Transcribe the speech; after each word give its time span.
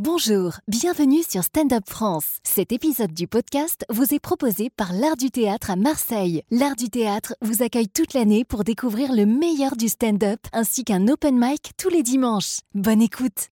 Bonjour, 0.00 0.60
bienvenue 0.68 1.24
sur 1.28 1.42
Stand 1.42 1.72
Up 1.72 1.82
France. 1.88 2.38
Cet 2.44 2.70
épisode 2.70 3.12
du 3.12 3.26
podcast 3.26 3.84
vous 3.90 4.14
est 4.14 4.20
proposé 4.20 4.70
par 4.70 4.92
l'Art 4.92 5.16
du 5.16 5.32
théâtre 5.32 5.72
à 5.72 5.74
Marseille. 5.74 6.44
L'Art 6.52 6.76
du 6.76 6.88
théâtre 6.88 7.34
vous 7.42 7.64
accueille 7.64 7.88
toute 7.88 8.14
l'année 8.14 8.44
pour 8.44 8.62
découvrir 8.62 9.12
le 9.12 9.26
meilleur 9.26 9.74
du 9.74 9.88
stand-up 9.88 10.38
ainsi 10.52 10.84
qu'un 10.84 11.08
open 11.08 11.36
mic 11.36 11.72
tous 11.76 11.88
les 11.88 12.04
dimanches. 12.04 12.58
Bonne 12.76 13.02
écoute. 13.02 13.48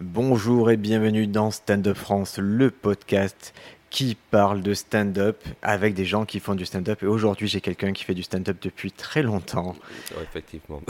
Bonjour 0.00 0.70
et 0.70 0.78
bienvenue 0.78 1.26
dans 1.26 1.50
Stand 1.50 1.88
Up 1.88 1.96
France, 1.98 2.38
le 2.38 2.70
podcast 2.70 3.52
qui 3.90 4.16
parle 4.30 4.62
de 4.62 4.72
stand-up 4.72 5.44
avec 5.60 5.92
des 5.92 6.06
gens 6.06 6.24
qui 6.24 6.40
font 6.40 6.54
du 6.54 6.64
stand-up. 6.64 7.02
Et 7.02 7.06
aujourd'hui, 7.06 7.48
j'ai 7.48 7.60
quelqu'un 7.60 7.92
qui 7.92 8.04
fait 8.04 8.14
du 8.14 8.22
stand-up 8.22 8.56
depuis 8.62 8.92
très 8.92 9.22
longtemps. 9.22 9.76
effectivement. 10.22 10.80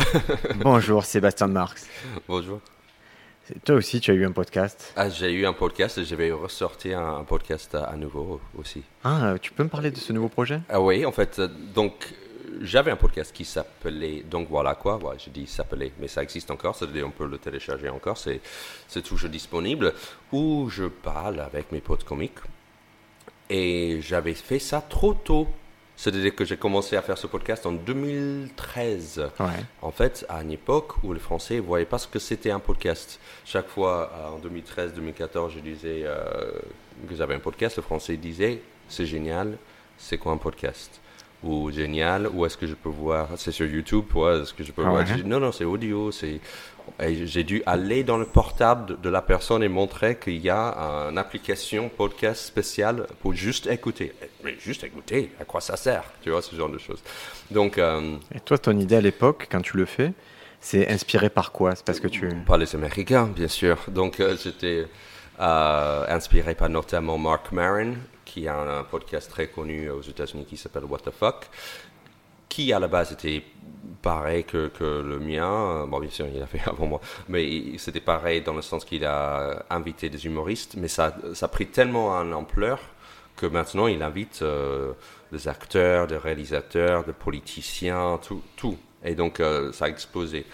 Bonjour, 0.58 1.04
Sébastien 1.04 1.48
Marx. 1.48 1.88
Bonjour. 2.28 2.60
Toi 3.64 3.76
aussi, 3.76 4.00
tu 4.00 4.10
as 4.10 4.14
eu 4.14 4.24
un 4.24 4.32
podcast 4.32 4.92
ah, 4.96 5.08
J'ai 5.08 5.32
eu 5.32 5.46
un 5.46 5.52
podcast 5.52 5.98
et 5.98 6.04
je 6.04 6.14
vais 6.14 6.30
ressortir 6.30 7.00
un 7.00 7.24
podcast 7.24 7.74
à, 7.74 7.96
nouveau 7.96 8.40
aussi. 8.56 8.82
Ah, 9.04 9.34
tu 9.40 9.52
peux 9.52 9.64
me 9.64 9.68
parler 9.68 9.90
de 9.90 9.96
ce 9.96 10.12
nouveau 10.12 10.28
projet? 10.28 10.60
Ah, 10.68 10.80
Oui, 10.80 11.04
en 11.04 11.12
fait, 11.12 11.38
euh, 11.38 11.48
donc 11.74 12.14
j'avais 12.60 12.90
un 12.90 12.96
podcast 12.96 13.32
qui 13.34 13.44
s'appelait 13.44 14.22
Donc 14.28 14.48
voilà 14.48 14.74
quoi, 14.74 14.96
ouais, 14.96 15.16
je 15.24 15.30
dis 15.30 15.46
s'appelait, 15.46 15.92
mais 15.98 16.08
ça 16.08 16.22
existe 16.22 16.50
encore, 16.50 16.76
c'est-à-dire 16.76 17.06
on 17.06 17.10
peut 17.10 17.26
le 17.26 17.38
télécharger 17.38 17.88
encore, 17.88 18.18
c'est, 18.18 18.40
c'est 18.86 19.02
toujours 19.02 19.30
disponible, 19.30 19.94
où 20.32 20.68
je 20.70 20.84
parle 20.84 21.40
avec 21.40 21.72
mes 21.72 21.80
potes 21.80 22.04
comiques. 22.04 22.38
Et 23.48 24.00
j'avais 24.00 24.34
fait 24.34 24.60
ça 24.60 24.80
trop 24.80 25.14
tôt 25.14 25.48
c'est-à-dire 26.00 26.34
que 26.34 26.46
j'ai 26.46 26.56
commencé 26.56 26.96
à 26.96 27.02
faire 27.02 27.18
ce 27.18 27.26
podcast 27.26 27.66
en 27.66 27.72
2013. 27.72 29.28
En 29.82 29.90
fait, 29.90 30.24
à 30.30 30.40
une 30.40 30.52
époque 30.52 30.94
où 31.04 31.12
les 31.12 31.20
Français 31.20 31.56
ne 31.56 31.60
voyaient 31.60 31.84
pas 31.84 31.98
ce 31.98 32.08
que 32.08 32.18
c'était 32.18 32.50
un 32.50 32.58
podcast. 32.58 33.20
Chaque 33.44 33.68
fois, 33.68 34.10
euh, 34.14 34.28
en 34.30 34.38
2013-2014, 34.38 35.50
je 35.56 35.60
disais 35.60 36.02
euh, 36.04 36.52
que 37.06 37.14
j'avais 37.14 37.34
un 37.34 37.38
podcast, 37.38 37.76
le 37.76 37.82
Français 37.82 38.16
disait 38.16 38.62
c'est 38.88 39.04
génial, 39.04 39.58
c'est 39.98 40.16
quoi 40.16 40.32
un 40.32 40.38
podcast? 40.38 41.02
Ou 41.44 41.70
génial, 41.70 42.28
où 42.28 42.46
est-ce 42.46 42.56
que 42.56 42.66
je 42.66 42.74
peux 42.74 42.88
voir? 42.88 43.28
C'est 43.36 43.52
sur 43.52 43.66
YouTube, 43.66 44.06
est-ce 44.16 44.54
que 44.54 44.64
je 44.64 44.72
peux 44.72 44.82
ah 44.86 44.90
voir? 44.90 45.04
Non, 45.26 45.38
non, 45.38 45.52
c'est 45.52 45.66
audio, 45.66 46.10
c'est 46.12 46.40
j'ai 46.98 47.44
dû 47.44 47.62
aller 47.66 48.04
dans 48.04 48.18
le 48.18 48.26
portable 48.26 49.00
de 49.00 49.08
la 49.08 49.22
personne 49.22 49.62
et 49.62 49.68
montrer 49.68 50.18
qu'il 50.18 50.38
y 50.38 50.50
a 50.50 51.08
une 51.10 51.18
application 51.18 51.88
podcast 51.88 52.44
spéciale 52.44 53.06
pour 53.20 53.32
juste 53.34 53.66
écouter. 53.66 54.12
Mais 54.44 54.56
juste 54.58 54.84
écouter, 54.84 55.32
à 55.40 55.44
quoi 55.44 55.60
ça 55.60 55.76
sert 55.76 56.04
Tu 56.22 56.30
vois, 56.30 56.42
ce 56.42 56.54
genre 56.54 56.68
de 56.68 56.78
choses. 56.78 57.02
Donc, 57.50 57.78
euh, 57.78 58.16
et 58.34 58.40
toi, 58.40 58.58
ton 58.58 58.78
idée 58.78 58.96
à 58.96 59.00
l'époque, 59.00 59.48
quand 59.50 59.62
tu 59.62 59.76
le 59.76 59.86
fais, 59.86 60.12
c'est 60.60 60.88
inspiré 60.88 61.30
par 61.30 61.52
quoi? 61.52 61.74
C'est 61.74 61.84
parce 61.84 62.00
que 62.00 62.08
tu... 62.08 62.28
Par 62.46 62.58
les 62.58 62.74
Américains, 62.74 63.26
bien 63.26 63.48
sûr. 63.48 63.78
Donc, 63.88 64.20
euh, 64.20 64.36
j'étais 64.42 64.86
euh, 65.40 66.04
inspiré 66.08 66.54
par 66.54 66.68
notamment 66.68 67.16
Mark 67.16 67.50
Maron, 67.52 67.94
qui 68.24 68.46
a 68.46 68.56
un 68.56 68.84
podcast 68.84 69.30
très 69.30 69.48
connu 69.48 69.90
aux 69.90 70.02
États-Unis 70.02 70.44
qui 70.44 70.56
s'appelle 70.56 70.84
What 70.84 70.98
the 70.98 71.10
Fuck, 71.10 71.46
qui 72.48 72.72
à 72.72 72.78
la 72.78 72.88
base 72.88 73.12
était 73.12 73.42
pareil 74.02 74.44
que, 74.44 74.68
que, 74.68 75.02
le 75.02 75.18
mien. 75.18 75.86
Bon, 75.86 76.00
bien 76.00 76.10
sûr, 76.10 76.26
il 76.32 76.42
a 76.42 76.46
fait 76.46 76.60
avant 76.66 76.86
moi, 76.86 77.00
mais 77.28 77.76
c'était 77.78 78.00
pareil 78.00 78.42
dans 78.42 78.54
le 78.54 78.62
sens 78.62 78.84
qu'il 78.84 79.04
a 79.04 79.64
invité 79.70 80.08
des 80.08 80.26
humoristes, 80.26 80.74
mais 80.76 80.88
ça, 80.88 81.16
ça 81.34 81.46
a 81.46 81.48
pris 81.48 81.66
tellement 81.66 82.08
en 82.08 82.32
ampleur 82.32 82.80
que 83.40 83.46
maintenant 83.46 83.86
il 83.86 84.02
invite 84.02 84.42
euh, 84.42 84.92
des 85.32 85.48
acteurs, 85.48 86.06
des 86.06 86.18
réalisateurs, 86.18 87.04
des 87.04 87.12
politiciens, 87.12 88.18
tout. 88.22 88.42
tout. 88.56 88.76
Et 89.02 89.14
donc 89.14 89.40
euh, 89.40 89.72
ça 89.72 89.86
a 89.86 89.88
explosé. 89.88 90.44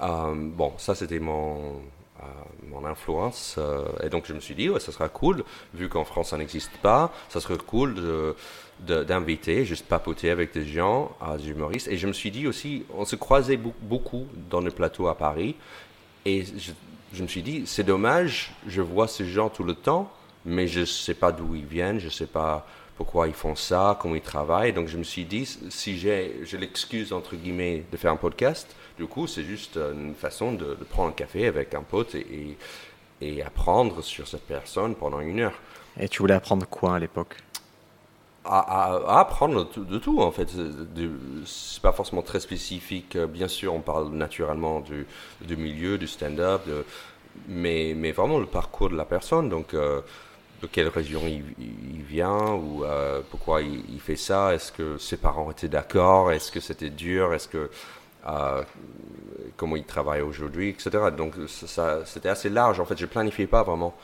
Euh, 0.00 0.34
bon, 0.34 0.72
ça 0.78 0.94
c'était 0.96 1.20
mon, 1.20 1.80
mon 2.68 2.84
influence. 2.84 3.58
et 4.02 4.08
donc 4.08 4.24
je 4.26 4.32
me 4.32 4.40
suis 4.40 4.54
dit, 4.54 4.68
ouais, 4.68 4.80
ça 4.80 4.92
sera 4.92 5.08
cool, 5.08 5.44
vu 5.74 5.88
qu'en 5.88 6.04
France 6.04 6.30
ça 6.30 6.38
n'existe 6.38 6.72
pas, 6.82 7.12
ça 7.28 7.40
serait 7.40 7.58
cool 7.58 8.34
d'inviter, 8.80 9.64
juste 9.64 9.86
papoter 9.86 10.30
avec 10.30 10.52
des 10.52 10.64
gens, 10.64 11.16
des 11.38 11.48
humoristes. 11.48 11.88
Et 11.88 11.96
je 11.96 12.06
me 12.06 12.12
suis 12.12 12.30
dit 12.30 12.46
aussi, 12.46 12.84
on 12.96 13.04
se 13.04 13.16
croisait 13.16 13.56
beaucoup 13.56 14.26
dans 14.50 14.60
le 14.60 14.70
plateau 14.70 15.08
à 15.08 15.16
Paris. 15.16 15.54
Et 16.24 16.44
je, 17.12 17.22
me 17.22 17.28
suis 17.28 17.42
dit, 17.42 17.64
c'est 17.66 17.84
dommage, 17.84 18.52
je 18.66 18.80
vois 18.80 19.08
ces 19.08 19.26
gens 19.26 19.48
tout 19.48 19.64
le 19.64 19.74
temps, 19.74 20.10
mais 20.44 20.68
je 20.68 20.80
ne 20.80 20.84
sais 20.84 21.14
pas 21.14 21.32
d'où 21.32 21.54
ils 21.54 21.64
viennent, 21.64 21.98
je 21.98 22.06
ne 22.06 22.10
sais 22.10 22.26
pas 22.26 22.66
pourquoi 22.96 23.26
ils 23.26 23.34
font 23.34 23.56
ça, 23.56 23.98
comment 24.00 24.14
ils 24.14 24.20
travaillent. 24.20 24.72
Donc 24.72 24.88
je 24.88 24.98
me 24.98 25.02
suis 25.02 25.24
dit, 25.24 25.46
si 25.68 25.98
j'ai 25.98 26.44
l'excuse, 26.58 27.12
entre 27.12 27.36
guillemets, 27.36 27.84
de 27.90 27.96
faire 27.96 28.12
un 28.12 28.16
podcast, 28.16 28.74
du 28.98 29.06
coup, 29.06 29.26
c'est 29.26 29.44
juste 29.44 29.76
une 29.76 30.14
façon 30.14 30.52
de, 30.52 30.74
prendre 30.90 31.10
un 31.10 31.12
café 31.12 31.46
avec 31.46 31.74
un 31.74 31.82
pote 31.82 32.14
et, 32.14 32.56
et 33.20 33.42
apprendre 33.42 34.02
sur 34.02 34.26
cette 34.28 34.46
personne 34.46 34.94
pendant 34.94 35.20
une 35.20 35.40
heure. 35.40 35.58
Et 35.98 36.08
tu 36.08 36.20
voulais 36.20 36.34
apprendre 36.34 36.66
quoi 36.66 36.96
à 36.96 36.98
l'époque? 36.98 37.36
À, 38.44 39.20
apprendre 39.20 39.68
de 39.76 39.98
tout 39.98 40.20
en 40.20 40.32
fait. 40.32 40.48
C'est 41.46 41.82
pas 41.82 41.92
forcément 41.92 42.22
très 42.22 42.40
spécifique. 42.40 43.16
Bien 43.16 43.46
sûr, 43.46 43.72
on 43.72 43.80
parle 43.80 44.08
naturellement 44.08 44.80
du, 44.80 45.06
du 45.42 45.56
milieu, 45.56 45.96
du 45.96 46.08
stand-up, 46.08 46.62
mais, 47.46 47.94
mais 47.96 48.10
vraiment 48.10 48.40
le 48.40 48.46
parcours 48.46 48.90
de 48.90 48.96
la 48.96 49.04
personne. 49.04 49.48
Donc, 49.48 49.74
euh, 49.74 50.00
de 50.60 50.66
quelle 50.66 50.88
région 50.88 51.22
il, 51.26 52.02
vient 52.02 52.52
ou 52.52 52.84
euh, 52.84 53.20
pourquoi 53.30 53.62
il, 53.62 54.00
fait 54.00 54.16
ça? 54.16 54.54
Est-ce 54.54 54.70
que 54.72 54.98
ses 54.98 55.16
parents 55.16 55.50
étaient 55.50 55.68
d'accord? 55.68 56.32
Est-ce 56.32 56.50
que 56.52 56.60
c'était 56.60 56.90
dur? 56.90 57.34
Est-ce 57.34 57.48
que 57.48 57.70
euh, 58.26 58.62
comment 59.56 59.76
il 59.76 59.84
travaille 59.84 60.22
aujourd'hui, 60.22 60.70
etc. 60.70 60.90
Donc, 61.16 61.34
ça, 61.48 62.04
c'était 62.04 62.28
assez 62.28 62.48
large. 62.48 62.80
En 62.80 62.84
fait, 62.84 62.98
je 62.98 63.06
planifiais 63.06 63.46
pas 63.46 63.62
vraiment 63.62 63.94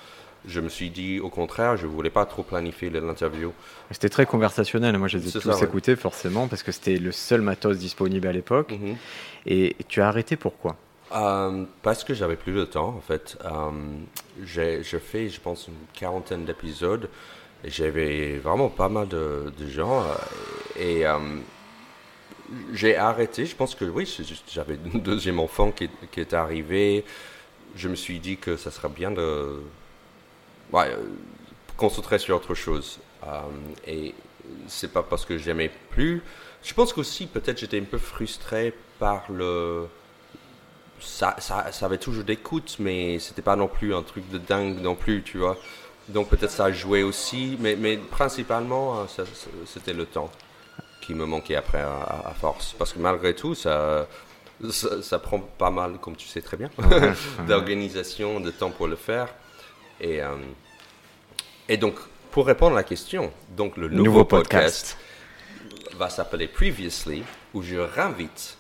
je 0.47 0.61
me 0.61 0.69
suis 0.69 0.91
dit, 0.91 1.21
au 1.21 1.29
contraire, 1.29 1.77
je 1.77 1.87
ne 1.87 1.91
voulais 1.91 2.11
pas 2.11 2.25
trop 2.25 2.43
planifier 2.43 2.91
l'interview. 2.91 3.53
C'était 3.91 4.09
très 4.09 4.27
conversationnel. 4.27 4.97
Moi, 4.99 5.09
je 5.09 5.19
les 5.19 5.29
ai 5.29 5.41
tous 5.41 5.63
écoutés, 5.63 5.97
forcément, 5.97 6.49
parce 6.49 6.63
que 6.63 6.73
c'était 6.73 6.97
le 6.97 7.13
seul 7.13 7.43
matos 7.43 7.79
disponible 7.79 8.27
à 8.27 8.33
l'époque. 8.33 8.73
Mhm. 8.73 8.97
Et 9.47 9.77
tu 9.89 10.01
as 10.01 10.09
arrêté 10.09 10.37
pourquoi? 10.37 10.77
Euh, 11.13 11.65
Parce 11.83 12.05
que 12.05 12.15
j'avais 12.15 12.37
plus 12.37 12.53
de 12.53 12.65
temps, 12.65 12.95
en 12.97 13.01
fait. 13.01 13.39
Euh, 13.45 13.71
j'ai 14.45 14.83
fait, 14.83 15.29
je 15.29 15.41
pense, 15.41 15.69
une 15.69 15.75
quarantaine 15.93 16.45
d'épisodes. 16.45 17.09
J'avais 17.65 18.39
vraiment 18.39 18.69
pas 18.69 18.89
mal 18.89 19.09
de, 19.09 19.53
gens. 19.69 20.03
Euh, 20.03 20.05
et 20.79 21.05
j'ai 22.73 22.97
arrêté. 22.97 23.47
Je 23.47 23.57
pense 23.57 23.75
que 23.75 23.85
oui, 23.85 24.09
j'avais 24.49 24.75
un 24.95 24.99
deuxième 24.99 25.39
enfant 25.39 25.71
qui, 25.71 25.89
qui 26.11 26.21
est 26.21 26.35
arrivé. 26.35 27.05
Je 27.77 27.89
me 27.89 27.95
suis 27.95 28.19
dit 28.19 28.37
que 28.37 28.57
ça 28.57 28.71
serait 28.71 28.89
bien 28.89 29.11
de 29.11 29.61
ouais, 30.73 30.97
concentrer 31.77 32.19
sur 32.19 32.37
autre 32.37 32.55
chose. 32.55 32.99
Euh, 33.27 33.41
et 33.87 34.15
c'est 34.67 34.93
pas 34.93 35.03
parce 35.03 35.25
que 35.25 35.39
j'aimais 35.39 35.71
plus. 35.91 36.23
Je 36.63 36.75
pense 36.75 36.93
qu'aussi, 36.93 37.27
peut-être, 37.27 37.59
j'étais 37.59 37.81
un 37.81 37.85
peu 37.85 37.99
frustré 37.99 38.75
par 38.99 39.31
le. 39.31 39.87
Ça, 41.01 41.37
ça, 41.39 41.71
ça 41.71 41.87
avait 41.87 41.99
toujours 41.99 42.25
d'écoute, 42.25 42.77
mais 42.81 43.19
c'était 43.21 43.43
pas 43.43 43.55
non 43.55 43.69
plus 43.69 43.95
un 43.95 44.03
truc 44.03 44.29
de 44.31 44.39
dingue 44.39 44.81
non 44.81 44.97
plus, 44.97 45.23
tu 45.23 45.39
vois. 45.39 45.57
Donc 46.09 46.29
peut-être 46.29 46.51
ça 46.51 46.67
a 46.67 46.73
joué 46.73 47.03
aussi, 47.03 47.57
mais, 47.61 47.77
mais 47.77 47.99
principalement, 47.99 49.01
euh, 49.01 49.25
c'était 49.67 49.93
le 49.93 50.07
temps 50.07 50.31
qui 51.01 51.15
me 51.15 51.25
manquait 51.25 51.57
après 51.57 51.81
à, 51.81 52.35
force. 52.39 52.75
Parce 52.79 52.93
que 52.93 52.99
malgré 52.99 53.35
tout, 53.35 53.55
ça, 53.55 54.07
ça, 54.71 55.19
prend 55.19 55.41
pas 55.41 55.71
mal, 55.71 55.99
comme 55.99 56.17
tu 56.17 56.27
sais 56.29 56.43
très 56.43 56.57
bien, 56.57 56.71
d'organisation, 57.49 58.41
de 58.41 58.51
temps 58.51 58.71
pour 58.71 58.87
le 58.87 58.97
faire. 58.97 59.29
Et, 60.01 60.23
euh, 60.23 60.37
et 61.69 61.77
donc, 61.77 61.95
pour 62.31 62.47
répondre 62.47 62.73
à 62.73 62.77
la 62.77 62.85
question, 62.85 63.33
donc 63.57 63.77
le 63.77 63.89
nouveau, 63.89 64.25
podcast, 64.25 64.97
va 65.97 66.09
s'appeler 66.09 66.47
Previously, 66.47 67.23
où 67.55 67.63
je 67.63 67.77
réinvite 67.77 68.57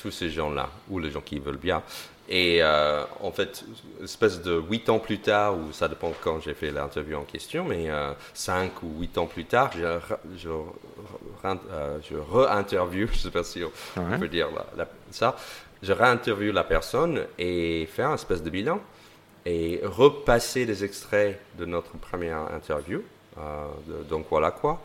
tous 0.00 0.10
ces 0.10 0.30
gens-là, 0.30 0.70
ou 0.88 0.98
les 0.98 1.10
gens 1.10 1.20
qui 1.20 1.38
veulent 1.38 1.56
bien. 1.56 1.82
Et 2.28 2.62
euh, 2.62 3.04
en 3.22 3.30
fait, 3.32 3.64
espèce 4.02 4.40
de 4.40 4.58
huit 4.58 4.88
ans 4.88 4.98
plus 4.98 5.18
tard, 5.18 5.56
ou 5.58 5.72
ça 5.72 5.88
dépend 5.88 6.12
quand 6.22 6.40
j'ai 6.40 6.54
fait 6.54 6.70
l'interview 6.70 7.18
en 7.18 7.24
question, 7.24 7.64
mais 7.64 7.90
euh, 7.90 8.12
cinq 8.32 8.82
ou 8.82 9.00
huit 9.00 9.18
ans 9.18 9.26
plus 9.26 9.44
tard, 9.44 9.70
je, 9.76 9.98
je, 10.38 10.48
je 12.08 12.16
re-interview, 12.16 13.06
je 13.12 13.12
ne 13.12 13.18
sais 13.18 13.30
pas 13.30 13.44
si 13.44 13.62
on 13.96 14.18
peut 14.18 14.28
dire 14.28 14.48
ça, 15.10 15.36
je 15.82 15.92
réinterview 15.92 16.50
la 16.52 16.64
personne 16.64 17.26
et 17.38 17.86
faire 17.92 18.10
un 18.10 18.14
espèce 18.14 18.42
de 18.42 18.48
bilan 18.48 18.80
et 19.46 19.80
repasser 19.84 20.64
des 20.66 20.84
extraits 20.84 21.38
de 21.58 21.66
notre 21.66 21.92
première 21.98 22.52
interview. 22.52 23.02
Euh, 23.38 23.66
donc 24.08 24.26
voilà 24.30 24.50
quoi. 24.50 24.80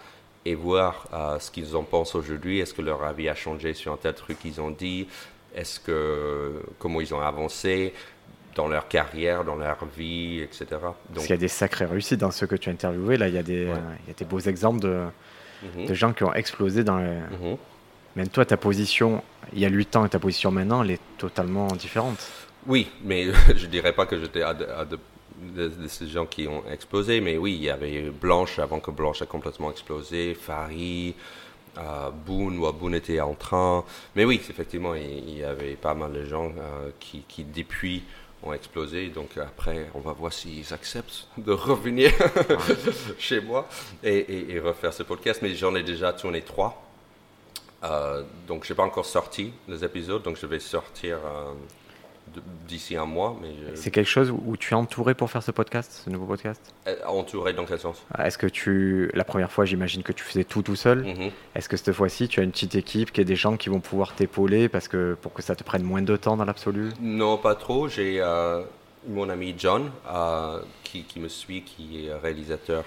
Et 0.46 0.56
voir 0.56 1.08
euh, 1.14 1.40
ce 1.40 1.52
qu'ils 1.52 1.76
en 1.76 1.84
pensent 1.84 2.16
aujourd'hui. 2.16 2.60
Est-ce 2.60 2.74
que 2.74 2.82
leur 2.82 3.04
avis 3.04 3.30
a 3.30 3.36
changé 3.36 3.74
sur 3.74 3.94
un 3.94 3.98
tel 3.98 4.14
truc 4.14 4.40
qu'ils 4.40 4.60
ont 4.60 4.72
dit? 4.72 5.08
Est-ce 5.56 5.80
que 5.80 6.62
comment 6.78 7.02
ils 7.02 7.14
ont 7.14 7.22
avancé 7.22 7.94
dans 8.56 8.68
leur 8.68 8.88
carrière, 8.88 9.44
dans 9.44 9.56
leur 9.56 9.78
vie, 9.98 10.42
etc. 10.42 10.66
Donc, 10.72 10.96
Parce 11.14 11.26
qu'il 11.26 11.36
y 11.36 11.38
a 11.38 11.38
des 11.38 11.48
sacrées 11.48 11.86
réussites 11.86 12.20
dans 12.20 12.32
ce 12.32 12.46
que 12.46 12.56
tu 12.56 12.70
as 12.70 12.74
interviewé. 12.74 13.18
Là, 13.18 13.28
il 13.28 13.36
y 13.36 13.38
a 13.38 13.44
des, 13.44 13.72
il 14.04 14.08
y 14.08 14.12
a 14.12 14.14
des 14.18 14.26
beaux 14.26 14.40
exemples 14.40 14.82
de, 14.82 15.06
mhm. 15.64 15.86
de, 15.86 15.94
gens 15.94 16.14
qui 16.14 16.24
ont 16.24 16.34
explosé 16.34 16.84
dans 16.84 16.98
les... 16.98 17.16
Mhm. 17.16 17.58
Même 18.16 18.28
toi, 18.28 18.44
ta 18.44 18.58
position, 18.58 19.24
il 19.54 19.60
y 19.60 19.66
a 19.66 19.70
8 19.70 19.96
ans 19.96 20.06
et 20.06 20.10
ta 20.10 20.20
position 20.20 20.52
maintenant, 20.52 20.84
elle 20.84 20.92
est 20.92 21.02
totalement 21.18 21.68
différente. 21.68 22.20
Oui, 22.68 22.90
mais 23.04 23.28
je 23.56 23.66
dirais 23.68 23.94
pas 23.94 24.06
que 24.06 24.20
j'étais 24.20 24.42
à, 24.42 24.54
de, 24.54 24.66
à 24.66 24.84
de- 24.84 25.00
de- 25.56 25.70
de 25.70 25.88
ces 25.88 26.08
gens 26.08 26.26
qui 26.26 26.48
ont 26.48 26.64
explosé, 26.70 27.22
mais 27.22 27.38
oui, 27.38 27.54
il 27.54 27.64
y 27.64 27.70
avait 27.70 28.10
Blanche 28.10 28.60
avant 28.60 28.80
que 28.80 28.92
Blanche 28.92 29.22
a 29.22 29.26
complètement 29.26 29.72
explosé, 29.72 30.34
Farid, 30.34 31.14
euh, 31.78 32.10
Boone, 32.10 32.58
ou 32.58 32.96
était 32.96 33.20
en 33.22 33.34
train. 33.34 33.84
Mais 34.16 34.26
oui, 34.26 34.42
effectivement, 34.50 34.96
il, 34.96 35.38
y 35.38 35.44
avait 35.44 35.76
pas 35.76 35.94
mal 35.94 36.14
de 36.14 36.26
gens 36.26 36.52
euh, 36.58 36.90
qui, 37.00 37.24
qui 37.28 37.44
depuis 37.44 38.04
ont 38.44 38.54
explosé. 38.54 39.10
Donc 39.10 39.38
après, 39.38 39.90
on 39.94 40.00
va 40.00 40.14
voir 40.14 40.34
s'ils 40.34 40.74
acceptent 40.74 41.28
de 41.38 41.52
revenir 41.52 42.12
chez 43.18 43.42
moi 43.42 43.68
et, 44.04 44.60
refaire 44.64 44.94
ce 44.94 45.04
podcast. 45.04 45.42
Mais 45.42 45.54
j'en 45.56 45.76
ai 45.76 45.84
déjà 45.84 46.14
tourné 46.14 46.42
trois. 46.42 46.86
Euh, 47.84 48.24
donc, 48.48 48.66
je 48.66 48.74
n'ai 48.74 48.78
pas 48.78 48.84
encore 48.84 49.06
sorti 49.06 49.54
les 49.68 49.86
épisodes, 49.86 50.22
donc 50.22 50.38
je 50.38 50.46
vais 50.46 50.60
sortir 50.60 51.18
euh, 51.26 51.54
d'ici 52.68 52.96
un 52.96 53.06
mois. 53.06 53.38
Mais 53.42 53.50
je- 53.72 53.76
C'est 53.76 53.92
quelque 53.92 54.08
chose 54.10 54.32
où 54.32 54.56
tu 54.58 54.74
es 54.74 54.78
entouré 54.78 55.14
pour 55.14 55.30
faire 55.30 55.44
ce 55.44 55.52
podcast, 55.52 56.02
ce 56.06 56.10
nouveau 56.10 56.26
podcast 56.26 56.62
Euh, 56.88 56.96
entouré 57.08 57.54
dans 57.54 57.66
quel 57.66 57.80
sens? 57.80 58.04
Est-ce 58.24 58.38
que 58.38 58.48
tu, 58.48 59.10
la 59.14 59.24
première 59.24 59.52
fois, 59.52 59.66
j'imagine 59.66 60.04
que 60.04 60.12
tu 60.12 60.24
faisais 60.24 60.44
tout 60.44 60.62
tout 60.62 60.76
seul. 60.76 61.04
Mhm. 61.04 61.32
Est-ce 61.56 61.70
que 61.70 61.78
cette 61.78 61.94
fois-ci, 61.94 62.28
tu 62.28 62.40
as 62.40 62.44
une 62.44 62.52
petite 62.52 62.76
équipe, 62.76 63.12
qui 63.12 63.22
est 63.22 63.26
des 63.26 63.36
gens 63.36 63.58
qui 63.58 63.70
vont 63.70 63.80
pouvoir 63.80 64.14
t'épauler 64.14 64.70
parce 64.70 64.88
que 64.88 65.16
pour 65.22 65.34
que 65.34 65.42
ça 65.42 65.56
te 65.56 65.64
prenne 65.64 65.84
moins 65.84 66.02
de 66.02 66.16
temps 66.16 66.38
dans 66.38 66.46
l'absolu? 66.46 66.90
Non, 67.02 67.38
pas 67.38 67.56
trop. 67.56 67.88
J'ai 67.88 68.20
euh, 68.22 68.62
mon 69.08 69.30
ami 69.30 69.56
John 69.58 69.90
euh, 70.12 70.60
qui, 70.84 71.04
qui 71.04 71.20
me 71.20 71.28
suit, 71.30 71.64
qui 71.64 72.06
est 72.08 72.14
réalisateur, 72.14 72.84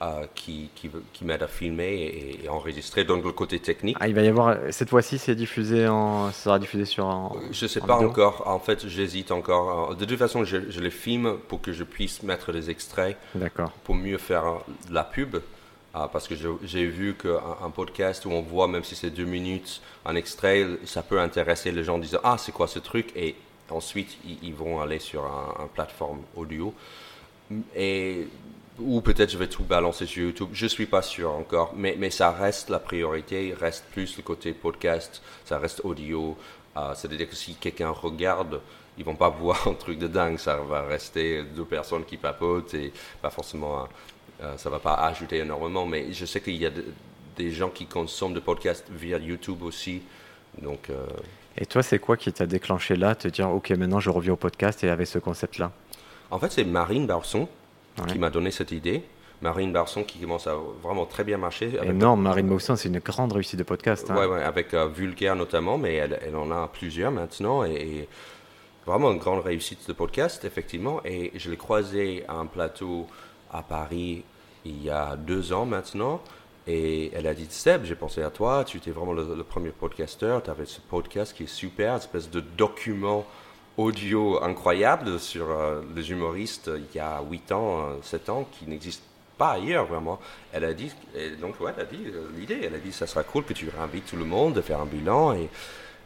euh, 0.00 0.26
qui, 0.34 0.70
qui, 0.76 0.88
qui 1.12 1.24
m'aide 1.24 1.42
à 1.42 1.48
filmer 1.48 1.92
et, 1.92 2.44
et 2.44 2.48
enregistrer. 2.48 3.02
Donc 3.04 3.24
le 3.24 3.32
côté 3.32 3.58
technique. 3.58 3.96
Ah, 3.98 4.06
il 4.06 4.14
va 4.14 4.22
y 4.22 4.28
avoir. 4.28 4.56
Cette 4.70 4.90
fois-ci, 4.90 5.18
c'est 5.18 5.34
diffusé 5.34 5.88
en. 5.88 6.30
Ça 6.30 6.44
sera 6.44 6.58
diffusé 6.60 6.84
sur. 6.84 7.06
En, 7.06 7.36
Je 7.50 7.66
sais 7.66 7.82
en 7.82 7.86
pas 7.86 7.94
vidéo 7.96 8.10
encore. 8.10 8.44
En 8.46 8.60
fait, 8.60 8.86
j'hésite 8.86 9.32
encore. 9.32 9.96
De 9.96 10.04
toute 10.04 10.18
façon, 10.18 10.44
je, 10.44 10.70
je 10.70 10.80
les 10.80 10.90
filme 10.90 11.36
pour 11.48 11.60
que 11.60 11.72
je 11.72 11.82
puisse 11.82 12.22
mettre 12.22 12.52
des 12.52 12.70
extraits 12.70 13.16
D'accord. 13.34 13.72
pour 13.82 13.96
mieux 13.96 14.18
faire 14.18 14.46
euh, 14.46 14.58
de 14.88 14.94
la 14.94 15.04
pub. 15.04 15.38
Parce 16.12 16.28
que 16.28 16.36
j'ai 16.62 16.86
vu 16.86 17.14
qu'un 17.14 17.40
un 17.64 17.70
podcast 17.70 18.24
où 18.24 18.30
on 18.30 18.40
voit, 18.40 18.68
même 18.68 18.84
si 18.84 18.94
c'est 18.94 19.10
deux 19.10 19.24
minutes, 19.24 19.80
un 20.06 20.14
extrait, 20.14 20.64
ça 20.84 21.02
peut 21.02 21.18
intéresser 21.18 21.72
les 21.72 21.82
gens 21.82 21.96
en 21.96 21.98
disant 21.98 22.20
Ah, 22.22 22.36
c'est 22.38 22.52
quoi 22.52 22.68
ce 22.68 22.78
truc? 22.78 23.08
Et 23.16 23.34
ensuite, 23.68 24.16
ils, 24.24 24.38
ils 24.44 24.54
vont 24.54 24.80
aller 24.80 25.00
sur 25.00 25.24
un, 25.24 25.64
un 25.64 25.66
plateforme 25.66 26.20
audio. 26.36 26.72
Et, 27.74 28.28
ou 28.80 29.00
peut-être 29.00 29.30
je 29.30 29.38
vais 29.38 29.48
tout 29.48 29.64
balancer 29.64 30.06
sur 30.06 30.22
YouTube. 30.24 30.48
Je 30.52 30.66
suis 30.66 30.86
pas 30.86 31.02
sûr 31.02 31.30
encore. 31.32 31.72
Mais, 31.76 31.96
mais 31.98 32.10
ça 32.10 32.30
reste 32.30 32.70
la 32.70 32.78
priorité. 32.78 33.48
Il 33.48 33.54
reste 33.54 33.84
plus 33.92 34.16
le 34.16 34.22
côté 34.22 34.52
podcast. 34.52 35.22
Ça 35.44 35.58
reste 35.58 35.80
audio. 35.84 36.36
Ah, 36.74 36.92
C'est-à-dire 36.96 37.28
que 37.28 37.34
si 37.36 37.54
quelqu'un 37.54 37.90
regarde, 37.90 38.60
ils 38.96 39.04
vont 39.04 39.14
pas 39.16 39.28
voir 39.40 39.66
un 39.68 39.74
truc 39.74 39.98
de 39.98 40.06
dingue. 40.08 40.38
Ça 40.38 40.56
va 40.58 40.82
rester 40.82 41.42
deux 41.42 41.64
personnes 41.64 42.04
qui 42.04 42.16
papotent 42.16 42.74
et 42.74 42.92
pas 43.22 43.30
forcément. 43.30 43.88
euh, 44.42 44.56
ça 44.56 44.70
va 44.70 44.78
pas 44.78 44.94
ajouter 44.94 45.38
énormément. 45.38 45.84
Mais 45.86 46.12
je 46.12 46.24
sais 46.24 46.40
qu'il 46.40 46.56
y 46.56 46.66
a 46.66 46.70
de- 46.70 46.84
des 47.36 47.50
gens 47.50 47.70
qui 47.70 47.86
consomment 47.86 48.34
des 48.34 48.40
podcasts 48.40 48.86
via 48.90 49.18
YouTube 49.18 49.62
aussi. 49.62 50.02
Donc, 50.62 50.90
euh, 50.90 51.06
Et 51.56 51.66
toi, 51.66 51.82
c'est 51.82 51.98
quoi 51.98 52.16
qui 52.16 52.32
t'a 52.32 52.46
déclenché 52.46 52.96
là, 52.96 53.14
te 53.14 53.28
dire, 53.28 53.48
ok, 53.50 53.70
maintenant 53.70 54.00
je 54.00 54.10
reviens 54.10 54.32
au 54.32 54.36
podcast 54.36 54.82
et 54.84 54.88
avec 54.90 55.06
ce 55.06 55.18
concept-là? 55.18 55.70
En 56.30 56.38
fait, 56.38 56.50
c'est 56.52 56.64
Marine 56.64 57.06
Barson 57.06 57.48
Ouais. 58.00 58.12
qui 58.12 58.18
m'a 58.18 58.30
donné 58.30 58.50
cette 58.50 58.72
idée. 58.72 59.02
Marine 59.40 59.72
Barson 59.72 60.02
qui 60.02 60.18
commence 60.18 60.46
à 60.48 60.56
vraiment 60.82 61.06
très 61.06 61.22
bien 61.24 61.38
marcher. 61.38 61.78
avec- 61.78 61.90
Énorme, 61.90 62.22
Marine 62.22 62.46
Maussan, 62.48 62.74
c'est 62.76 62.88
une 62.88 62.98
grande 62.98 63.32
réussite 63.32 63.58
de 63.58 63.62
podcast. 63.64 64.10
hein. 64.10 64.16
Ouais, 64.16 64.26
ouais, 64.26 64.42
avec 64.42 64.74
euh, 64.74 64.88
Vulgaire 64.88 65.36
notamment, 65.36 65.78
mais 65.78 65.94
elle, 65.94 66.18
elle 66.26 66.34
en 66.36 66.50
a 66.50 66.66
plusieurs 66.68 67.12
maintenant 67.12 67.64
et, 67.64 67.70
et 67.72 68.08
vraiment 68.84 69.12
une 69.12 69.18
grande 69.18 69.44
réussite 69.44 69.86
de 69.86 69.92
podcast, 69.92 70.44
effectivement. 70.44 71.00
Et 71.04 71.30
je 71.36 71.50
l'ai 71.50 71.56
croisée 71.56 72.24
à 72.26 72.34
un 72.34 72.46
plateau 72.46 73.06
à 73.52 73.62
Paris 73.62 74.24
il 74.64 74.82
y 74.82 74.90
a 74.90 75.14
deux 75.16 75.52
ans 75.52 75.66
maintenant. 75.66 76.20
Et 76.66 77.10
elle 77.14 77.26
a 77.28 77.32
dit 77.32 77.46
Seb, 77.48 77.84
j'ai 77.84 77.94
pensé 77.94 78.22
à 78.22 78.30
toi, 78.30 78.64
tu 78.66 78.76
étais 78.76 78.90
vraiment 78.90 79.12
le, 79.12 79.34
le 79.36 79.44
premier 79.44 79.70
podcasteur, 79.70 80.42
tu 80.42 80.50
avais 80.50 80.66
ce 80.66 80.80
podcast 80.80 81.34
qui 81.34 81.44
est 81.44 81.46
super, 81.46 81.92
une 81.92 81.98
espèce 81.98 82.28
de 82.28 82.40
document 82.40 83.24
audio 83.78 84.42
incroyable 84.42 85.18
sur 85.18 85.50
euh, 85.50 85.80
les 85.96 86.10
humoristes 86.10 86.70
il 86.76 86.96
y 86.96 87.00
a 87.00 87.22
8 87.22 87.52
ans, 87.52 87.78
euh, 87.90 87.94
7 88.02 88.28
ans, 88.28 88.46
qui 88.52 88.66
n'existe 88.66 89.02
pas 89.38 89.52
ailleurs 89.52 89.86
vraiment. 89.86 90.18
Elle 90.52 90.64
a 90.64 90.74
dit, 90.74 90.90
et 91.14 91.30
donc 91.30 91.58
ouais, 91.60 91.72
elle 91.76 91.82
a 91.82 91.86
dit 91.86 92.04
euh, 92.08 92.26
l'idée, 92.36 92.58
elle 92.64 92.74
a 92.74 92.78
dit 92.78 92.92
ça 92.92 93.06
sera 93.06 93.22
cool 93.22 93.44
que 93.44 93.52
tu 93.54 93.68
invites 93.80 94.06
tout 94.06 94.16
le 94.16 94.24
monde 94.24 94.54
de 94.54 94.60
faire 94.60 94.80
un 94.80 94.86
bilan 94.86 95.32
et, 95.34 95.48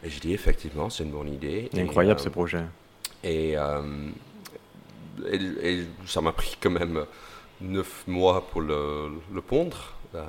et 0.04 0.10
je 0.10 0.20
dis 0.20 0.32
effectivement 0.34 0.90
c'est 0.90 1.02
une 1.04 1.10
bonne 1.12 1.32
idée. 1.32 1.70
Et, 1.74 1.80
Incroyable 1.80 2.20
euh, 2.20 2.24
ce 2.24 2.28
projet. 2.28 2.62
et, 3.24 3.56
euh, 3.56 3.80
ça 6.06 6.20
m'a 6.20 6.32
pris 6.32 6.56
quand 6.60 6.70
même 6.70 7.04
neuf 7.60 8.04
mois 8.06 8.46
pour 8.50 8.60
le, 8.60 9.08
le 9.32 9.40
pondre, 9.40 9.94
euh, 10.14 10.24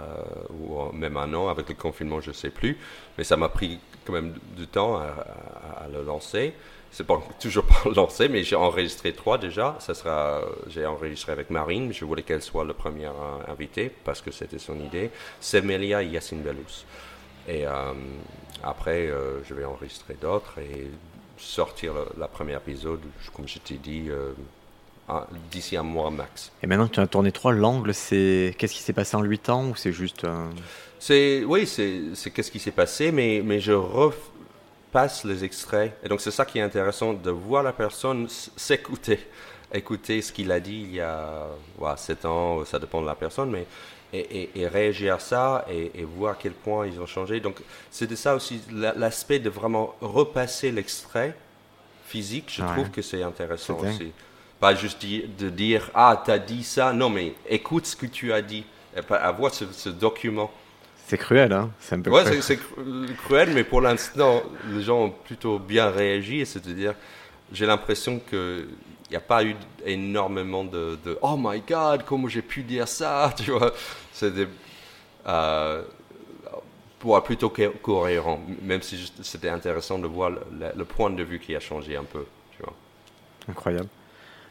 ou 0.51 0.92
même 0.94 1.18
un 1.18 1.34
an 1.34 1.50
avec 1.50 1.68
le 1.69 1.75
confinement, 1.75 2.22
je 2.22 2.30
ne 2.30 2.34
sais 2.36 2.50
plus. 2.51 2.78
Mais 3.18 3.24
ça 3.24 3.36
m'a 3.38 3.50
pris 3.50 3.80
quand 4.06 4.13
même 4.13 4.34
du 4.56 4.68
temps 4.68 4.98
à, 4.98 5.04
à- 5.07 5.84
à 5.86 5.88
le 5.92 6.04
lancer. 6.04 6.54
C'est 6.94 7.06
pas 7.06 7.22
toujours 7.42 7.66
pas 7.66 7.90
lancé, 7.95 8.30
mais 8.30 8.44
j'ai 8.44 8.56
enregistré 8.56 9.12
trois 9.13 9.38
déjà. 9.38 9.75
Ça 9.80 9.94
sera, 9.94 10.42
j'ai 10.68 10.86
enregistré 10.86 11.31
avec 11.34 11.50
Marine. 11.50 11.92
Je 11.92 12.06
voulais 12.06 12.24
qu'elle 12.24 12.42
soit 12.42 12.63
la 12.63 12.74
première 12.74 13.12
euh, 13.12 13.51
invitée 13.51 13.92
parce 14.06 14.22
que 14.22 14.31
c'était 14.31 14.60
son 14.60 14.80
idée. 14.80 15.10
Semelia 15.42 16.01
et 16.04 16.07
Yacine 16.07 16.42
Bellous. 16.42 16.86
Et 17.48 17.66
euh, 17.68 17.92
après, 18.63 19.07
euh, 19.07 19.44
je 19.44 19.54
vais 19.54 19.66
enregistrer 19.66 20.13
d'autres 20.22 20.60
et 20.60 20.88
sortir 21.38 21.94
le, 21.94 22.06
la 22.18 22.28
première 22.28 22.60
épisode, 22.60 23.01
comme 23.36 23.48
je 23.48 23.57
t'ai 23.60 23.75
dit, 23.75 24.06
euh, 24.10 24.31
un- 25.10 25.25
d'ici 25.51 25.75
un 25.75 25.84
mois 25.84 26.10
max. 26.12 26.51
Et 26.62 26.68
maintenant 26.68 26.88
que 26.88 26.94
tu 26.94 27.00
as 27.01 27.07
tourné 27.07 27.31
trois, 27.34 27.51
l'angle, 27.51 27.94
c'est. 27.94 28.56
Qu'est-ce 28.57 28.74
qui 28.75 28.81
s'est 28.81 28.94
passé 28.94 29.18
en 29.18 29.24
8 29.24 29.50
ans 29.50 29.66
ou 29.69 29.75
c'est 29.75 29.92
juste. 29.92 30.24
euh, 30.24 30.48
C'est, 31.00 31.44
oui, 31.44 31.68
c'est, 31.68 32.00
c'est 32.13 32.31
qu'est-ce 32.31 32.51
qui 32.51 32.60
s'est 32.60 32.72
passé, 32.72 33.12
mais, 33.12 33.42
mais 33.44 33.60
je 33.60 33.74
repasse 34.94 35.24
les 35.24 35.44
extraits. 35.44 35.94
Et 36.04 36.07
donc, 36.10 36.22
c'est 36.22 36.31
ça 36.31 36.45
qui 36.45 36.60
est 36.60 36.62
intéressant, 36.62 37.13
de 37.13 37.31
voir 37.31 37.63
la 37.63 37.74
personne 37.74 38.28
s'écouter, 38.30 39.19
écouter 39.74 40.22
ce 40.22 40.31
qu'il 40.31 40.51
a 40.51 40.60
dit 40.60 40.81
il 40.84 40.94
y 40.95 41.01
a 41.01 41.48
ouais, 41.80 41.90
7 41.98 42.25
ans, 42.25 42.63
ça 42.66 42.78
dépend 42.80 43.01
de 43.01 43.07
la 43.07 43.16
personne, 43.16 43.50
mais 43.50 43.66
et, 44.13 44.19
et- 44.44 44.50
et 44.62 44.68
réagir 44.68 45.16
à 45.16 45.19
ça 45.19 45.66
et, 45.69 45.92
et 45.95 46.04
voir 46.04 46.34
à 46.34 46.38
quel 46.40 46.51
point 46.51 46.86
ils 46.86 47.00
ont 47.00 47.07
changé. 47.07 47.40
Donc, 47.40 47.56
c'était 47.90 48.16
ça 48.16 48.36
aussi, 48.36 48.62
la- 48.72 48.94
l'aspect 48.94 49.40
de 49.40 49.50
vraiment 49.50 49.95
repasser 50.01 50.72
l'extrait 50.72 51.36
physique, 52.06 52.54
je 52.56 52.62
Ouais. 52.62 52.72
trouve 52.74 52.92
que 52.92 53.01
c'est 53.01 53.24
intéressant 53.24 53.80
C'est 53.81 53.88
aussi. 53.89 54.12
Pas 54.60 54.75
juste 54.75 55.04
de 55.04 55.50
dire, 55.50 55.89
ah, 55.96 56.22
t'as 56.24 56.38
dit 56.38 56.63
ça, 56.63 56.94
non, 56.94 57.10
mais 57.10 57.34
écoute 57.50 57.88
ce 57.88 57.96
que 57.96 58.06
tu 58.06 58.32
as 58.32 58.41
dit, 58.44 58.63
et 58.96 59.01
pas 59.01 59.15
avoir 59.17 59.51
ce- 59.51 59.65
ce 59.74 59.89
document. 59.89 60.51
C'est 61.13 61.20
cruel, 61.20 61.53
hein 61.53 61.70
C'est 61.79 61.93
un 61.93 62.01
peu 62.01 62.10
Ouais, 62.10 62.24
cruel. 62.24 62.41
c'est 62.41 62.55
c'est 62.55 62.55
cru- 62.55 63.15
cruel, 63.25 63.51
mais 63.53 63.63
pour 63.63 63.82
l'instant, 63.82 64.41
les 64.74 64.82
gens 64.82 64.98
ont 65.03 65.10
plutôt 65.12 65.60
bien 65.60 65.91
réagi. 65.91 66.43
C'est-à-dire, 66.43 66.96
j'ai 67.51 67.67
l'impression 67.67 68.20
qu'il 68.20 68.65
n'y 69.12 69.15
a 69.15 69.20
pas 69.20 69.43
eu 69.43 69.55
énormément 69.86 70.63
de, 70.63 70.98
de 71.05 71.20
Oh 71.22 71.36
my 71.38 71.62
God, 71.70 72.03
comment 72.03 72.27
j'ai 72.27 72.41
pu 72.41 72.63
dire 72.63 72.88
ça 72.88 73.32
Tu 73.38 73.51
vois, 73.51 73.74
c'est 74.12 74.34
des. 74.34 74.48
Euh, 75.27 75.84
plutôt 77.24 77.50
co- 77.50 77.74
cohérent, 77.84 78.39
même 78.63 78.82
si 78.82 79.12
c'était 79.22 79.50
intéressant 79.50 80.00
de 80.00 80.08
voir 80.08 80.32
le, 80.32 80.39
le- 80.60 80.72
le 80.75 80.86
point 80.86 81.12
de 81.12 81.22
vue 81.22 81.38
qui 81.38 81.55
a 81.55 81.60
changé 81.60 81.96
un 81.96 82.05
peu. 82.05 82.25
Tu 82.58 82.63
vois. 82.63 82.74
Incroyable. 83.50 83.88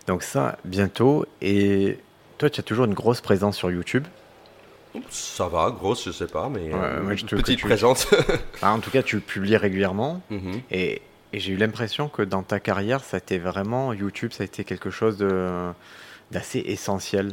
Donc, 0.06 0.22
ça, 0.22 0.58
bientôt. 0.64 1.26
Et 1.40 1.98
toi, 2.38 2.48
tu 2.50 2.60
as 2.60 2.62
toujours 2.62 2.84
une 2.84 2.94
grosse 2.94 3.20
présence 3.20 3.56
sur 3.56 3.68
YouTube. 3.72 4.06
Ça 5.10 5.48
va, 5.48 5.70
grosse, 5.70 6.04
je 6.04 6.10
sais 6.12 6.26
pas, 6.26 6.48
mais 6.48 6.64
Ouais, 6.72 6.74
euh, 6.74 7.16
je 7.16 7.24
petite 7.36 7.58
tu- 7.58 7.66
présence. 7.66 8.06
Enfin, 8.54 8.72
en 8.74 8.78
tout 8.80 8.90
cas, 8.90 9.02
tu 9.02 9.20
publies 9.20 9.56
régulièrement. 9.56 10.20
Mhm. 10.30 10.60
Et, 10.70 11.00
et 11.32 11.40
j'ai 11.40 11.52
eu 11.52 11.56
l'impression 11.56 12.08
que 12.08 12.22
dans 12.22 12.42
ta 12.42 12.60
carrière, 12.60 13.02
ça 13.02 13.16
a 13.16 13.18
été 13.18 13.38
vraiment. 13.38 13.92
YouTube, 13.92 14.32
ça 14.32 14.42
a 14.42 14.46
été 14.46 14.64
quelque 14.64 14.90
chose 14.90 15.18
d'assez 16.30 16.58
essentiel. 16.66 17.32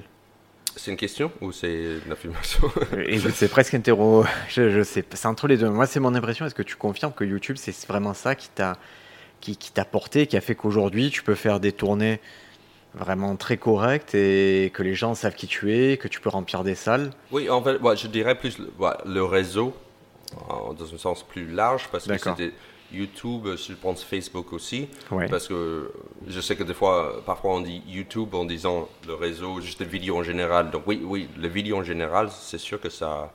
C'est 0.76 0.92
une 0.92 0.98
question 0.98 1.32
ou 1.42 1.52
c'est 1.52 1.98
une 2.06 2.12
affirmation? 2.12 2.72
Et 3.06 3.20
c'est 3.20 3.50
presque 3.50 3.74
interro. 3.74 4.24
Je, 4.50 4.70
je 4.70 4.84
sais, 4.84 5.04
c'est 5.14 5.26
entre 5.26 5.48
les 5.48 5.58
deux. 5.58 5.70
Moi, 5.70 5.86
c'est 5.88 6.00
mon 6.00 6.16
impression. 6.16 6.46
Est-ce 6.46 6.56
que 6.56 6.64
tu 6.64 6.76
confirmes 6.78 7.12
que 7.12 7.24
YouTube, 7.26 7.58
c'est 7.60 7.76
vraiment 7.88 8.14
ça 8.14 8.36
qui 8.36 8.50
t'a 8.50 8.78
qui, 9.42 9.56
qui 9.58 9.72
t'a 9.72 9.86
porté, 9.86 10.28
qui 10.28 10.36
a 10.38 10.42
fait 10.42 10.54
qu'aujourd'hui, 10.56 11.10
tu 11.12 11.24
peux 11.24 11.36
faire 11.36 11.60
des 11.60 11.72
tournées 11.72 12.20
vraiment 12.96 13.36
très 13.36 13.58
correctes 13.58 14.16
et 14.16 14.72
que 14.74 14.82
les 14.84 14.96
gens 14.96 15.14
savent 15.16 15.36
qui 15.36 15.48
tu 15.48 15.74
es, 15.74 15.98
que 15.98 16.08
tu 16.08 16.20
peux 16.20 16.30
remplir 16.30 16.64
des 16.64 16.76
salles 16.76 17.12
Oui, 17.32 17.50
en 17.50 17.62
fait, 17.62 17.78
ouais, 17.78 17.96
je 17.96 18.08
dirais 18.08 18.36
plus 18.36 18.58
le, 18.58 18.72
ouais, 18.80 18.92
le 19.06 19.24
réseau, 19.24 19.74
en- 20.50 20.74
dans 20.74 20.94
un 20.94 20.98
sens 20.98 21.24
plus 21.24 21.48
large, 21.52 21.88
parce 21.92 22.08
que 22.08 22.18
c'était 22.18 22.52
YouTube, 22.92 23.48
je 23.56 23.74
pense 23.74 24.04
Facebook 24.04 24.52
aussi, 24.54 24.90
Ouais. 25.12 25.28
parce 25.30 25.48
que 25.48 25.92
je 26.28 26.42
sais 26.42 26.56
que 26.56 26.64
des 26.64 26.74
fois, 26.74 27.22
parfois 27.24 27.52
on 27.54 27.62
dit 27.62 27.84
YouTube 27.88 28.34
en 28.34 28.46
disant 28.46 28.90
le 29.08 29.14
réseau, 29.14 29.62
juste 29.62 29.80
les 29.80 29.86
vidéos 29.86 30.18
en 30.18 30.24
général. 30.24 30.72
Donc 30.72 30.84
oui, 30.88 31.00
oui, 31.06 31.30
les 31.38 31.50
vidéos 31.50 31.78
en 31.78 31.84
général, 31.84 32.30
c'est 32.32 32.58
sûr 32.58 32.82
que 32.82 32.90
ça, 32.90 33.32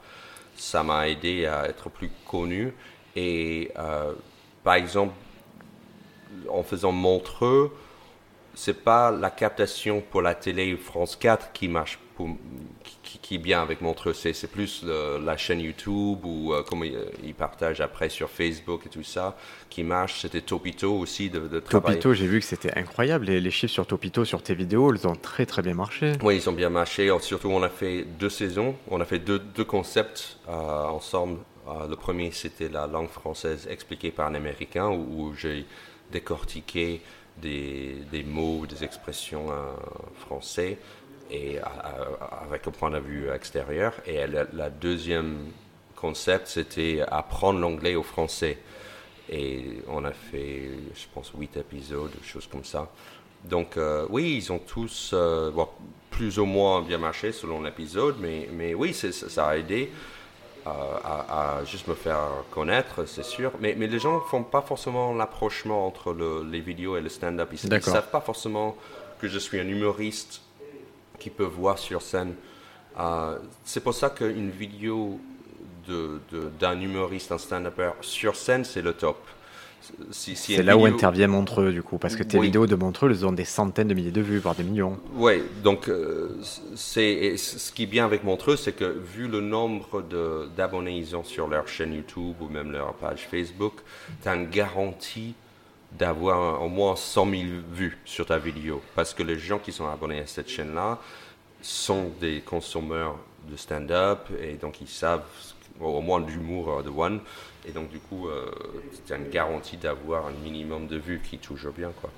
ça 0.56 0.82
m'a 0.82 1.08
aidé 1.08 1.46
à 1.46 1.68
être 1.68 1.88
plus 1.88 2.10
connu. 2.28 2.74
Et 3.14 3.70
euh, 3.78 4.12
par 4.64 4.74
exemple, 4.74 5.14
en 6.50 6.64
faisant 6.64 6.90
Montreux, 6.92 7.70
c'est 8.54 8.84
pas 8.84 9.10
la 9.10 9.30
captation 9.30 10.00
pour 10.00 10.22
la 10.22 10.34
télé 10.34 10.76
France 10.76 11.16
4 11.16 11.52
qui 11.52 11.68
marche, 11.68 11.98
pour, 12.16 12.28
qui, 13.02 13.18
qui 13.18 13.34
est 13.36 13.38
bien 13.38 13.62
avec 13.62 13.80
Montreux, 13.80 14.12
c'est 14.12 14.50
plus 14.50 14.84
la 14.84 15.36
chaîne 15.36 15.60
YouTube 15.60 16.24
ou 16.24 16.52
euh, 16.52 16.62
comme 16.62 16.84
ils, 16.84 17.34
partagent 17.34 17.80
après 17.80 18.08
sur 18.08 18.30
Facebook 18.30 18.86
et 18.86 18.88
tout 18.88 19.02
ça 19.02 19.36
qui 19.70 19.82
marche. 19.82 20.20
C'était 20.20 20.40
Topito 20.40 20.92
aussi 20.92 21.30
de, 21.30 21.40
de 21.40 21.60
travailler. 21.60 21.98
Topito, 21.98 22.14
j'ai 22.14 22.26
vu 22.26 22.40
que 22.40 22.46
c'était 22.46 22.76
incroyable. 22.78 23.26
Les, 23.26 23.40
les, 23.40 23.50
chiffres 23.50 23.72
sur 23.72 23.86
Topito, 23.86 24.24
sur 24.24 24.42
tes 24.42 24.54
vidéos, 24.54 24.94
ils 24.94 25.06
ont 25.06 25.16
très 25.16 25.46
très 25.46 25.62
bien 25.62 25.74
marché. 25.74 26.12
Oui, 26.22 26.36
ils 26.36 26.48
ont 26.48 26.52
bien 26.52 26.70
marché. 26.70 27.10
Surtout, 27.20 27.48
on 27.48 27.62
a 27.62 27.68
fait 27.68 28.04
deux 28.18 28.30
saisons, 28.30 28.76
on 28.88 29.00
a 29.00 29.04
fait 29.04 29.18
deux, 29.18 29.38
deux 29.38 29.64
concepts 29.64 30.38
euh, 30.48 30.84
ensemble. 30.84 31.38
Euh, 31.66 31.88
le 31.88 31.96
premier, 31.96 32.30
c'était 32.30 32.68
la 32.68 32.86
langue 32.86 33.08
française 33.08 33.66
expliquée 33.70 34.10
par 34.10 34.26
un 34.26 34.34
Américain 34.34 34.88
où, 34.88 35.28
où 35.28 35.34
j'ai 35.34 35.64
décortiqué 36.12 37.00
des, 37.40 37.96
des, 38.10 38.22
mots, 38.22 38.66
des 38.66 38.84
expressions 38.84 39.50
euh, 39.50 39.72
français 40.20 40.78
et 41.30 41.58
avec 42.46 42.66
un 42.68 42.70
point 42.70 42.90
de 42.90 42.98
vue 42.98 43.30
extérieur. 43.30 43.94
Et 44.06 44.26
la, 44.26 44.70
deuxième 44.70 45.46
concept, 45.96 46.48
c'était 46.48 47.02
apprendre 47.10 47.58
l'anglais 47.60 47.94
au 47.94 48.02
français. 48.02 48.58
Et 49.30 49.78
on 49.88 50.04
a 50.04 50.12
fait, 50.12 50.68
je 50.94 51.06
pense, 51.14 51.32
huit 51.36 51.56
épisodes, 51.56 52.12
choses 52.22 52.46
comme 52.46 52.64
ça. 52.64 52.90
Donc, 53.44 53.76
euh, 53.76 54.06
oui, 54.10 54.36
ils 54.36 54.52
ont 54.52 54.58
tous 54.58 55.10
euh, 55.12 55.50
plus 56.10 56.38
ou 56.38 56.44
moins 56.44 56.82
bien 56.82 56.98
marché 56.98 57.32
selon 57.32 57.62
l'épisode, 57.62 58.16
mais, 58.20 58.48
mais 58.52 58.74
oui, 58.74 58.94
ça 58.94 59.48
a 59.48 59.56
aidé 59.56 59.90
à, 60.66 61.58
à, 61.58 61.64
juste 61.64 61.88
me 61.88 61.94
faire 61.94 62.20
connaître, 62.50 63.06
c'est 63.06 63.24
sûr. 63.24 63.52
Mais, 63.60 63.74
mais 63.76 63.86
les 63.86 63.98
gens 63.98 64.14
ne 64.14 64.20
font 64.20 64.42
pas 64.42 64.62
forcément 64.62 65.12
l'approchement 65.14 65.86
entre 65.86 66.12
le, 66.12 66.42
les 66.50 66.60
vidéos 66.60 66.96
et 66.96 67.00
le 67.00 67.08
stand-up. 67.08 67.50
Ils 67.52 67.68
ne 67.68 67.80
savent 67.80 68.10
pas 68.10 68.20
forcément 68.20 68.76
que 69.20 69.28
je 69.28 69.38
suis 69.38 69.60
un 69.60 69.68
humoriste 69.68 70.40
qui 71.18 71.30
peut 71.30 71.44
voir 71.44 71.78
sur 71.78 72.02
scène. 72.02 72.34
Euh, 72.98 73.38
c'est 73.64 73.80
pour 73.80 73.94
ça 73.94 74.10
qu'une 74.10 74.50
vidéo 74.50 75.20
d'un 75.86 76.76
de, 76.76 76.80
humoriste, 76.80 77.32
un 77.32 77.38
stand-upper 77.38 77.90
sur 78.00 78.36
scène, 78.36 78.64
c'est 78.64 78.82
le 78.82 78.94
top. 78.94 79.18
Si, 80.10 80.36
si 80.36 80.54
c'est 80.54 80.62
là 80.62 80.74
vidéo... 80.74 80.86
où 80.86 80.94
intervient 80.94 81.26
Montreux, 81.26 81.72
du 81.72 81.82
coup, 81.82 81.98
parce 81.98 82.16
que 82.16 82.22
tes 82.22 82.38
oui. 82.38 82.46
vidéos 82.46 82.66
de 82.66 82.74
Montreux, 82.74 83.10
elles 83.10 83.26
ont 83.26 83.32
des 83.32 83.44
centaines 83.44 83.88
de 83.88 83.94
milliers 83.94 84.10
de 84.10 84.20
vues, 84.20 84.38
voire 84.38 84.54
des 84.54 84.62
millions. 84.62 84.98
Oui, 85.14 85.42
donc 85.62 85.88
euh, 85.88 86.38
c'est 86.74 87.36
ce 87.36 87.72
qui 87.72 87.84
est 87.84 87.86
bien 87.86 88.04
avec 88.04 88.24
Montreux, 88.24 88.56
c'est 88.56 88.72
que 88.72 88.84
vu 88.84 89.28
le 89.28 89.40
nombre 89.40 90.02
d'abonnés 90.56 90.96
ils 90.96 91.16
ont 91.16 91.24
sur 91.24 91.48
leur 91.48 91.68
chaîne 91.68 91.94
YouTube 91.94 92.36
ou 92.40 92.48
même 92.48 92.72
leur 92.72 92.94
page 92.94 93.26
Facebook, 93.30 93.74
tu 94.22 94.28
as 94.28 94.34
une 94.34 94.48
garantie 94.48 95.34
d'avoir 95.98 96.62
au 96.62 96.68
moins 96.68 96.96
100 96.96 97.30
000 97.30 97.42
vues 97.72 97.98
sur 98.04 98.26
ta 98.26 98.38
vidéo. 98.38 98.82
Parce 98.94 99.14
que 99.14 99.22
les 99.22 99.38
gens 99.38 99.58
qui 99.58 99.72
sont 99.72 99.88
abonnés 99.88 100.20
à 100.20 100.26
cette 100.26 100.48
chaîne-là 100.48 100.98
sont 101.62 102.10
des 102.20 102.40
consommateurs 102.40 103.16
de 103.50 103.56
stand-up 103.56 104.20
et 104.42 104.54
donc 104.54 104.80
ils 104.80 104.88
savent 104.88 105.22
au 105.80 106.00
moins 106.00 106.24
l'humour 106.24 106.82
de 106.82 106.90
One. 106.90 107.20
Et 107.66 107.72
donc, 107.72 107.90
du 107.90 107.98
coup, 107.98 108.28
euh, 108.28 108.50
c'est 108.92 109.14
une 109.14 109.28
garantie 109.30 109.76
d'avoir 109.76 110.26
un 110.26 110.32
minimum 110.44 110.86
de 110.86 110.96
vues 110.96 111.20
qui 111.22 111.38
toujours 111.38 111.72
bien. 111.72 111.90
Quoi. 112.00 112.10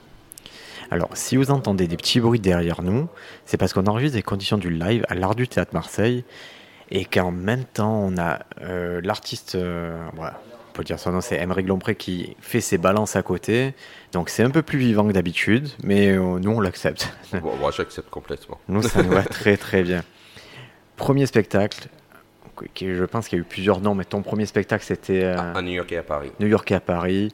Alors, 0.91 1.11
si 1.15 1.37
vous 1.37 1.51
entendez 1.51 1.87
des 1.87 1.97
petits 1.97 2.21
bruits 2.21 2.41
derrière 2.41 2.83
nous, 2.83 3.09
c'est 3.45 3.57
parce 3.57 3.73
qu'on 3.73 3.87
enregistre 3.87 4.17
des 4.17 4.23
conditions 4.23 4.59
du 4.59 4.71
live 4.71 5.05
à 5.09 5.15
l'Art 5.15 5.35
du 5.35 5.49
Théâtre 5.49 5.73
Marseille 5.75 6.25
et 6.91 7.05
qu'en 7.05 7.33
même 7.33 7.65
temps, 7.65 8.01
on 8.01 8.17
a 8.17 8.41
euh, 8.63 9.01
l'artiste, 9.03 9.57
euh, 9.57 9.99
voilà, 10.15 10.41
on 10.71 10.73
peut 10.73 10.85
dire 10.85 10.99
son 10.99 11.13
nom, 11.13 11.21
c'est 11.21 11.37
Emery 11.37 11.65
Lompré 11.65 11.97
qui 11.97 12.37
fait 12.41 12.61
ses 12.61 12.79
balances 12.79 13.17
à 13.17 13.23
côté. 13.23 13.75
Donc, 14.13 14.29
c'est 14.29 14.43
un 14.43 14.51
peu 14.51 14.63
plus 14.63 14.79
vivant 14.79 15.07
que 15.07 15.13
d'habitude, 15.13 15.69
mais 15.83 16.09
euh, 16.09 16.39
nous, 16.39 16.51
on 16.51 16.61
l'accepte. 16.61 17.13
Bon, 17.33 17.57
moi, 17.57 17.71
j'accepte 17.71 18.11
complètement. 18.11 18.61
Nous, 18.69 18.83
ça 18.83 19.03
nous 19.03 19.11
va 19.11 19.23
très, 19.25 19.57
très 19.57 19.83
bien. 19.83 20.05
Premier 20.97 21.27
spectacle, 21.27 21.89
qui, 22.75 22.95
je 22.95 23.05
pense 23.05 23.29
qu'il 23.29 23.39
y 23.39 23.41
a 23.41 23.43
eu 23.43 23.47
plusieurs 23.49 23.81
noms, 23.81 23.95
mais 23.95 24.05
ton 24.05 24.23
premier 24.23 24.47
spectacle 24.47 24.85
c'était 24.85 25.25
euh, 25.25 25.55
à 25.55 25.63
New 25.63 25.73
York 25.73 25.91
et 25.93 25.99
à 25.99 26.03
Paris. 26.03 26.33
New 26.41 26.47
York 26.47 26.71
et 26.71 26.75
à 26.75 26.81
Paris. 26.81 27.33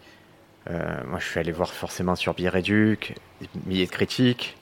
Euh, 0.71 0.79
moi, 1.07 1.19
je 1.19 1.27
suis 1.27 1.41
allé 1.41 1.53
voir 1.53 1.73
forcément 1.73 2.15
sur 2.15 2.35
Billet 2.35 2.49
Réduc, 2.49 3.15
milliers 3.67 3.87
de 3.87 3.91
critiques. 3.91 4.57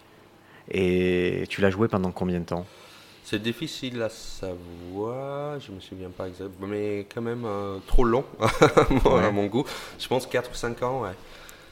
Et 0.70 1.44
tu 1.48 1.60
l'as 1.60 1.70
joué 1.70 1.88
pendant 1.88 2.10
combien 2.12 2.40
de 2.40 2.44
temps? 2.44 2.64
C'est 3.24 3.42
difficile 3.42 4.00
à 4.02 4.08
savoir, 4.08 5.60
je 5.60 5.70
me 5.72 5.80
souviens 5.80 6.10
pas 6.10 6.26
exactement, 6.26 6.66
mais 6.66 7.06
quand 7.12 7.20
même 7.20 7.44
euh, 7.44 7.78
trop 7.86 8.04
long 8.04 8.24
ouais. 8.40 9.24
à 9.24 9.30
mon 9.30 9.46
goût. 9.46 9.64
Je 9.98 10.08
pense 10.08 10.26
4 10.26 10.50
ou 10.50 10.54
5 10.54 10.82
ans, 10.82 11.02
ouais. 11.02 11.10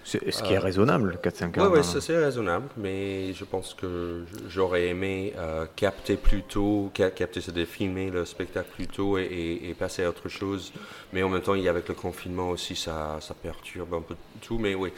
Ce 0.08 0.42
qui 0.42 0.52
est 0.54 0.58
raisonnable, 0.58 1.18
4-5 1.22 1.60
ans. 1.60 1.66
Oui, 1.66 1.78
ouais, 1.78 1.82
c'est 1.82 2.16
raisonnable, 2.16 2.68
mais 2.76 3.34
je 3.34 3.44
pense 3.44 3.74
que 3.74 4.24
j'aurais 4.48 4.88
aimé 4.88 5.34
euh, 5.36 5.66
capter 5.76 6.16
plus 6.16 6.42
tôt, 6.42 6.90
capter, 6.94 7.40
c'est 7.40 7.52
de 7.52 7.64
filmer 7.64 8.10
le 8.10 8.24
spectacle 8.24 8.70
plus 8.74 8.86
tôt 8.86 9.18
et, 9.18 9.22
et, 9.22 9.70
et, 9.70 9.74
passer 9.74 10.04
à 10.04 10.08
autre 10.08 10.28
chose. 10.28 10.72
Mais 11.12 11.22
en 11.22 11.28
même 11.28 11.42
temps, 11.42 11.52
avec 11.52 11.88
le 11.88 11.94
confinement 11.94 12.50
aussi, 12.50 12.74
ça, 12.74 13.18
ça 13.20 13.34
perturbe 13.34 13.92
un 13.94 14.00
peu 14.00 14.14
tout. 14.40 14.58
Mais 14.58 14.74
oui, 14.74 14.92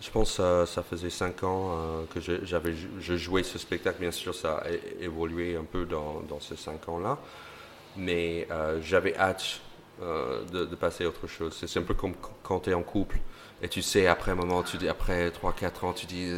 je 0.00 0.10
pense 0.10 0.30
que 0.30 0.36
ça, 0.36 0.66
ça 0.66 0.82
faisait 0.82 1.10
5 1.10 1.44
ans 1.44 1.72
euh, 1.72 2.04
que 2.12 2.20
j'avais 2.44 2.74
je 3.00 3.16
jouais 3.16 3.42
ce 3.42 3.58
spectacle. 3.58 4.00
Bien 4.00 4.10
sûr, 4.10 4.34
ça 4.34 4.58
a 4.58 4.70
évolué 5.00 5.56
un 5.56 5.64
peu 5.64 5.84
dans, 5.84 6.20
dans 6.28 6.40
ces 6.40 6.56
5 6.56 6.88
ans-là. 6.88 7.18
Mais 7.96 8.46
euh, 8.50 8.80
j'avais 8.82 9.16
hâte 9.16 9.60
euh, 10.02 10.42
de, 10.52 10.64
de, 10.64 10.74
passer 10.74 11.04
à 11.04 11.08
autre 11.08 11.26
chose. 11.26 11.54
C'est 11.66 11.78
un 11.78 11.82
peu 11.82 11.94
comme 11.94 12.14
quand 12.42 12.60
tu 12.60 12.70
es 12.70 12.74
en 12.74 12.82
couple. 12.82 13.18
Et 13.62 13.68
tu 13.68 13.82
sais, 13.82 14.06
après 14.06 14.32
un 14.32 14.36
moment, 14.36 14.62
tu 14.62 14.78
dis, 14.78 14.88
après 14.88 15.28
3-4 15.30 15.84
ans, 15.84 15.92
tu 15.92 16.06
dis, 16.06 16.30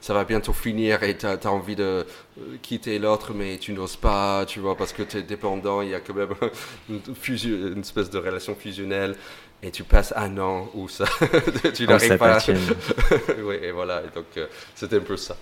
ça, 0.00 0.14
va 0.14 0.24
bientôt 0.24 0.52
finir 0.52 1.02
et 1.02 1.16
tu 1.16 1.26
as, 1.26 1.32
as, 1.32 1.46
envie 1.46 1.76
de 1.76 2.06
euh, 2.38 2.56
quitter 2.62 2.98
l'autre, 2.98 3.32
mais 3.34 3.58
tu 3.58 3.72
n'oses 3.72 3.96
pas, 3.96 4.46
tu 4.46 4.60
vois, 4.60 4.76
parce 4.76 4.92
que 4.92 5.02
tu 5.02 5.18
es 5.18 5.22
dépendant, 5.22 5.82
il 5.82 5.90
y 5.90 5.94
a 5.94 6.00
quand 6.00 6.14
même 6.14 6.34
une, 6.88 7.00
fusion, 7.14 7.50
une, 7.50 7.80
espèce 7.80 8.08
de 8.08 8.18
relation 8.18 8.54
fusionnelle. 8.54 9.16
Et 9.62 9.70
tu 9.70 9.82
passes 9.82 10.12
un 10.14 10.36
an 10.38 10.68
où 10.74 10.88
ça, 10.88 11.06
tu 11.74 11.86
n'arrives 11.86 12.18
pas. 12.18 12.38
oui, 13.44 13.56
et 13.62 13.70
voilà, 13.70 14.02
et 14.02 14.14
donc 14.14 14.26
euh, 14.36 14.46
c'était 14.74 14.96
un 14.96 15.00
peu 15.00 15.16
ça. 15.16 15.36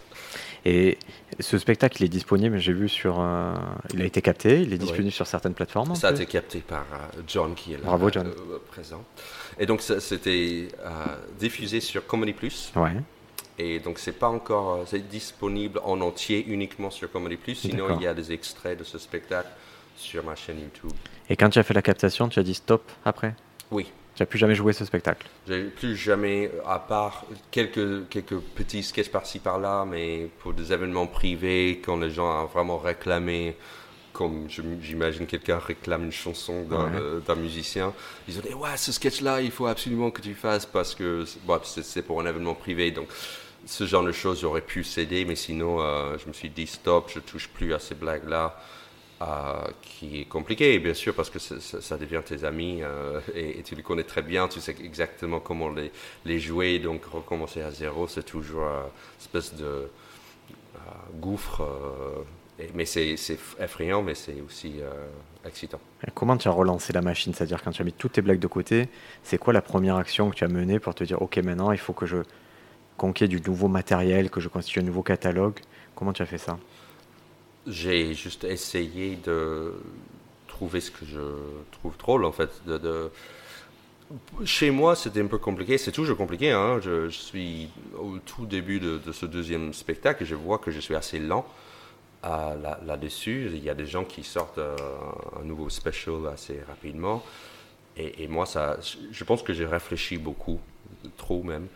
Et 0.64 0.98
ce 1.40 1.58
spectacle, 1.58 2.00
il 2.00 2.04
est 2.06 2.08
disponible, 2.08 2.58
j'ai 2.58 2.72
vu 2.72 2.88
sur. 2.88 3.20
Euh, 3.20 3.54
il 3.92 4.02
a 4.02 4.04
été 4.04 4.22
capté, 4.22 4.60
il 4.62 4.72
est 4.72 4.78
disponible 4.78 5.06
oui. 5.06 5.12
sur 5.12 5.26
certaines 5.26 5.54
plateformes. 5.54 5.94
Ça 5.96 6.08
a 6.08 6.12
été 6.12 6.26
capté 6.26 6.60
par 6.60 6.84
euh, 6.92 7.22
John 7.26 7.54
qui 7.54 7.72
est 7.72 7.78
là 7.78 7.84
Bravo, 7.84 8.10
John. 8.10 8.28
Euh, 8.28 8.58
présent. 8.70 9.04
Et 9.58 9.66
donc, 9.66 9.82
c'était 9.82 10.68
euh, 10.80 10.90
diffusé 11.38 11.80
sur 11.80 12.06
Comedy 12.06 12.32
Plus. 12.32 12.72
Ouais. 12.76 12.94
Et 13.58 13.80
donc, 13.80 13.98
c'est 13.98 14.12
pas 14.12 14.28
encore. 14.28 14.84
C'est 14.86 15.08
disponible 15.08 15.80
en 15.84 16.00
entier 16.00 16.44
uniquement 16.46 16.90
sur 16.90 17.10
Comedy 17.10 17.36
Plus. 17.36 17.56
Sinon, 17.56 17.96
il 17.98 18.02
y 18.02 18.06
a 18.06 18.14
des 18.14 18.32
extraits 18.32 18.78
de 18.78 18.84
ce 18.84 18.98
spectacle 18.98 19.48
sur 19.96 20.24
ma 20.24 20.36
chaîne 20.36 20.60
YouTube. 20.60 20.92
Et 21.28 21.36
quand 21.36 21.50
tu 21.50 21.58
as 21.58 21.62
fait 21.62 21.74
la 21.74 21.82
captation, 21.82 22.28
tu 22.28 22.38
as 22.38 22.42
dit 22.42 22.54
stop 22.54 22.90
après? 23.04 23.34
Oui. 23.70 23.90
Tu 24.14 24.22
n'as 24.22 24.26
plus 24.26 24.38
jamais 24.38 24.54
joué 24.54 24.72
ce 24.74 24.84
spectacle 24.84 25.26
J'ai 25.48 25.64
plus 25.64 25.96
jamais, 25.96 26.50
à 26.66 26.78
part 26.78 27.24
quelques, 27.50 28.08
quelques 28.10 28.38
petits 28.38 28.82
sketchs 28.82 29.08
par-ci 29.08 29.38
par-là, 29.38 29.86
mais 29.88 30.28
pour 30.40 30.52
des 30.52 30.72
événements 30.72 31.06
privés, 31.06 31.80
quand 31.82 31.96
les 31.96 32.10
gens 32.10 32.44
ont 32.44 32.46
vraiment 32.46 32.76
réclamé, 32.78 33.56
comme 34.12 34.48
j'imagine 34.48 35.26
quelqu'un 35.26 35.58
réclame 35.58 36.04
une 36.04 36.12
chanson 36.12 36.64
d'un 36.64 36.92
ouais. 36.92 37.00
euh, 37.00 37.34
musicien, 37.36 37.94
ils 38.28 38.38
ont 38.38 38.42
dit 38.42 38.54
Ouais, 38.54 38.76
ce 38.76 38.92
sketch-là, 38.92 39.40
il 39.40 39.50
faut 39.50 39.66
absolument 39.66 40.10
que 40.10 40.20
tu 40.20 40.34
fasses 40.34 40.66
parce 40.66 40.94
que 40.94 41.24
bon, 41.44 41.58
c'est 41.62 42.02
pour 42.02 42.20
un 42.20 42.26
événement 42.26 42.54
privé. 42.54 42.90
Donc, 42.90 43.08
ce 43.64 43.86
genre 43.86 44.04
de 44.04 44.12
choses, 44.12 44.40
j'aurais 44.40 44.60
pu 44.60 44.84
céder, 44.84 45.24
mais 45.24 45.36
sinon, 45.36 45.80
euh, 45.80 46.16
je 46.18 46.28
me 46.28 46.32
suis 46.32 46.50
dit 46.50 46.66
Stop, 46.66 47.10
je 47.14 47.20
touche 47.20 47.48
plus 47.48 47.72
à 47.72 47.78
ces 47.78 47.94
blagues-là. 47.94 48.60
Euh, 49.22 49.68
qui 49.82 50.22
est 50.22 50.24
compliqué, 50.24 50.78
bien 50.78 50.94
sûr, 50.94 51.14
parce 51.14 51.30
que 51.30 51.38
ça, 51.38 51.96
devient 51.96 52.22
tes 52.24 52.44
amis 52.44 52.80
euh, 52.82 53.20
et, 53.34 53.62
tu 53.62 53.74
les 53.74 53.82
connais 53.82 54.02
très 54.02 54.22
bien, 54.22 54.48
tu 54.48 54.60
sais 54.60 54.74
exactement 54.82 55.38
comment 55.38 55.70
les, 56.24 56.40
jouer, 56.40 56.78
donc 56.78 57.04
recommencer 57.04 57.60
à 57.60 57.70
zéro, 57.70 58.08
c'est 58.08 58.24
toujours 58.24 58.64
une 58.64 59.20
espèce 59.20 59.54
de 59.54 59.64
euh, 59.64 59.88
gouffre, 61.20 61.62
et, 62.58 62.70
mais 62.74 62.84
c'est 62.84 63.14
effrayant, 63.60 64.02
mais 64.02 64.14
c'est 64.14 64.40
aussi 64.40 64.80
excitant. 65.46 65.80
Comment 66.14 66.36
tu 66.36 66.48
as 66.48 66.52
relancé 66.52 66.92
la 66.92 67.02
machine? 67.02 67.32
C'est-à-dire 67.32 67.62
quand 67.62 67.72
tu 67.72 67.82
as 67.82 67.84
mis 67.84 67.92
toutes 67.92 68.12
tes 68.12 68.22
blagues 68.22 68.40
de 68.40 68.48
côté, 68.48 68.88
c'est 69.22 69.38
quoi 69.38 69.52
la 69.52 69.62
première 69.62 69.96
action 69.96 70.30
que 70.30 70.36
tu 70.36 70.44
as 70.44 70.48
menée 70.48 70.80
pour 70.80 70.94
te 70.94 71.04
dire, 71.04 71.22
ok, 71.22 71.36
maintenant 71.38 71.70
il 71.70 71.78
faut 71.78 71.92
que 71.92 72.06
je 72.06 72.18
conquiers 72.96 73.28
du 73.28 73.40
nouveau 73.40 73.68
matériel, 73.68 74.30
que 74.30 74.40
je 74.40 74.48
constitue 74.48 74.80
un 74.80 74.84
nouveau 74.84 75.02
catalogue? 75.02 75.60
Comment 75.94 76.12
tu 76.12 76.22
as 76.22 76.26
fait 76.26 76.38
ça? 76.38 76.58
J'ai 77.66 78.14
juste 78.14 78.44
essayé 78.44 79.16
de 79.16 79.74
trouver 80.48 80.80
ce 80.80 80.90
que 80.90 81.04
je 81.04 81.20
trouve 81.70 81.96
drôle, 81.96 82.24
en 82.24 82.32
fait. 82.32 82.50
Chez 84.44 84.70
moi, 84.70 84.94
c'était 84.94 85.20
un 85.20 85.26
peu 85.26 85.38
compliqué. 85.38 85.78
C'est 85.78 85.92
toujours 85.92 86.16
compliqué. 86.16 86.50
Hein? 86.50 86.80
Je, 86.82 87.08
suis 87.08 87.68
au 87.98 88.18
tout 88.18 88.46
début 88.46 88.80
de, 88.80 89.00
ce 89.12 89.26
deuxième 89.26 89.72
spectacle 89.72 90.22
et 90.22 90.26
je 90.26 90.34
vois 90.34 90.58
que 90.58 90.70
je 90.70 90.80
suis 90.80 90.94
assez 90.94 91.18
lent 91.18 91.46
là-dessus. 92.22 93.48
Là 93.48 93.56
Il 93.56 93.64
y 93.64 93.70
a 93.70 93.74
des 93.74 93.86
gens 93.86 94.04
qui 94.04 94.22
sortent 94.22 94.58
euh, 94.58 94.76
un 95.40 95.44
nouveau 95.44 95.68
special 95.70 96.26
assez 96.32 96.60
rapidement. 96.68 97.24
Et, 97.96 98.24
et, 98.24 98.28
moi, 98.28 98.46
ça, 98.46 98.78
je 99.10 99.24
pense 99.24 99.42
que 99.42 99.52
j'ai 99.52 99.66
réfléchi 99.66 100.18
beaucoup, 100.18 100.60
trop 101.16 101.42
même. 101.42 101.68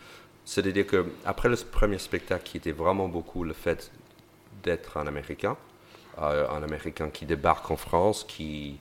C'est-à-dire 0.45 0.87
que 0.87 1.05
après 1.25 1.49
le 1.49 1.57
premier 1.57 1.97
spectacle, 1.97 2.43
qui 2.43 2.57
était 2.57 2.71
vraiment 2.71 3.07
beaucoup 3.07 3.43
le 3.43 3.53
fait 3.53 3.91
d'être 4.63 4.97
un 4.97 5.05
Américain, 5.05 5.57
un 6.19 6.63
Américain 6.63 7.09
qui 7.09 7.25
débarque 7.25 7.69
en 7.71 7.77
France, 7.77 8.25
qui, 8.27 8.79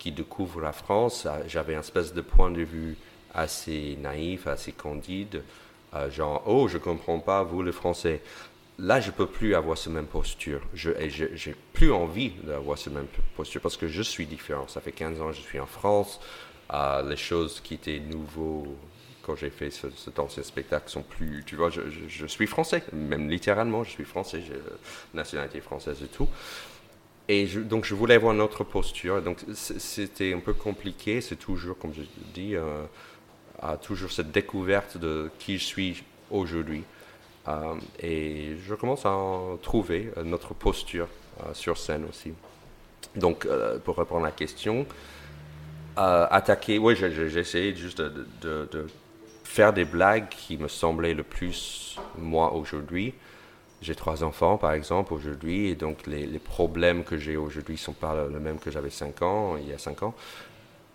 qui 0.00 0.10
découvre 0.10 0.60
la 0.60 0.72
France, 0.72 1.26
euh, 1.26 1.42
j'avais 1.46 1.76
un 1.76 1.80
espèce 1.80 2.12
de 2.12 2.22
point 2.22 2.50
de 2.50 2.62
vue 2.62 2.96
assez 3.34 3.96
naïf, 4.00 4.48
assez 4.48 4.72
candide, 4.72 5.42
euh, 5.94 6.10
genre 6.10 6.42
oh 6.46 6.66
je 6.66 6.78
comprends 6.78 7.20
pas 7.20 7.44
vous 7.44 7.62
les 7.62 7.70
Français. 7.70 8.22
Là 8.78 8.98
je 8.98 9.10
peux 9.10 9.26
plus 9.26 9.54
avoir 9.54 9.76
cette 9.76 9.92
même 9.92 10.06
posture. 10.06 10.62
Je 10.72 10.90
j'ai 11.34 11.54
plus 11.74 11.92
envie 11.92 12.30
d'avoir 12.44 12.78
cette 12.78 12.94
même 12.94 13.08
posture 13.36 13.60
parce 13.60 13.76
que 13.76 13.86
je 13.86 14.02
suis 14.02 14.26
différent. 14.26 14.66
Ça 14.68 14.80
fait 14.80 14.92
15 14.92 15.20
ans 15.20 15.28
que 15.28 15.34
je 15.34 15.42
suis 15.42 15.60
en 15.60 15.66
France. 15.66 16.18
les 17.06 17.16
choses 17.16 17.60
qui 17.60 17.74
étaient 17.74 18.00
nouveaux 18.00 18.66
quand 19.22 19.36
j'ai 19.36 19.50
fait 19.50 19.70
ce, 19.70 19.88
cet 19.90 20.18
ancien 20.18 20.42
spectacle 20.42 20.88
sont 20.88 21.02
plus. 21.02 21.44
Tu 21.44 21.56
vois, 21.56 21.68
je, 21.70 22.26
suis 22.26 22.46
français, 22.46 22.82
même 22.92 23.28
littéralement, 23.28 23.84
je 23.84 23.90
suis 23.90 24.04
français, 24.04 24.42
j'ai 24.46 24.58
nationalité 25.12 25.60
française 25.60 25.98
et 26.02 26.08
tout. 26.08 26.28
Et 27.32 27.46
donc 27.46 27.84
je 27.84 27.94
voulais 27.94 28.16
avoir 28.16 28.34
une 28.34 28.40
autre 28.40 28.64
posture. 28.64 29.22
Donc 29.22 29.38
c'était 29.54 30.34
un 30.34 30.40
peu 30.40 30.52
compliqué. 30.52 31.20
C'est 31.20 31.36
toujours, 31.36 31.78
comme 31.78 31.92
je 31.94 32.02
dis, 32.34 32.56
euh, 32.56 32.82
toujours 33.82 34.10
cette 34.10 34.32
découverte 34.32 34.98
de 34.98 35.30
qui 35.38 35.56
je 35.56 35.64
suis 35.64 36.02
aujourd'hui. 36.28 36.82
Euh, 37.46 37.74
et 38.00 38.56
je 38.66 38.74
commence 38.74 39.06
à 39.06 39.12
en 39.12 39.56
trouver 39.58 40.10
euh, 40.16 40.24
notre 40.24 40.54
posture 40.54 41.06
sur 41.52 41.78
scène 41.78 42.04
aussi. 42.10 42.32
Donc 43.14 43.46
pour 43.84 43.96
répondre 43.96 44.24
à 44.24 44.28
la 44.28 44.32
question, 44.32 44.84
attaquer, 45.96 46.78
oui, 46.78 46.94
essayé 47.02 47.74
juste 47.76 48.02
de 48.02 48.86
faire 49.44 49.72
des 49.72 49.84
blagues 49.84 50.28
qui 50.28 50.58
me 50.58 50.68
semblaient 50.68 51.14
le 51.14 51.22
plus 51.22 51.96
moi 52.18 52.52
aujourd'hui. 52.52 53.14
J'ai 53.82 53.94
trois 53.94 54.22
enfants, 54.24 54.58
par 54.58 54.72
exemple, 54.72 55.14
aujourd'hui, 55.14 55.68
et 55.68 55.74
donc 55.74 56.06
les, 56.06 56.26
problèmes 56.38 57.02
que 57.02 57.16
j'ai 57.16 57.36
aujourd'hui 57.36 57.74
ne 57.74 57.78
sont 57.78 57.94
pas 57.94 58.28
les 58.28 58.38
mêmes 58.38 58.58
que 58.58 58.70
j'avais 58.70 58.90
cinq 58.90 59.22
ans, 59.22 59.56
il 59.56 59.68
y 59.68 59.72
a 59.72 59.78
cinq 59.78 60.02
ans. 60.02 60.14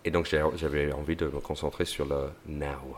Et 0.04 0.10
donc 0.10 0.26
j'avais 0.26 0.92
envie 0.92 1.16
de 1.16 1.26
me 1.26 1.40
concentrer 1.40 1.84
sur 1.84 2.06
le 2.06 2.28
now, 2.46 2.96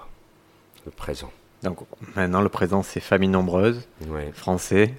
le 0.85 0.91
présent. 0.91 1.33
Donc 1.63 1.79
maintenant, 2.15 2.43
le 2.43 2.51
présent, 2.51 2.83
c'est 2.83 3.01
famille 3.01 3.31
nombreuse, 3.31 3.89
français, 4.35 4.95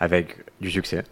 avec 0.00 0.38
du 0.60 0.70
succès. 0.70 1.04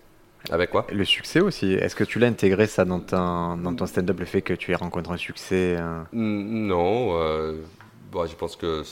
Avec 0.50 0.70
quoi? 0.70 0.86
Le 0.92 1.04
succès 1.04 1.40
aussi. 1.40 1.74
Est-ce 1.74 1.94
que 1.94 2.04
tu 2.04 2.18
l'as 2.18 2.28
intégré 2.28 2.66
ça 2.66 2.84
dans, 2.84 2.98
dans 2.98 3.74
ton 3.74 3.86
stand-up, 3.86 4.18
le 4.18 4.24
fait 4.24 4.42
que 4.42 4.54
tu 4.54 4.72
aies 4.72 4.76
rencontré 4.76 5.14
un 5.14 5.18
succès 5.18 5.76
euh? 5.78 6.02
Non, 6.12 7.10
euh, 7.20 7.60
bon, 8.10 8.26
je 8.26 8.34
pense 8.34 8.56
que 8.56 8.82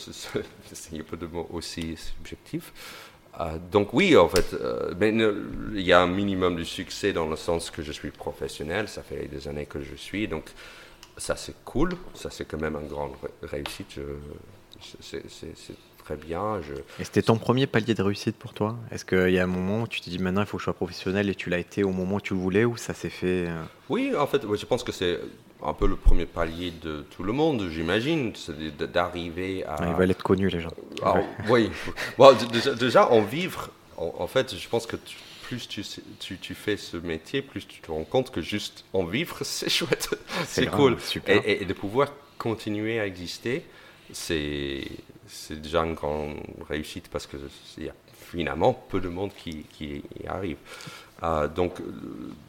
y 0.92 1.00
a 1.00 1.02
peu 1.10 1.16
de 1.16 1.26
mots 1.26 1.48
aussi 1.52 1.96
subjectifs. 1.96 2.72
Euh, 3.40 3.58
donc 3.70 3.92
oui, 3.92 4.16
en 4.16 4.28
fait, 4.28 4.54
euh, 4.54 4.94
il 5.74 5.82
y 5.82 5.92
a 5.92 6.00
un 6.00 6.06
minimum 6.06 6.56
de 6.56 6.64
succès 6.64 7.12
dans 7.12 7.28
le 7.28 7.36
sens 7.36 7.70
que 7.70 7.82
je 7.82 7.92
suis 7.92 8.10
professionnel, 8.10 8.88
ça 8.88 9.02
fait 9.02 9.26
des 9.26 9.46
années 9.48 9.66
que 9.66 9.82
je 9.82 9.94
suis, 9.94 10.26
donc 10.26 10.44
ça 11.18 11.36
c'est 11.36 11.54
cool, 11.64 11.92
ça 12.14 12.30
c'est 12.30 12.46
quand 12.46 12.60
même 12.60 12.76
une 12.76 12.88
grande 12.88 13.12
réussite, 13.42 13.98
c'est 15.00 15.22
très 15.98 16.16
bien. 16.16 16.60
Je... 16.62 16.74
Et 17.00 17.04
c'était 17.04 17.22
ton 17.22 17.36
premier 17.36 17.66
palier 17.66 17.94
de 17.94 18.02
réussite 18.02 18.36
pour 18.36 18.54
toi? 18.54 18.76
Est-ce 18.90 19.04
qu'il 19.04 19.30
y 19.30 19.38
a 19.38 19.44
un 19.44 19.48
moment 19.48 19.82
où 19.82 19.88
tu 19.88 20.00
te 20.00 20.08
dis 20.08 20.18
maintenant 20.18 20.42
il 20.42 20.46
faut 20.46 20.56
que 20.56 20.62
je 20.62 20.64
sois 20.64 20.74
professionnel 20.74 21.28
et 21.28 21.34
tu 21.34 21.50
l'as 21.50 21.58
été 21.58 21.84
au 21.84 21.90
moment 21.90 22.16
où 22.16 22.20
tu 22.20 22.34
le 22.34 22.40
voulais 22.40 22.64
ou 22.64 22.76
ça 22.76 22.94
s'est 22.94 23.10
fait 23.10 23.48
euh? 23.48 23.62
Oui, 23.88 24.14
en 24.16 24.26
fait, 24.26 24.42
je 24.42 24.66
pense 24.66 24.82
que 24.82 24.92
c'est 24.92 25.18
un 25.66 25.72
peu 25.72 25.86
le 25.86 25.96
premier 25.96 26.26
palier 26.26 26.70
de 26.70 27.04
tout 27.10 27.24
le 27.24 27.32
monde, 27.32 27.68
j'imagine, 27.70 28.32
c'est 28.34 28.76
d'arriver 28.76 29.64
à. 29.64 29.76
Ah, 29.80 29.86
ils 29.88 29.94
veulent 29.94 30.10
être 30.12 30.22
connus, 30.22 30.48
les 30.48 30.60
gens. 30.60 30.72
Ah, 31.02 31.16
oui. 31.48 31.70
déjà, 32.78 33.10
en 33.10 33.22
vivre, 33.22 33.70
en, 33.96 34.26
fait, 34.28 34.56
je 34.56 34.68
pense 34.68 34.86
que 34.86 34.96
plus 35.42 35.66
tu, 35.68 35.82
tu, 36.20 36.38
tu, 36.38 36.54
fais 36.54 36.76
ce 36.76 36.96
métier, 36.96 37.42
plus 37.42 37.66
tu 37.66 37.80
te 37.80 37.90
rends 37.90 38.04
compte 38.04 38.30
que 38.30 38.40
juste 38.40 38.84
en 38.92 39.04
vivre, 39.04 39.38
c'est 39.42 39.68
chouette, 39.68 40.10
c'est 40.44 40.66
cool. 40.70 40.96
Et, 41.26 41.62
et, 41.62 41.64
de 41.64 41.72
pouvoir 41.72 42.12
continuer 42.38 43.00
à 43.00 43.06
exister, 43.06 43.64
c'est 44.12 44.86
déjà 45.50 45.80
une 45.80 45.94
grande 45.94 46.36
réussite 46.68 47.08
parce 47.08 47.26
que 47.26 47.36
y 47.78 47.88
a 47.88 47.94
finalement 48.12 48.72
peu 48.72 49.00
de 49.00 49.08
monde 49.08 49.32
qui, 49.36 49.64
qui 49.72 50.02
y 50.22 50.26
arrive. 50.28 50.58
Euh, 51.22 51.48
donc, 51.48 51.74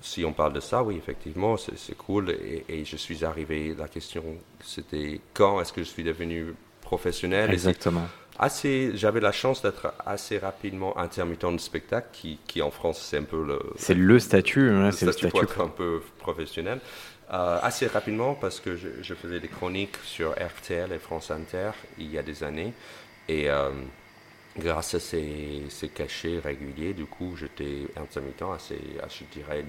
si 0.01 0.25
on 0.25 0.33
parle 0.33 0.53
de 0.53 0.59
ça, 0.59 0.83
oui, 0.83 0.97
effectivement, 0.97 1.55
c'est 1.57 1.97
cool. 1.97 2.31
Et, 2.31 2.83
je 2.85 2.97
suis 2.97 3.23
arrivé, 3.23 3.75
la 3.77 3.87
question, 3.87 4.23
c'était 4.61 5.21
quand 5.33 5.61
est-ce 5.61 5.71
que 5.73 5.83
je 5.83 5.87
suis 5.87 6.03
devenu 6.03 6.53
professionnel? 6.81 7.51
Exactement. 7.51 8.07
Assez, 8.39 8.91
j'avais 8.95 9.19
la 9.19 9.31
chance 9.31 9.63
d'être 9.63 9.93
assez 10.05 10.37
rapidement 10.37 10.97
intermittent 10.97 11.45
de 11.45 11.57
spectacle, 11.57 12.09
qui, 12.11 12.39
qui 12.45 12.61
en 12.61 12.69
France, 12.69 13.01
c'est 13.01 13.17
un 13.17 13.23
peu 13.23 13.43
le... 13.43 13.59
C'est 13.77 13.95
le 13.95 14.19
statut, 14.19 14.69
hein, 14.69 14.91
c'est 14.91 15.07
le 15.07 15.11
statut. 15.11 15.45
un 15.59 15.69
peu 15.69 16.01
professionnel. 16.19 16.79
Euh, 17.33 17.59
assez 17.61 17.87
rapidement, 17.87 18.35
parce 18.35 18.59
que 18.59 18.75
je, 18.75 18.87
je, 19.01 19.13
faisais 19.13 19.39
des 19.39 19.47
chroniques 19.47 19.97
sur 20.03 20.31
RTL 20.31 20.93
et 20.93 20.99
France 20.99 21.31
Inter 21.31 21.71
il 21.97 22.11
y 22.11 22.17
a 22.17 22.23
des 22.23 22.43
années. 22.43 22.73
Et... 23.27 23.49
Euh, 23.49 23.71
grâce 24.57 24.95
à 24.95 24.99
ces, 24.99 25.63
cachets 25.93 26.39
réguliers, 26.39 26.93
du 26.93 27.05
coup, 27.05 27.35
j'étais 27.37 27.87
intermittent 27.95 28.43
assez, 28.55 28.79
je 29.09 29.39
dirais, 29.39 29.63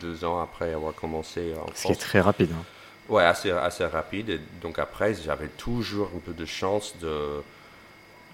deux 0.00 0.24
ans 0.24 0.40
après 0.40 0.72
avoir 0.72 0.94
commencé 0.94 1.54
en 1.54 1.66
Ce 1.74 1.86
qui 1.86 1.92
est 1.92 1.96
très 1.96 2.20
rapide. 2.20 2.50
Hein. 2.52 2.64
Ouais, 3.08 3.24
assez, 3.24 3.50
assez 3.50 3.86
rapide. 3.86 4.30
Et 4.30 4.40
donc 4.60 4.78
après, 4.78 5.14
j'avais 5.14 5.48
toujours 5.48 6.10
un 6.14 6.18
peu 6.18 6.32
de 6.32 6.44
chance 6.44 6.94
de, 7.00 7.42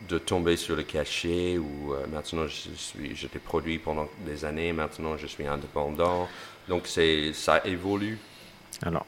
de 0.09 0.18
tomber 0.18 0.57
sur 0.57 0.75
le 0.75 0.83
cachet 0.83 1.59
où 1.59 1.94
euh, 1.94 2.07
maintenant 2.12 2.47
je 2.49 2.70
suis, 2.75 3.14
j'étais 3.14 3.38
produit 3.38 3.79
pendant 3.79 4.09
des 4.27 4.44
années, 4.44 4.73
maintenant 4.73 5.16
je 5.16 5.27
suis 5.27 5.47
indépendant. 5.47 6.29
Donc 6.68 6.87
c'est, 6.87 7.33
ça 7.33 7.61
évolue. 7.64 8.18
Alors, 8.83 9.07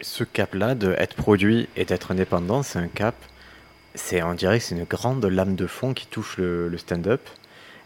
ce 0.00 0.22
cap-là 0.22 0.76
de 0.76 0.92
être 0.92 1.16
produit 1.16 1.68
et 1.74 1.84
d'être 1.84 2.12
indépendant, 2.12 2.62
c'est 2.62 2.78
un 2.78 2.86
cap 2.86 3.16
c'est, 3.98 4.22
on 4.22 4.34
dirait 4.34 4.58
que 4.58 4.64
c'est 4.64 4.76
une 4.76 4.84
grande 4.84 5.24
lame 5.24 5.56
de 5.56 5.66
fond 5.66 5.92
qui 5.92 6.06
touche 6.06 6.38
le, 6.38 6.76
stand-up. 6.78 7.20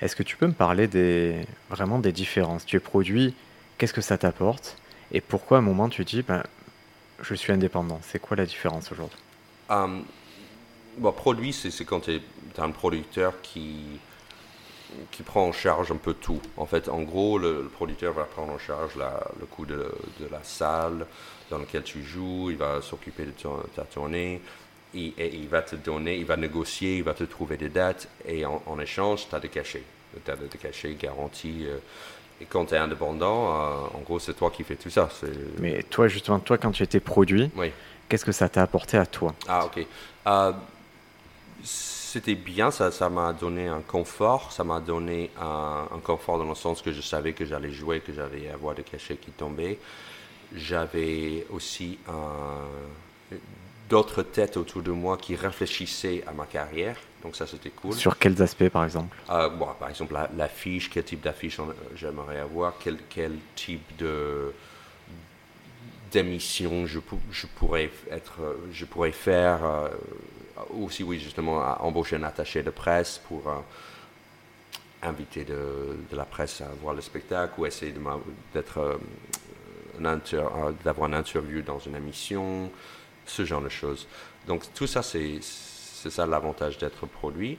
Est-ce 0.01 0.17
que 0.17 0.23
tu 0.23 0.37
peux 0.37 0.47
me 0.47 0.53
parler 0.53 0.87
des, 0.87 1.41
vraiment 1.71 1.99
des 1.99 2.13
différences? 2.13 2.65
Tu 2.67 2.77
es 2.77 2.81
produit, 2.81 3.35
qu'est-ce 3.79 3.93
que 3.93 4.01
ça 4.01 4.19
t'apporte? 4.19 4.77
Et 5.13 5.21
pourquoi 5.21 5.59
à 5.59 5.61
un 5.61 5.65
moment 5.65 5.89
tu 5.89 6.05
dis, 6.05 6.23
ben, 6.23 6.43
je 7.21 7.35
suis 7.35 7.53
indépendant? 7.53 8.01
C'est 8.03 8.19
quoi 8.19 8.37
la 8.37 8.47
différence 8.47 8.91
aujourd'hui? 8.93 9.19
Um, 9.69 10.05
bon, 10.99 11.13
Produit, 11.13 11.53
c'est, 11.53 11.85
quand 11.85 12.01
tu 12.01 12.17
es, 12.17 12.21
un 12.59 12.71
producteur 12.71 13.41
qui, 13.41 14.01
qui 15.11 15.23
prend 15.23 15.47
en 15.47 15.53
charge 15.53 15.91
un 15.93 15.97
peu 15.97 16.15
tout. 16.15 16.41
En 16.57 16.67
fait, 16.67 16.89
en 16.89 17.03
gros, 17.03 17.39
le, 17.39 17.71
producteur 17.73 18.13
va 18.13 18.25
prendre 18.25 18.53
en 18.53 18.59
charge 18.59 18.93
le 18.97 19.47
coût 19.47 19.67
de, 19.67 19.91
la 20.31 20.43
salle 20.43 21.07
dans 21.51 21.59
laquelle 21.59 21.83
tu 21.83 22.03
joues, 22.03 22.51
il 22.51 22.57
va 22.57 22.81
s'occuper 22.81 23.25
de 23.25 23.33
ta 23.75 23.83
tournée, 23.83 24.41
il, 24.95 25.13
il 25.19 25.49
va 25.49 25.63
te 25.63 25.77
donner, 25.77 26.17
il 26.17 26.25
va 26.25 26.37
négocier, 26.37 26.97
il 26.97 27.03
va 27.03 27.15
te 27.15 27.25
trouver 27.25 27.57
des 27.57 27.69
dates 27.69 28.09
et 28.27 28.45
en, 28.45 28.81
échange, 28.81 29.29
tu 29.29 29.35
as 29.35 29.41
des 29.41 29.49
cachets. 29.49 29.85
Tu 30.25 30.31
as 30.31 30.37
des 30.37 30.59
cachets 30.59 30.95
garantis. 30.95 31.67
Euh, 31.67 31.79
et 32.41 32.45
quand 32.45 32.67
tu 32.67 32.75
es 32.75 32.79
indépendant, 32.79 33.55
euh, 33.55 33.99
en 33.99 34.01
gros, 34.01 34.19
c'est 34.19 34.35
toi 34.35 34.51
qui 34.51 34.65
fais 34.65 34.77
tout 34.77 34.91
ça. 34.91 35.09
Mais 35.59 35.83
toi, 35.85 36.09
justement, 36.09 36.39
toi, 36.41 36.59
quand 36.59 36.73
tu 36.73 36.83
étais 36.83 37.01
produit, 37.01 37.51
qu'est-ce 38.09 38.25
que 38.25 38.33
ça 38.33 38.49
t'a 38.49 38.63
apporté 38.63 38.99
à 38.99 39.07
toi? 39.07 39.35
Ah, 39.49 39.65
ok. 39.65 39.87
Euh, 40.27 40.53
c'était 41.63 42.35
bien, 42.35 42.71
ça 42.71 43.09
m'a 43.09 43.33
donné 43.33 43.69
un 43.69 43.81
confort. 43.81 44.53
Ça 44.53 44.65
m'a 44.65 44.81
donné 44.81 45.31
un, 45.41 45.87
un, 45.95 45.99
confort 46.01 46.39
dans 46.39 46.49
le 46.49 46.55
sens 46.55 46.83
que 46.83 46.93
je 46.93 47.01
savais 47.01 47.33
que 47.33 47.45
j'allais 47.47 47.71
jouer, 47.71 48.01
que 48.01 48.13
j'allais 48.13 48.51
avoir 48.51 48.75
des 48.75 48.83
cachets 48.83 49.17
qui 49.17 49.31
tombaient. 49.31 49.79
J'avais 50.55 51.47
aussi 51.51 51.99
un 52.09 53.37
d'autres 53.93 54.23
têtes 54.23 54.57
autour 54.57 54.81
de 54.81 54.91
moi 54.91 55.19
qui 55.19 55.37
réfléchissaient 55.37 56.25
à 56.27 56.33
ma 56.33 56.47
carrière. 56.47 56.97
Donc 57.23 57.37
ça, 57.37 57.47
c'était 57.47 57.69
cool. 57.69 57.93
Sur 57.93 58.17
quels 58.19 58.41
aspects, 58.41 58.71
par 58.71 58.85
exemple? 58.85 59.15
Euh, 59.29 59.51
bon, 59.51 59.69
Par 59.79 59.91
exemple, 59.91 60.15
l'affiche, 60.35 60.89
quel 60.89 61.05
type 61.05 61.21
d'affiche 61.21 61.61
j'aimerais 61.95 62.39
avoir, 62.39 62.73
quel, 62.83 62.97
quel 63.11 63.35
type 63.55 63.97
de 63.99 64.55
d'émission 66.11 66.87
je, 66.87 67.01
je, 67.31 67.47
pourrais 67.47 67.91
être, 68.11 68.39
je 68.73 68.87
pourrais 68.87 69.13
faire. 69.13 69.63
Euh, 69.63 69.89
aussi, 70.75 71.03
oui, 71.03 71.21
justement, 71.21 71.57
embaucher 71.83 72.17
un 72.17 72.23
attaché 72.23 72.63
de 72.63 72.71
presse 72.71 73.21
pour 73.29 73.47
euh, 73.47 73.57
inviter 75.03 75.45
de, 75.45 75.97
de, 76.11 76.17
la 76.17 76.25
presse 76.25 76.63
à 76.63 76.69
voir 76.81 76.95
le 76.95 77.03
spectacle 77.03 77.53
ou 77.59 77.67
essayer 77.67 77.95
d'être 78.55 78.99
d'avoir 80.85 81.09
une 81.09 81.15
interview 81.15 81.61
dans 81.61 81.79
une 81.79 81.97
émission 81.97 82.71
ce 83.33 83.45
genre 83.45 83.63
de 83.63 83.69
choses. 83.69 84.07
Donc 84.47 84.63
tout 84.75 84.87
ça, 84.87 85.03
c'est 85.03 85.41
ça 85.41 86.27
l'avantage 86.27 86.79
d'être 86.79 87.07
produit, 87.07 87.59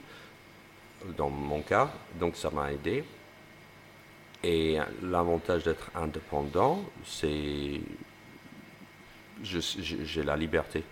dans 1.16 1.30
mon 1.30 1.62
cas, 1.62 1.90
donc 2.18 2.36
ça 2.36 2.50
m'a 2.50 2.72
aidé. 2.72 3.04
Et 4.42 4.78
l'avantage 5.02 5.64
d'être 5.64 5.90
indépendant, 5.94 6.84
c'est 7.04 7.80
j'ai 9.42 10.22
la 10.22 10.36
liberté. 10.36 10.84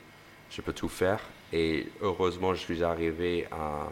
Je 0.51 0.61
peux 0.63 0.73
tout 0.73 0.89
faire. 0.89 1.21
Et 1.53 1.87
heureusement, 2.01 2.55
je 2.55 2.61
suis 2.61 2.83
arrivé 2.83 3.47
à 3.51 3.89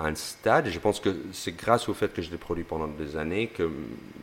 un 0.00 0.14
stade, 0.14 0.68
je 0.68 0.78
pense 0.78 1.00
que 1.00 1.16
c'est 1.32 1.56
grâce 1.56 1.88
au 1.88 1.94
fait 1.94 2.12
que 2.12 2.22
je 2.22 2.30
l'ai 2.30 2.38
produit 2.38 2.64
pendant 2.64 2.86
des 2.86 3.16
années 3.16 3.48
que 3.48 3.68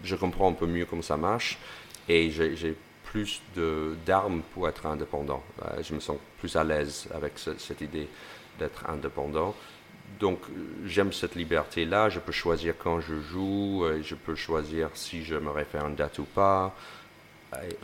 je 0.03 0.15
comprends 0.15 0.49
un 0.49 0.53
peu 0.53 0.67
mieux 0.67 0.85
comment 0.85 1.01
ça 1.01 1.17
marche, 1.17 1.57
et 2.07 2.31
j'ai 2.31 2.75
plus 3.15 3.41
d'armes 4.05 4.41
pour 4.53 4.67
être 4.67 4.85
indépendant. 4.85 5.41
Euh, 5.63 5.81
je 5.81 5.95
me 5.95 6.01
sens 6.01 6.17
plus 6.37 6.53
à 6.57 6.65
l'aise 6.65 7.07
avec 7.13 7.33
cette 7.37 7.79
idée 7.79 8.09
d'être 8.59 8.89
indépendant. 8.89 9.55
Donc 10.19 10.39
j'aime 10.85 11.13
cette 11.13 11.35
liberté-là, 11.35 12.09
je 12.09 12.19
peux 12.19 12.33
choisir 12.33 12.73
quand 12.77 12.99
je 12.99 13.21
joue, 13.21 13.85
je 14.03 14.15
peux 14.15 14.35
choisir 14.35 14.89
si 14.95 15.23
je 15.23 15.35
me 15.35 15.49
réfère 15.49 15.87
une 15.87 15.95
date 15.95 16.19
ou 16.19 16.25
pas, 16.25 16.75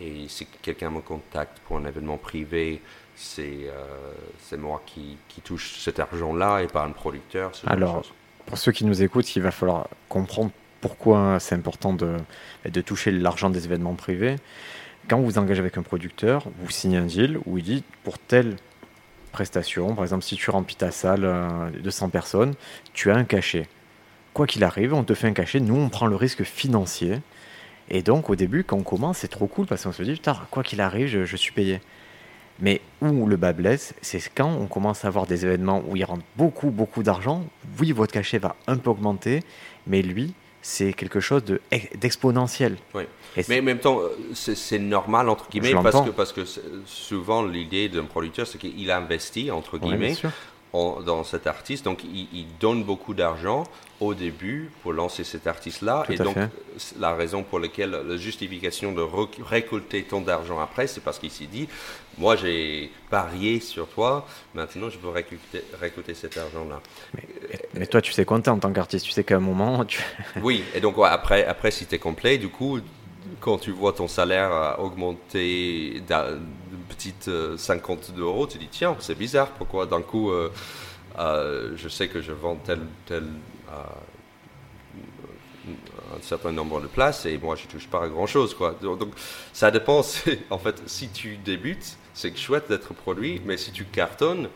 et 0.02 0.28
si 0.28 0.48
quelqu'un 0.62 0.90
me 0.90 1.00
contacte 1.00 1.60
pour 1.60 1.78
un 1.78 1.86
événement 1.86 2.18
privé, 2.18 2.82
c'est 3.16 3.70
euh, 3.70 4.58
moi 4.58 4.82
qui, 4.86 5.18
qui, 5.30 5.40
touche 5.40 5.80
cet 5.80 6.00
argent-là 6.00 6.62
et 6.62 6.68
pas 6.68 6.84
un 6.84 6.92
producteur. 6.92 7.54
Alors, 7.68 8.04
pour 8.46 8.58
ceux 8.58 8.74
qui 8.74 8.84
nous 8.84 9.02
écoutent, 9.02 9.34
il 9.36 9.42
va 9.42 9.52
falloir 9.52 9.88
comprendre 10.10 10.52
pourquoi 10.82 11.40
c'est 11.40 11.56
important 11.56 11.94
de, 11.94 12.18
de 12.66 12.82
toucher 12.82 13.12
l'argent 13.12 13.50
des 13.50 13.64
événements 13.66 13.96
privés. 13.96 14.36
Quand 15.08 15.18
vous 15.18 15.26
vous 15.26 15.38
engagez 15.38 15.60
avec 15.60 15.78
un 15.78 15.82
producteur, 15.82 16.46
vous 16.60 16.70
signez 16.70 16.98
un 16.98 17.06
deal 17.06 17.40
où 17.46 17.58
il 17.58 17.64
dit 17.64 17.84
pour 18.04 18.18
telle 18.18 18.56
prestation, 19.32 19.96
par 19.96 20.04
exemple 20.04 20.24
si 20.24 20.36
tu 20.36 20.50
remplis 20.50 20.76
ta 20.76 20.92
salle 20.92 21.26
euh, 21.26 21.70
de 21.70 21.90
100 21.90 22.10
personnes, 22.10 22.54
tu 22.94 23.12
as 23.12 23.16
un 23.16 23.24
cachet. 23.24 23.68
Quoi 24.34 24.48
qu'il 24.48 24.64
arrive, 24.64 24.94
on 24.94 25.04
te 25.04 25.14
fait 25.14 25.28
un 25.28 25.34
cachet, 25.34 25.60
nous 25.60 25.76
on 25.76 25.90
prend 25.90 26.08
le 26.08 26.16
risque 26.16 26.44
financier. 26.44 27.20
Et 27.90 28.02
donc 28.02 28.30
au 28.30 28.36
début, 28.36 28.64
quand 28.64 28.78
on 28.78 28.84
commence, 28.84 29.20
c'est 29.20 29.28
trop 29.28 29.48
cool 29.48 29.66
parce 29.66 29.84
qu'on 29.84 29.92
se 29.92 30.04
dit, 30.04 30.14
putain, 30.14 30.38
quoi 30.50 30.64
qu'il 30.64 30.80
arrive, 30.80 31.08
je, 31.08 31.26
je 31.26 31.36
suis 31.36 31.52
payé. 31.52 31.82
Mais 32.60 32.80
où 33.02 33.26
le 33.26 33.38
bas 33.38 33.54
blesse, 33.54 33.96
c'est 34.02 34.22
quand 34.34 34.50
on 34.50 34.68
commence 34.68 35.04
à 35.04 35.08
avoir 35.08 35.26
des 35.26 35.46
événements 35.46 35.84
où 35.88 35.96
il 35.96 36.06
rentre 36.06 36.24
beaucoup, 36.38 36.70
beaucoup 36.70 37.02
d'argent. 37.02 37.44
Oui, 37.80 37.92
votre 37.92 38.14
cachet 38.14 38.38
va 38.38 38.56
un 38.68 38.78
peu 38.78 38.92
augmenter, 38.92 39.42
mais 39.88 40.04
lui, 40.04 40.36
c'est 40.62 40.94
quelque 40.94 41.20
chose 41.20 41.44
d'exponentiel. 41.96 42.78
oui. 42.94 43.04
Mais 43.48 43.62
en 43.62 43.64
même 43.64 43.80
temps, 43.80 44.00
euh, 44.02 44.10
c'est 44.34 44.80
normal, 44.80 45.30
entre 45.30 45.50
guillemets, 45.50 45.74
parce 45.82 46.06
que, 46.06 46.10
parce 46.10 46.34
que 46.34 46.42
souvent 46.86 47.44
l'idée 47.44 47.88
d'un 47.88 48.04
producteur, 48.04 48.46
c'est 48.46 48.58
qu'il 48.58 48.92
investit, 48.92 49.52
entre 49.52 49.78
guillemets, 49.78 50.16
dans 50.74 51.24
cet 51.24 51.48
artiste. 51.48 51.86
Donc, 51.86 52.04
il, 52.04 52.46
donne 52.60 52.84
beaucoup 52.84 53.14
d'argent 53.14 53.64
au 54.00 54.14
début 54.14 54.72
pour 54.82 54.94
lancer 54.94 55.24
cet 55.24 55.46
artiste-là. 55.48 56.06
Et 56.10 56.16
donc, 56.16 56.36
la 57.00 57.14
raison 57.14 57.44
pour 57.44 57.60
laquelle 57.60 57.92
la 57.92 58.18
justification 58.18 58.94
de 58.94 59.06
récolter 59.44 60.04
tant 60.04 60.22
d'argent 60.22 60.60
après, 60.60 60.88
c'est 60.88 61.02
parce 61.02 61.20
qu'il 61.20 61.32
s'est 61.32 61.46
dit 61.46 61.68
Moi, 62.18 62.36
j'ai 62.36 62.92
parié 63.10 63.60
sur 63.60 63.88
toi, 63.88 64.26
maintenant 64.54 64.90
je 64.90 64.98
veux 64.98 65.10
récolter, 65.10 65.64
récolter 65.80 66.14
cet 66.14 66.38
argent-là. 66.38 66.82
Mais, 67.74 67.86
toi, 67.88 68.02
tu 68.02 68.14
sais 68.14 68.26
compter 68.26 68.50
en 68.50 68.60
tant 68.60 68.72
qu'artiste. 68.72 69.06
Tu 69.06 69.12
sais 69.12 69.24
qu'à 69.24 69.38
un 69.38 69.40
moment. 69.40 69.84
Tu... 69.86 70.02
oui, 70.42 70.64
et 70.74 70.80
donc, 70.80 70.96
après, 71.04 71.46
après, 71.46 71.72
si 71.72 71.86
tu 71.86 71.96
es 71.96 72.00
complet, 72.00 72.38
du 72.38 72.50
coup, 72.50 72.80
quand 73.40 73.58
tu 73.58 73.72
vois 73.72 73.94
ton 73.94 74.08
salaire 74.08 74.76
augmenter 74.80 76.02
petite 76.90 77.30
50 77.58 78.12
euh, 78.18 78.22
euros, 78.22 78.48
tu 78.48 78.58
dis 78.58 78.68
tiens, 78.70 78.96
c'est 79.00 79.18
bizarre, 79.18 79.50
pourquoi 79.50 79.86
d'un 79.86 80.02
coup, 80.02 80.32
euh, 80.32 80.52
euh, 81.20 81.72
je 81.76 81.90
sais 81.90 82.08
que 82.08 82.22
je 82.22 82.32
vends 82.32 82.56
tel, 82.56 82.80
tel 83.06 83.26
un 86.14 86.22
certain 86.22 86.52
nombre 86.52 86.82
de 86.82 86.88
places 86.88 87.26
et 87.26 87.38
moi 87.38 87.56
je 87.56 87.66
touche 87.68 87.88
pas 87.88 88.04
à 88.04 88.08
grand 88.08 88.28
chose 88.28 88.54
quoi. 88.54 88.76
Donc, 88.82 89.14
ça 89.54 89.72
dépend. 89.72 90.02
En 90.50 90.58
fait, 90.58 90.82
si 90.86 91.10
tu 91.10 91.38
débutes, 91.38 91.98
c'est 92.14 92.36
chouette 92.38 92.68
d'être 92.68 92.94
produit, 92.94 93.42
mais 93.46 93.58
si 93.58 93.72
tu 93.72 93.86
cartonnes, 93.86 94.50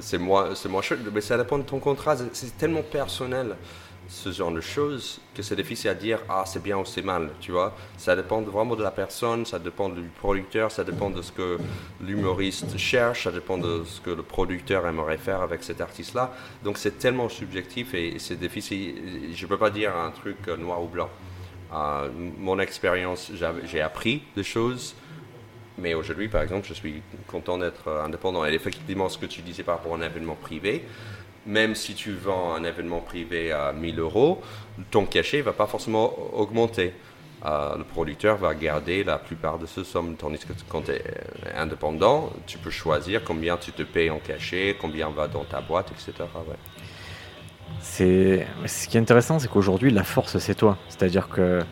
c'est 0.00 0.18
moins, 0.18 0.54
c'est 0.54 0.68
moins 0.68 0.82
chouette. 0.82 1.00
Mais 1.12 1.20
ça 1.22 1.38
dépend 1.38 1.58
de 1.58 1.62
ton 1.62 1.78
contrat. 1.78 2.16
C'est 2.32 2.58
tellement 2.58 2.82
personnel 2.82 3.56
ce 4.08 4.30
genre 4.30 4.52
de 4.52 4.60
choses 4.60 5.20
que 5.34 5.42
c'est 5.42 5.56
difficile 5.56 5.90
à 5.90 5.94
dire 5.94 6.18
ah 6.28 6.44
c'est 6.46 6.62
bien 6.62 6.76
ou 6.78 6.84
c'est 6.84 7.02
mal 7.02 7.30
tu 7.40 7.52
vois. 7.52 7.74
Ça 7.96 8.14
dépend 8.14 8.40
vraiment 8.42 8.76
de 8.76 8.82
la 8.82 8.90
personne 8.90 9.46
ça 9.46 9.58
dépend 9.58 9.88
du 9.88 10.02
producteur 10.02 10.70
ça 10.70 10.84
dépend 10.84 11.10
de 11.10 11.22
ce 11.22 11.32
que 11.32 11.58
l'humoriste 12.00 12.76
cherche 12.76 13.24
ça 13.24 13.32
dépend 13.32 13.58
de 13.58 13.84
ce 13.84 14.00
que 14.00 14.10
le 14.10 14.22
producteur 14.22 14.86
aimerait 14.86 15.18
faire 15.18 15.40
avec 15.40 15.62
cet 15.62 15.80
artiste 15.80 16.14
là 16.14 16.34
donc 16.62 16.78
c'est 16.78 16.98
tellement 16.98 17.28
subjectif 17.28 17.94
et 17.94 18.18
c'est 18.18 18.38
difficile 18.38 19.32
je 19.34 19.46
peux 19.46 19.58
pas 19.58 19.70
dire 19.70 19.96
un 19.96 20.10
truc 20.10 20.46
noir 20.58 20.82
ou 20.82 20.88
blanc. 20.88 21.10
Euh, 21.74 22.10
mon 22.38 22.58
expérience 22.58 23.32
j'ai 23.64 23.80
appris 23.80 24.22
des 24.36 24.42
choses 24.42 24.94
mais 25.78 25.94
aujourd'hui 25.94 26.28
par 26.28 26.42
exemple 26.42 26.66
je 26.68 26.74
suis 26.74 27.02
content 27.26 27.58
d'être 27.58 27.88
indépendant. 27.88 28.44
Et 28.44 28.52
effectivement 28.52 29.08
ce 29.08 29.18
que 29.18 29.26
tu 29.26 29.42
disais 29.42 29.62
par 29.62 29.78
rapport 29.78 29.94
à 29.94 29.98
un 29.98 30.02
événement 30.02 30.36
privé 30.36 30.84
même 31.46 31.74
si 31.74 31.94
tu 31.94 32.12
vends 32.12 32.54
un 32.54 32.64
événement 32.64 33.00
privé 33.00 33.52
à 33.52 33.72
1000 33.72 33.98
euros, 33.98 34.40
ton 34.90 35.06
cachet 35.06 35.38
ne 35.38 35.42
va 35.42 35.52
pas 35.52 35.66
forcément 35.66 36.14
augmenter. 36.34 36.92
Euh, 37.44 37.76
le 37.76 37.84
producteur 37.84 38.36
va 38.36 38.54
garder 38.54 39.02
la 39.02 39.18
plupart 39.18 39.58
de 39.58 39.66
ce 39.66 39.82
somme, 39.82 40.14
tandis 40.16 40.38
que 40.38 40.52
quand 40.68 40.82
tu 40.82 40.92
es 40.92 41.02
indépendant, 41.56 42.32
tu 42.46 42.58
peux 42.58 42.70
choisir 42.70 43.24
combien 43.24 43.56
tu 43.56 43.72
te 43.72 43.82
payes 43.82 44.10
en 44.10 44.20
cachet, 44.20 44.76
combien 44.80 45.10
va 45.10 45.26
dans 45.26 45.44
ta 45.44 45.60
boîte, 45.60 45.90
etc. 45.90 46.28
C'est 47.80 48.46
ce 48.66 48.86
qui 48.86 48.96
est 48.96 49.00
intéressant, 49.00 49.40
c'est 49.40 49.48
qu'aujourd'hui 49.48 49.90
la 49.90 50.04
force 50.04 50.38
c'est 50.38 50.54
toi. 50.54 50.78
C'est-à-dire 50.88 51.28
que 51.28 51.64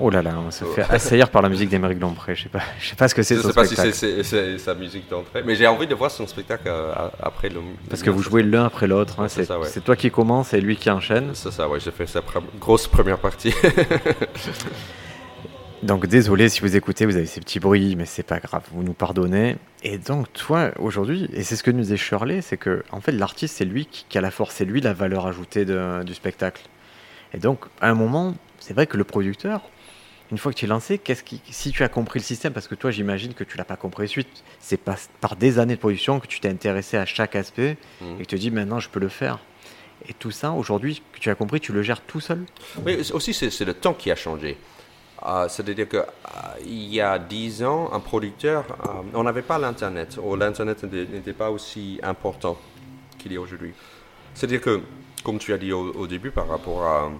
Oh 0.00 0.10
là 0.10 0.22
là, 0.22 0.34
on 0.38 0.50
se 0.50 0.64
fait 0.64 0.84
assaillir 0.88 1.28
par 1.28 1.42
la 1.42 1.48
musique 1.48 1.70
d'Émeric 1.70 2.00
Lompré. 2.00 2.36
Je 2.36 2.44
sais 2.44 2.48
pas, 2.48 2.62
je 2.78 2.88
sais 2.88 2.96
pas 2.96 3.08
ce 3.08 3.14
que 3.14 3.22
c'est. 3.22 3.36
Je 3.36 3.40
sais 3.40 3.52
pas 3.52 3.64
si 3.64 3.74
c'est 3.74 4.58
sa 4.58 4.74
musique 4.74 5.08
d'entrée, 5.08 5.42
mais 5.44 5.56
j'ai 5.56 5.66
envie 5.66 5.86
de 5.86 5.94
voir 5.94 6.10
son 6.10 6.26
spectacle 6.26 6.68
euh, 6.68 7.08
après 7.20 7.48
le. 7.48 7.60
Parce 7.88 8.02
que 8.02 8.10
vous 8.10 8.22
jouez 8.22 8.42
l'un 8.42 8.64
après 8.64 8.86
l'autre. 8.86 9.20
Hein, 9.20 9.26
c'est 9.28 9.84
toi 9.84 9.96
qui 9.96 10.10
commence 10.10 10.54
et 10.54 10.60
lui 10.60 10.76
qui 10.76 10.90
enchaîne. 10.90 11.30
C'est 11.34 11.50
ça, 11.50 11.68
ouais. 11.68 11.80
J'ai 11.80 11.90
fait 11.90 12.06
sa 12.06 12.20
grosse 12.60 12.86
première 12.86 13.18
partie. 13.18 13.52
donc 15.82 16.06
désolé 16.06 16.48
si 16.48 16.60
vous 16.60 16.76
écoutez, 16.76 17.04
vous 17.04 17.16
avez 17.16 17.26
ces 17.26 17.40
petits 17.40 17.58
bruits, 17.58 17.96
mais 17.96 18.04
c'est 18.04 18.22
pas 18.22 18.38
grave, 18.38 18.62
vous 18.72 18.84
nous 18.84 18.92
pardonnez. 18.92 19.56
Et 19.82 19.98
donc 19.98 20.32
toi 20.32 20.70
aujourd'hui, 20.78 21.28
et 21.32 21.42
c'est 21.42 21.56
ce 21.56 21.64
que 21.64 21.72
nous 21.72 21.84
dit 21.84 21.96
Shirley, 21.96 22.40
c'est 22.40 22.56
que 22.56 22.84
en 22.92 23.00
fait 23.00 23.12
l'artiste 23.12 23.56
c'est 23.56 23.64
lui 23.64 23.86
qui, 23.86 24.16
a 24.16 24.20
la 24.20 24.30
force, 24.30 24.54
c'est 24.54 24.64
lui 24.64 24.80
la 24.80 24.92
valeur 24.92 25.26
ajoutée 25.26 25.64
du 25.64 26.14
spectacle. 26.14 26.62
Et 27.32 27.38
donc 27.38 27.64
à 27.80 27.90
un 27.90 27.94
moment, 27.94 28.34
c'est 28.60 28.74
vrai 28.74 28.86
que 28.86 28.96
le 28.96 29.04
producteur, 29.04 29.62
une 30.30 30.38
fois 30.38 30.52
que 30.52 30.58
tu 30.58 30.66
es 30.66 30.68
lancé, 30.68 30.98
qu'est-ce 30.98 31.22
qui, 31.22 31.40
si 31.50 31.72
tu 31.72 31.82
as 31.82 31.88
compris 31.88 32.18
le 32.18 32.24
système, 32.24 32.52
parce 32.52 32.68
que 32.68 32.74
toi, 32.74 32.90
j'imagine 32.90 33.34
que 33.34 33.44
tu 33.44 33.56
l'as 33.56 33.64
pas 33.64 33.76
compris 33.76 34.08
suite, 34.08 34.28
c'est 34.60 34.76
pas 34.76 34.96
par 35.20 35.36
des 35.36 35.58
années 35.58 35.74
de 35.74 35.80
production 35.80 36.20
que 36.20 36.26
tu 36.26 36.40
t'es 36.40 36.48
intéressé 36.48 36.96
à 36.96 37.06
chaque 37.06 37.34
aspect 37.34 37.76
mmh. 38.00 38.04
et 38.04 38.22
que 38.24 38.28
tu 38.28 38.36
te 38.36 38.36
dis 38.36 38.50
maintenant 38.50 38.80
je 38.80 38.88
peux 38.88 39.00
le 39.00 39.08
faire. 39.08 39.38
Et 40.08 40.12
tout 40.12 40.30
ça, 40.30 40.52
aujourd'hui, 40.52 41.02
que 41.12 41.18
tu 41.18 41.28
as 41.30 41.34
compris, 41.34 41.60
tu 41.60 41.72
le 41.72 41.82
gères 41.82 42.00
tout 42.00 42.20
seul? 42.20 42.44
Oui, 42.84 42.98
aussi, 43.12 43.34
c'est 43.34 43.64
le 43.64 43.74
temps 43.74 43.94
qui 43.94 44.10
a 44.10 44.16
changé. 44.16 44.56
Euh, 45.26 45.48
c'est-à-dire 45.48 45.88
qu'il 45.88 45.98
euh, 45.98 46.64
y 46.64 47.00
a 47.00 47.18
dix 47.18 47.64
ans, 47.64 47.90
un 47.92 47.98
producteur, 47.98 48.64
euh, 48.84 49.02
on 49.14 49.24
n'avait 49.24 49.42
pas 49.42 49.58
l'Internet, 49.58 50.18
ou 50.22 50.36
l'Internet 50.36 50.84
n'était 50.84 51.32
pas 51.32 51.50
aussi 51.50 51.98
important 52.02 52.56
qu'il 53.18 53.32
est 53.32 53.38
aujourd'hui. 53.38 53.72
C'est-à-dire 54.34 54.60
que, 54.60 54.80
comme 55.24 55.38
tu 55.38 55.52
as 55.52 55.58
dit 55.58 55.72
au, 55.72 55.92
au, 55.92 56.06
début 56.06 56.30
par 56.30 56.46
rapport 56.46 56.84
à 56.84 57.10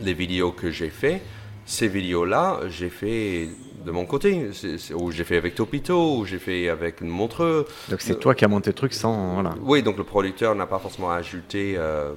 les 0.00 0.14
vidéos 0.14 0.52
que 0.52 0.70
j'ai 0.70 0.88
fait, 0.88 1.20
ces 1.68 1.86
vidéos-là, 1.86 2.60
j'ai 2.68 2.88
fait 2.88 3.50
de 3.84 3.90
mon 3.90 4.06
côté, 4.06 4.50
ou 4.94 5.12
j'ai 5.12 5.24
fait 5.24 5.36
avec 5.36 5.54
Topito, 5.54 6.16
ou 6.16 6.24
j'ai 6.24 6.38
fait 6.38 6.70
avec 6.70 7.02
Montreux. 7.02 7.66
Donc 7.90 8.00
c'est 8.00 8.18
toi 8.18 8.34
qui 8.34 8.46
as 8.46 8.48
monté 8.48 8.70
le 8.70 8.74
truc 8.74 8.94
sans. 8.94 9.34
Voilà. 9.34 9.54
Oui, 9.60 9.82
donc 9.82 9.98
le 9.98 10.04
producteur 10.04 10.54
n'a 10.54 10.66
pas 10.66 10.78
forcément 10.78 11.10
ajouté 11.10 11.74
euh, 11.76 12.14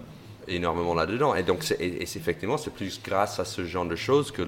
énormément 0.47 0.93
là-dedans. 0.93 1.35
Et 1.35 1.43
donc, 1.43 1.63
c'est, 1.63 1.77
effectivement, 1.81 2.57
c'est 2.57 2.73
plus 2.73 3.01
grâce 3.03 3.41
à 3.41 3.45
ce 3.45 3.65
genre 3.65 3.85
de 3.85 3.97
choses 3.97 4.31
que 4.31 4.41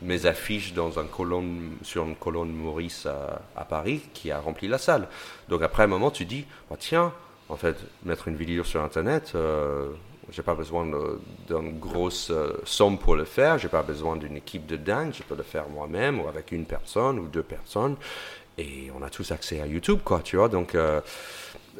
mes 0.00 0.26
affiches 0.26 0.74
dans 0.74 1.00
un 1.00 1.06
colonne, 1.06 1.72
sur 1.82 2.04
une 2.04 2.14
colonne 2.14 2.52
Maurice 2.52 3.06
à, 3.06 3.64
Paris 3.64 4.00
qui 4.14 4.30
a 4.30 4.38
rempli 4.38 4.68
la 4.68 4.78
salle. 4.78 5.08
Donc 5.48 5.62
après 5.62 5.82
un 5.82 5.88
moment, 5.88 6.12
tu 6.12 6.24
dis, 6.24 6.44
bah, 6.70 6.76
tiens, 6.78 7.12
en 7.48 7.56
fait, 7.56 7.76
mettre 8.04 8.28
une 8.28 8.36
vidéo 8.36 8.62
sur 8.62 8.80
Internet, 8.80 9.32
euh, 9.34 9.88
j'ai 10.30 10.42
pas 10.42 10.54
besoin 10.54 10.86
d'une 11.46 11.78
grosse 11.78 12.30
euh, 12.30 12.52
somme 12.64 12.98
pour 12.98 13.14
le 13.14 13.24
faire. 13.24 13.58
J'ai 13.58 13.68
pas 13.68 13.82
besoin 13.82 14.16
d'une 14.16 14.36
équipe 14.36 14.66
de 14.66 14.76
dingue. 14.76 15.12
Je 15.14 15.22
peux 15.22 15.36
le 15.36 15.44
faire 15.44 15.68
moi-même 15.68 16.20
ou 16.20 16.28
avec 16.28 16.50
une 16.52 16.66
personne 16.66 17.18
ou 17.18 17.28
deux 17.28 17.44
personnes. 17.44 17.96
Et 18.58 18.90
on 18.98 19.02
a 19.02 19.10
tous 19.10 19.30
accès 19.30 19.60
à 19.60 19.66
YouTube, 19.66 20.00
quoi, 20.02 20.20
tu 20.22 20.36
vois. 20.36 20.48
Donc, 20.48 20.74
euh, 20.74 21.00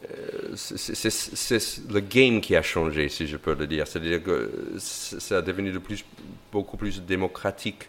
euh, 0.04 0.52
c'est 0.54 1.90
le 1.90 2.00
game 2.00 2.40
qui 2.40 2.54
a 2.54 2.62
changé, 2.62 3.09
si 3.09 3.26
je 3.26 3.37
peux 3.37 3.54
le 3.54 3.66
dire. 3.66 3.88
C'est-à-dire 3.88 4.22
que 4.22 4.74
ça 4.78 5.38
a 5.38 5.42
devenu 5.42 5.72
de 5.72 5.78
plus, 5.78 6.04
beaucoup 6.52 6.76
plus 6.76 7.02
démocratique 7.02 7.88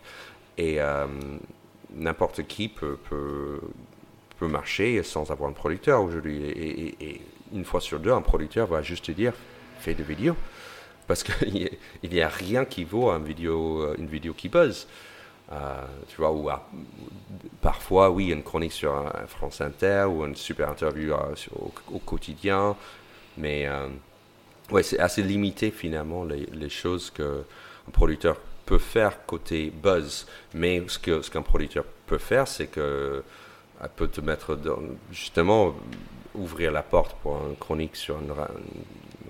et 0.58 0.80
n'importe 1.94 2.48
qui 2.48 2.68
peut, 2.70 2.98
peut, 3.10 4.48
marcher 4.48 5.04
sans 5.04 5.30
avoir 5.30 5.50
un 5.50 5.54
producteur 5.54 6.02
aujourd'hui. 6.02 6.42
Et, 6.46 7.22
une 7.54 7.64
fois 7.64 7.80
sur 7.80 8.00
deux, 8.00 8.12
un 8.12 8.22
producteur 8.22 8.68
va 8.68 8.82
juste 8.82 9.06
te 9.06 9.12
dire 9.12 9.34
fait 9.78 9.94
de 9.94 10.04
vidéos. 10.04 10.36
Parce 11.08 11.24
qu'il 11.24 11.70
n'y 12.12 12.22
a, 12.22 12.28
rien 12.28 12.66
qui 12.66 12.84
vaut 12.84 13.18
vidéo, 13.20 13.82
euh, 13.82 13.96
une 13.98 14.08
vidéo 14.08 14.34
qui 14.34 14.50
buzz. 14.50 14.88
Euh, 15.52 15.82
tu 16.10 16.18
vois, 16.18 16.32
ou 16.34 16.50
parfois, 17.62 18.10
oui, 18.10 18.32
une 18.32 18.44
chronique 18.44 18.74
sur 18.74 18.94
un, 18.94 19.28
France 19.28 19.62
Inter 19.62 20.06
ou 20.10 20.26
une 20.26 20.36
super 20.36 20.70
interview 20.70 21.14
euh, 21.14 21.36
au, 21.92 22.00
quotidien. 22.00 22.76
Mais 23.38 23.70
ouais, 24.72 24.84
c'est 24.84 25.00
assez 25.00 25.22
limité 25.22 25.72
finalement 25.72 26.26
les, 26.26 26.48
les 26.54 26.70
choses 26.70 27.12
qu'un 27.12 27.92
producteur 27.94 28.38
peut 28.66 28.80
faire 28.80 29.26
côté 29.26 29.72
buzz. 29.72 30.28
Mais 30.54 30.84
ce 30.88 31.00
qu'un 31.00 31.22
ce 31.22 31.32
qu'un 31.32 31.44
producteur 31.44 31.86
peut 32.08 32.18
faire, 32.18 32.48
c'est 32.48 32.68
que 32.68 33.24
elle 33.82 33.90
peut 33.90 34.08
te 34.08 34.22
mettre 34.22 34.58
justement 35.12 35.76
ouvrir 36.34 36.72
la 36.72 36.84
porte 36.84 37.16
pour 37.22 37.38
une 37.48 37.56
chronique 37.56 37.96
sur 37.96 38.20
une 38.20 38.34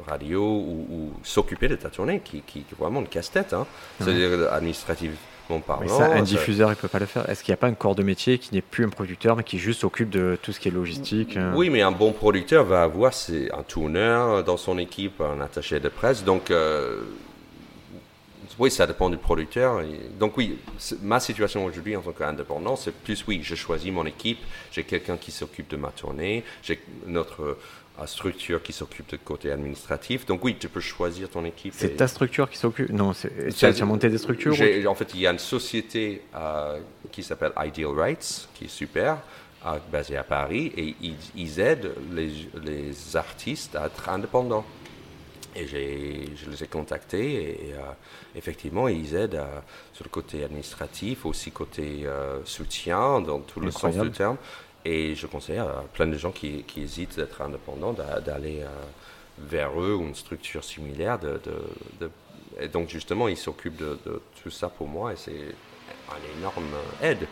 radio 0.06 0.42
ou, 0.42 0.88
ou 0.90 1.14
s'occuper 1.24 1.68
de 1.68 1.76
ta 1.76 1.90
tournée, 1.90 2.22
qui, 2.24 2.42
qui 2.42 2.60
est 2.60 2.76
vraiment 2.78 3.00
une 3.02 3.08
casse-tête. 3.08 3.54
Hein. 3.54 3.66
C'est-à-dire 4.00 4.52
administrativement 4.52 5.18
parlant. 5.66 5.82
Mais 5.82 5.88
ça, 5.88 6.12
un 6.14 6.18
ça- 6.18 6.22
diffuseur, 6.22 6.70
il 6.72 6.76
peut 6.76 6.88
pas 6.88 7.00
le 7.00 7.06
faire. 7.06 7.30
Est-ce 7.30 7.44
qu'il 7.44 7.52
n'y 7.52 7.58
a 7.58 7.62
pas 7.62 7.68
un 7.68 7.74
corps 7.74 7.96
de 7.96 8.04
métier 8.04 8.38
qui 8.38 8.54
n'est 8.54 8.62
plus 8.62 8.86
un 8.86 8.90
producteur, 8.90 9.36
mais 9.36 9.44
qui 9.44 9.58
juste 9.58 9.82
s'occupe 9.82 10.10
de 10.10 10.38
tout 10.42 10.52
ce 10.52 10.60
qui 10.60 10.68
est 10.68 10.72
logistique 10.72 11.38
euh, 11.38 11.54
Oui, 11.56 11.70
mais 11.70 11.82
un 11.82 11.92
bon 11.92 12.12
producteur 12.12 12.66
va 12.66 12.84
avoir 12.84 13.14
c'est 13.14 13.52
un 13.54 13.64
tourneur 13.64 14.44
dans 14.44 14.58
son 14.58 14.78
équipe, 14.78 15.22
un 15.22 15.42
attaché 15.42 15.80
de 15.80 15.90
presse. 15.90 16.24
Donc, 16.24 16.52
euh, 16.52 17.02
oui, 18.60 18.72
ça 18.72 18.88
dépend 18.88 19.10
du 19.10 19.18
producteur. 19.18 19.82
Donc, 20.20 20.36
oui, 20.38 20.58
ma 21.04 21.20
situation 21.20 21.64
aujourd'hui 21.64 21.96
en 21.96 22.02
tant 22.02 22.12
qu'indépendant, 22.12 22.76
c'est 22.76 22.92
plus, 22.92 23.24
oui, 23.28 23.42
je 23.44 23.54
choisis 23.56 23.92
mon 23.92 24.06
équipe, 24.06 24.40
j'ai 24.72 24.84
quelqu'un 24.84 25.18
qui 25.18 25.32
s'occupe 25.32 25.70
de 25.70 25.78
ma 25.78 25.90
tournée, 25.90 26.44
j'ai 26.64 26.80
notre 27.06 27.44
euh, 27.44 27.58
structure 28.06 28.62
qui 28.62 28.74
s'occupe 28.74 29.10
du 29.10 29.18
côté 29.18 29.52
administratif. 29.52 30.26
Donc, 30.26 30.44
oui, 30.44 30.56
tu 30.60 30.70
peux 30.70 30.80
choisir 30.80 31.30
ton 31.30 31.44
équipe. 31.46 31.74
C'est 31.76 31.94
et- 31.94 31.96
ta 31.96 32.08
structure 32.08 32.48
qui 32.50 32.58
s'occupe? 32.58 32.90
Non, 32.92 33.14
c'est- 33.14 33.52
tu 33.56 33.66
as, 33.66 33.86
monté 33.86 34.10
des 34.10 34.20
structures 34.20 34.54
En 34.88 34.96
fait, 34.96 35.14
il 35.16 35.22
y 35.22 35.28
a 35.28 35.32
une 35.32 35.40
société 35.40 36.22
euh, 36.36 36.80
qui 37.12 37.24
s'appelle 37.24 37.54
Ideal 37.58 37.98
Rights, 37.98 38.50
qui 38.54 38.66
est 38.66 38.68
super, 38.68 39.18
euh, 39.66 39.78
basée 39.92 40.18
à 40.18 40.24
Paris, 40.24 40.72
et 40.78 40.96
ils, 41.02 41.16
ils 41.36 41.60
aident 41.60 41.94
les, 42.14 42.32
les 42.64 43.16
artistes 43.16 43.76
à 43.76 43.88
être 43.88 44.10
indépendants. 44.10 44.66
Et 45.56 45.66
j'ai- 45.66 46.30
je 46.36 46.52
les 46.52 46.64
ai 46.64 46.68
contactés 46.68 47.70
et 47.70 47.74
euh, 47.74 47.80
effectivement, 48.36 48.88
ils 48.88 49.16
aident 49.16 49.36
euh, 49.36 49.60
sur 49.92 50.04
le 50.06 50.10
côté 50.12 50.44
administratif, 50.44 51.26
aussi 51.26 51.50
côté 51.50 52.06
soutien, 52.46 53.22
dans 53.22 53.40
tout 53.40 53.60
le 53.60 53.72
sens 53.72 53.86
Incroyable. 53.86 54.12
du 54.12 54.18
terme. 54.18 54.38
Et 54.86 55.16
je 55.16 55.28
conseille 55.28 55.58
à 55.58 55.84
plein 55.94 56.08
de 56.08 56.18
gens 56.18 56.32
qui, 56.32 56.64
qui 56.64 56.82
hésitent 56.82 57.18
d'être 57.18 57.42
indépendants 57.42 57.94
d'a- 57.94 58.22
d'aller 58.22 58.62
euh, 58.62 58.68
vers 59.40 59.80
eux 59.82 59.96
ou 59.96 60.04
une 60.04 60.16
structure 60.16 60.64
similaire. 60.64 61.20
De, 61.20 61.40
de- 61.44 62.06
de- 62.06 62.12
et 62.60 62.68
donc 62.70 62.90
justement, 62.90 63.28
ils 63.28 63.38
s'occupent 63.38 63.78
de, 63.78 64.00
tout 64.42 64.50
ça 64.50 64.70
pour 64.70 64.88
moi 64.88 65.14
et 65.14 65.18
c'est 65.18 65.32
une 65.32 66.40
énorme 66.40 66.72
aide 67.02 67.28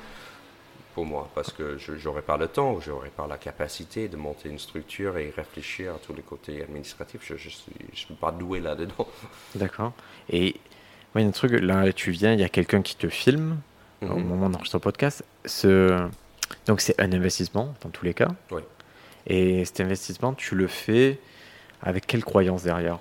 pour 0.93 1.05
moi 1.05 1.29
parce 1.33 1.51
que 1.51 1.77
je 1.77 1.93
n'aurais 2.07 2.21
pas 2.21 2.37
le 2.37 2.47
temps, 2.47 2.79
je 2.79 2.91
n'aurais 2.91 3.09
pas 3.09 3.25
la 3.27 3.37
capacité 3.37 4.07
de 4.07 4.17
monter 4.17 4.49
une 4.49 4.59
structure 4.59 5.17
et 5.17 5.29
réfléchir 5.35 5.95
à 5.95 5.97
tous 5.97 6.13
les 6.13 6.21
côtés 6.21 6.61
administratifs. 6.61 7.21
Je 7.25 7.33
ne 7.33 7.37
je 7.37 7.49
suis, 7.49 7.71
je 7.93 7.97
suis 7.99 8.13
pas 8.13 8.31
doué 8.31 8.59
là-dedans. 8.59 9.07
D'accord. 9.55 9.93
Et 10.29 10.55
oui, 11.15 11.23
un 11.23 11.31
truc, 11.31 11.53
là, 11.53 11.91
tu 11.93 12.11
viens, 12.11 12.33
il 12.33 12.39
y 12.39 12.43
a 12.43 12.49
quelqu'un 12.49 12.81
qui 12.81 12.95
te 12.97 13.07
filme 13.09 13.57
au 14.01 14.05
Mhm. 14.07 14.23
moment 14.27 14.49
d'enregistrer 14.49 14.77
le 14.77 14.83
podcast. 14.83 15.23
Ce... 15.45 16.07
Donc, 16.65 16.81
c'est 16.81 16.99
un 16.99 17.11
investissement 17.11 17.73
dans 17.81 17.89
tous 17.89 18.05
les 18.05 18.13
cas. 18.13 18.29
Oui. 18.51 18.61
Et 19.27 19.65
cet 19.65 19.81
investissement, 19.81 20.33
tu 20.33 20.55
le 20.55 20.67
fais 20.67 21.19
avec 21.81 22.05
quelle 22.07 22.23
croyance 22.23 22.63
derrière? 22.63 22.99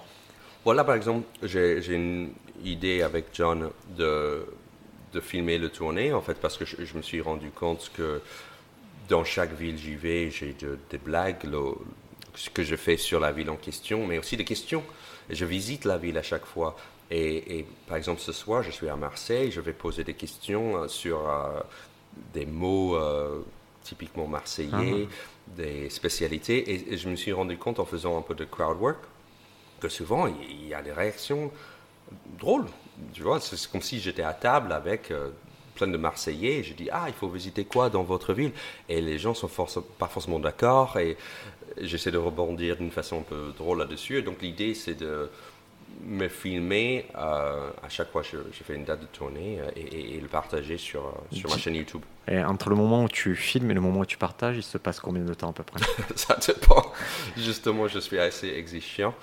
Voilà, 0.64 0.84
par 0.84 0.94
exemple, 0.94 1.26
j'ai 1.42 1.94
une 1.94 2.32
idée 2.64 3.02
avec 3.02 3.26
John 3.34 3.70
de, 3.96 4.46
de 5.12 5.20
filmer 5.20 5.58
le 5.58 5.68
tournée, 5.68 6.12
en 6.12 6.22
fait, 6.22 6.34
parce 6.34 6.56
que 6.56 6.64
je, 6.64 6.76
je 6.84 6.96
me 6.96 7.02
suis 7.02 7.20
rendu 7.20 7.50
compte 7.50 7.90
que 7.94 8.22
dans 9.08 9.24
chaque 9.24 9.52
ville 9.52 9.76
j'y 9.76 9.96
vais, 9.96 10.30
j'ai 10.30 10.54
de- 10.54 10.78
des 10.90 10.96
blagues, 10.96 11.44
le- 11.44 11.74
ce 12.34 12.48
que 12.48 12.62
je 12.62 12.74
fais 12.76 12.96
sur 12.96 13.20
la 13.20 13.32
ville 13.32 13.50
en 13.50 13.56
question, 13.56 14.06
mais 14.06 14.18
aussi 14.18 14.36
des 14.38 14.44
questions. 14.44 14.82
Je 15.28 15.44
visite 15.44 15.84
la 15.84 15.98
ville 15.98 16.16
à 16.16 16.22
chaque 16.22 16.46
fois. 16.46 16.76
Et, 17.10 17.58
et, 17.58 17.66
par 17.86 17.98
exemple, 17.98 18.20
ce 18.22 18.32
soir, 18.32 18.62
je 18.62 18.70
suis 18.70 18.88
à 18.88 18.96
Marseille, 18.96 19.50
je 19.52 19.60
vais 19.60 19.74
poser 19.74 20.04
des 20.04 20.14
questions 20.14 20.82
euh, 20.84 20.88
sur 20.88 21.28
euh, 21.28 21.60
des 22.32 22.46
mots 22.46 22.96
euh, 22.96 23.40
typiquement 23.82 24.26
marseillais, 24.26 25.08
des 25.48 25.90
spécialités. 25.90 26.72
Et, 26.72 26.94
et 26.94 26.96
je 26.96 27.08
me 27.08 27.16
suis 27.16 27.32
rendu 27.32 27.56
compte 27.56 27.78
en 27.78 27.84
faisant 27.84 28.18
un 28.18 28.22
peu 28.22 28.34
de 28.34 28.44
crowd 28.44 28.78
work 28.80 28.98
que 29.80 29.88
souvent 29.88 30.26
il 30.26 30.68
y 30.68 30.74
a 30.74 30.82
des 30.82 30.92
réactions 30.92 31.50
drôles. 32.38 32.66
Tu 33.12 33.22
vois, 33.22 33.40
c'est 33.40 33.70
comme 33.70 33.82
si 33.82 34.00
j'étais 34.00 34.22
à 34.22 34.32
table 34.32 34.72
avec 34.72 35.10
euh, 35.10 35.30
plein 35.74 35.88
de 35.88 35.96
Marseillais 35.96 36.58
et 36.58 36.62
je 36.62 36.74
dis 36.74 36.88
ah 36.92 37.04
il 37.08 37.14
faut 37.14 37.28
visiter 37.28 37.64
quoi 37.64 37.90
dans 37.90 38.04
votre 38.04 38.32
ville? 38.32 38.52
Et 38.88 39.00
les 39.00 39.18
gens 39.18 39.34
sont 39.34 39.50
pas 39.98 40.08
forcément 40.08 40.38
d'accord 40.38 40.96
et 40.98 41.16
j'essaie 41.80 42.12
de 42.12 42.18
rebondir 42.18 42.76
d'une 42.76 42.92
façon 42.92 43.18
un 43.18 43.22
peu 43.22 43.52
drôle 43.58 43.78
là-dessus. 43.78 44.18
Et 44.18 44.22
Donc 44.22 44.40
l'idée 44.42 44.74
c'est 44.74 44.94
de 44.94 45.28
me 46.02 46.28
filmer 46.28 47.06
euh, 47.16 47.70
à 47.82 47.88
chaque 47.88 48.10
fois 48.10 48.22
que 48.22 48.28
je, 48.28 48.36
je 48.52 48.64
fais 48.64 48.74
une 48.74 48.84
date 48.84 49.00
de 49.00 49.06
tournée 49.06 49.58
euh, 49.60 49.70
et, 49.76 50.18
le 50.20 50.28
partager 50.28 50.76
sur, 50.78 51.06
euh, 51.06 51.36
sur 51.36 51.50
ma 51.50 51.56
chaîne 51.56 51.74
YouTube. 51.74 52.02
Et 52.28 52.42
entre 52.42 52.70
le 52.70 52.76
moment 52.76 53.04
où 53.04 53.08
tu 53.08 53.34
filmes 53.36 53.70
et 53.70 53.74
le 53.74 53.80
moment 53.80 54.00
où 54.00 54.06
tu 54.06 54.18
partages, 54.18 54.56
il 54.56 54.62
se 54.62 54.78
passe 54.78 55.00
combien 55.00 55.22
de 55.22 55.34
temps 55.34 55.50
à 55.50 55.52
peu 55.52 55.62
près? 55.62 55.80
Ça 56.16 56.36
dépend. 56.46 56.92
Justement, 57.36 57.88
je 57.88 57.98
suis 57.98 58.18
assez 58.18 58.48
exigeant. 58.48 59.14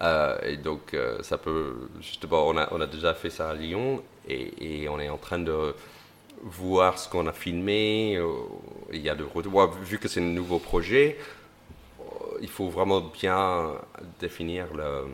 Euh, 0.00 0.36
et 0.42 0.56
donc, 0.56 0.96
ça 1.22 1.38
peut. 1.38 1.88
Justement, 2.00 2.48
on 2.48 2.56
a, 2.56 2.68
on 2.72 2.80
a 2.80 2.86
déjà 2.86 3.14
fait 3.14 3.30
ça 3.30 3.50
à 3.50 3.54
Lyon 3.54 4.02
et, 4.28 4.82
et 4.82 4.88
on 4.88 4.98
est 4.98 5.08
en 5.08 5.18
train 5.18 5.38
de 5.38 5.72
voir 6.42 6.98
ce 6.98 7.08
qu'on 7.08 7.28
a 7.28 7.32
filmé. 7.32 8.20
Il 8.92 9.00
y 9.00 9.08
a 9.08 9.14
de 9.14 9.22
retours. 9.22 9.54
Ouais, 9.54 9.66
Vu 9.84 9.98
que 10.00 10.08
c'est 10.08 10.20
un 10.20 10.24
nouveau 10.24 10.58
projet, 10.58 11.16
il 12.42 12.48
faut 12.48 12.68
vraiment 12.68 13.02
bien 13.02 13.70
définir 14.18 14.66
le, 14.74 15.04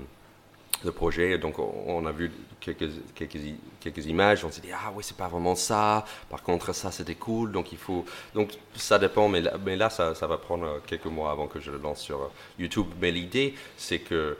le 0.84 0.92
projet. 0.92 1.38
Donc, 1.38 1.58
on 1.58 2.06
a 2.06 2.12
vu 2.12 2.32
quelques, 2.60 2.88
quelques, 3.14 3.38
quelques 3.80 4.06
images. 4.06 4.44
On 4.44 4.50
s'est 4.50 4.60
dit, 4.60 4.72
ah 4.72 4.92
oui, 4.94 5.02
c'est 5.06 5.16
pas 5.16 5.28
vraiment 5.28 5.54
ça. 5.54 6.04
Par 6.28 6.42
contre, 6.42 6.74
ça, 6.74 6.90
c'était 6.90 7.14
cool. 7.14 7.52
Donc, 7.52 7.72
il 7.72 7.78
faut. 7.78 8.04
Donc, 8.34 8.50
ça 8.74 8.98
dépend. 8.98 9.28
Mais 9.28 9.40
là, 9.40 9.54
mais 9.64 9.76
là 9.76 9.90
ça, 9.90 10.14
ça 10.14 10.26
va 10.26 10.38
prendre 10.38 10.66
euh, 10.66 10.78
quelques 10.86 11.06
mois 11.06 11.30
avant 11.30 11.46
que 11.46 11.60
je 11.60 11.70
le 11.70 11.78
lance 11.78 12.00
sur 12.00 12.20
euh, 12.22 12.28
YouTube. 12.58 12.88
Mais 13.00 13.10
l'idée, 13.10 13.54
c'est 13.76 13.98
que 13.98 14.14
euh, 14.14 14.34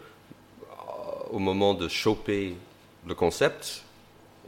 au 1.31 1.38
moment 1.38 1.74
de 1.74 1.88
choper 1.88 2.55
le 3.07 3.14
concept, 3.14 3.85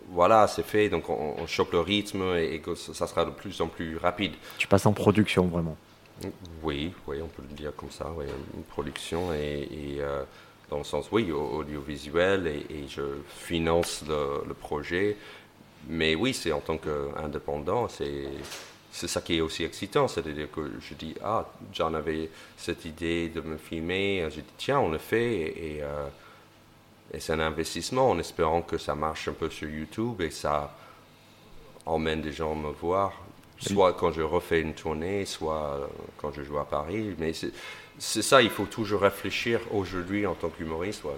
voilà, 0.09 0.47
c'est 0.49 0.65
fait. 0.65 0.89
Donc, 0.89 1.09
on, 1.11 1.37
on 1.39 1.47
chope 1.47 1.73
le 1.73 1.81
rythme 1.81 2.23
et, 2.37 2.55
et 2.55 2.61
que 2.61 2.75
ça 2.75 2.95
ça 2.95 3.07
sera 3.07 3.25
de 3.25 3.31
plus 3.31 3.61
en 3.61 3.69
plus 3.69 3.97
rapide. 3.97 4.33
Tu 4.59 4.67
passes 4.67 4.87
en 4.87 4.93
production 4.93 5.47
vraiment? 5.47 5.77
Oui, 6.63 6.93
oui, 7.09 7.21
on 7.21 7.27
peut 7.27 7.43
le 7.49 7.57
dire 7.57 7.73
comme 7.75 7.91
ça, 7.91 8.09
oui, 8.17 8.27
une 8.55 8.63
production 8.63 9.33
et, 9.35 9.67
et, 9.73 9.97
euh, 10.01 10.23
dans 10.71 10.79
le 10.79 10.85
sens, 10.85 11.09
oui, 11.13 11.31
au- 11.33 11.59
audiovisuel 11.59 12.47
et, 12.47 12.67
et 12.75 12.89
je 12.89 13.03
finance 13.29 14.05
le, 14.09 14.43
le 14.47 14.55
projet. 14.55 15.17
Mais 15.89 16.15
oui, 16.15 16.33
c'est 16.33 16.53
en 16.53 16.61
tant 16.61 16.79
qu'indépendant, 16.79 17.89
c'est 17.89 18.29
c'est 18.95 19.09
ça 19.09 19.23
qui 19.23 19.39
est 19.39 19.41
aussi 19.41 19.65
excitant, 19.65 20.07
c'est-à-dire 20.07 20.51
que 20.51 20.71
je 20.81 20.93
dis, 20.93 21.15
ah, 21.25 21.49
j'en 21.73 21.95
avais 21.95 22.29
cette 22.59 22.85
idée 22.85 23.31
de 23.31 23.41
me 23.41 23.57
filmer, 23.57 24.29
j'ai 24.31 24.43
dit, 24.43 24.53
tiens, 24.59 24.81
on 24.81 24.91
le 24.91 24.99
fait. 24.99 25.33
Et, 25.33 25.77
et, 25.77 25.83
euh, 25.83 26.07
et 27.15 27.19
c'est 27.19 27.33
un 27.33 27.41
investissement 27.41 28.11
en 28.11 28.19
espérant 28.19 28.61
que 28.61 28.77
ça 28.77 28.95
marche 28.95 29.29
un 29.29 29.33
peu 29.33 29.49
sur 29.49 29.67
YouTube 29.69 30.21
et 30.21 30.31
ça 30.31 30.77
emmène 31.87 32.21
des 32.21 32.33
gens 32.33 32.55
me 32.55 32.71
voir, 32.71 33.13
soit 33.59 33.95
quand 33.95 34.13
je 34.13 34.21
refais 34.21 34.61
une 34.61 34.75
tournée, 34.75 35.25
soit 35.25 35.79
euh, 35.81 35.87
quand 36.19 36.31
je 36.33 36.43
joue 36.43 36.59
à 36.59 36.67
Paris. 36.67 37.15
Mais 37.19 37.33
c'est 37.99 38.23
ça, 38.23 38.43
il 38.43 38.51
faut 38.51 38.67
toujours 38.67 39.03
réfléchir 39.03 39.61
aujourd'hui 39.73 40.27
en 40.27 40.35
tant 40.35 40.49
qu'humoriste. 40.49 41.05
ouais. 41.05 41.11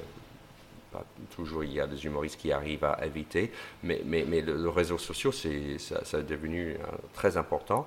Pas 0.92 1.04
toujours, 1.34 1.64
il 1.64 1.72
y 1.72 1.80
a 1.80 1.86
des 1.86 2.04
humoristes 2.04 2.38
qui 2.40 2.52
arrivent 2.52 2.84
à 2.84 3.04
éviter, 3.04 3.50
mais, 3.82 4.00
mais, 4.04 4.24
mais 4.28 4.40
le, 4.42 4.56
le 4.56 4.68
réseau 4.68 4.96
social, 4.98 5.32
c'est, 5.32 5.78
ça, 5.78 6.04
ça 6.04 6.18
est 6.18 6.22
devenu 6.22 6.74
euh, 6.74 6.76
très 7.14 7.36
important. 7.36 7.86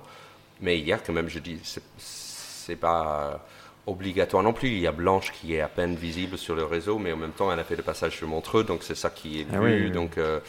Mais 0.60 0.92
a 0.92 0.98
quand 0.98 1.12
même, 1.12 1.28
je 1.28 1.38
dis, 1.38 1.58
c'est, 1.96 2.76
pas 2.76 3.46
obligatoire 3.86 4.42
non 4.42 4.52
plus. 4.52 4.68
Il 4.68 4.80
y 4.80 4.86
a 4.86 4.92
Blanche 4.92 5.32
qui 5.32 5.54
est 5.54 5.60
à 5.62 5.68
peine 5.68 5.94
visible 5.94 6.36
sur 6.36 6.54
le 6.54 6.64
réseau, 6.64 6.98
mais 6.98 7.12
en 7.12 7.16
même 7.16 7.32
temps, 7.32 7.50
elle 7.50 7.60
a 7.60 7.64
fait 7.64 7.76
le 7.76 7.82
passage 7.82 8.16
sur 8.16 8.28
Montreux, 8.28 8.64
donc 8.64 8.82
c'est 8.82 8.94
ça 8.96 9.08
qui 9.08 9.40
est 9.40 9.46
Ah 9.52 9.60
vu. 9.60 9.64
oui, 9.64 9.82
oui. 9.84 9.90
donc, 9.90 10.18
euh, 10.18 10.40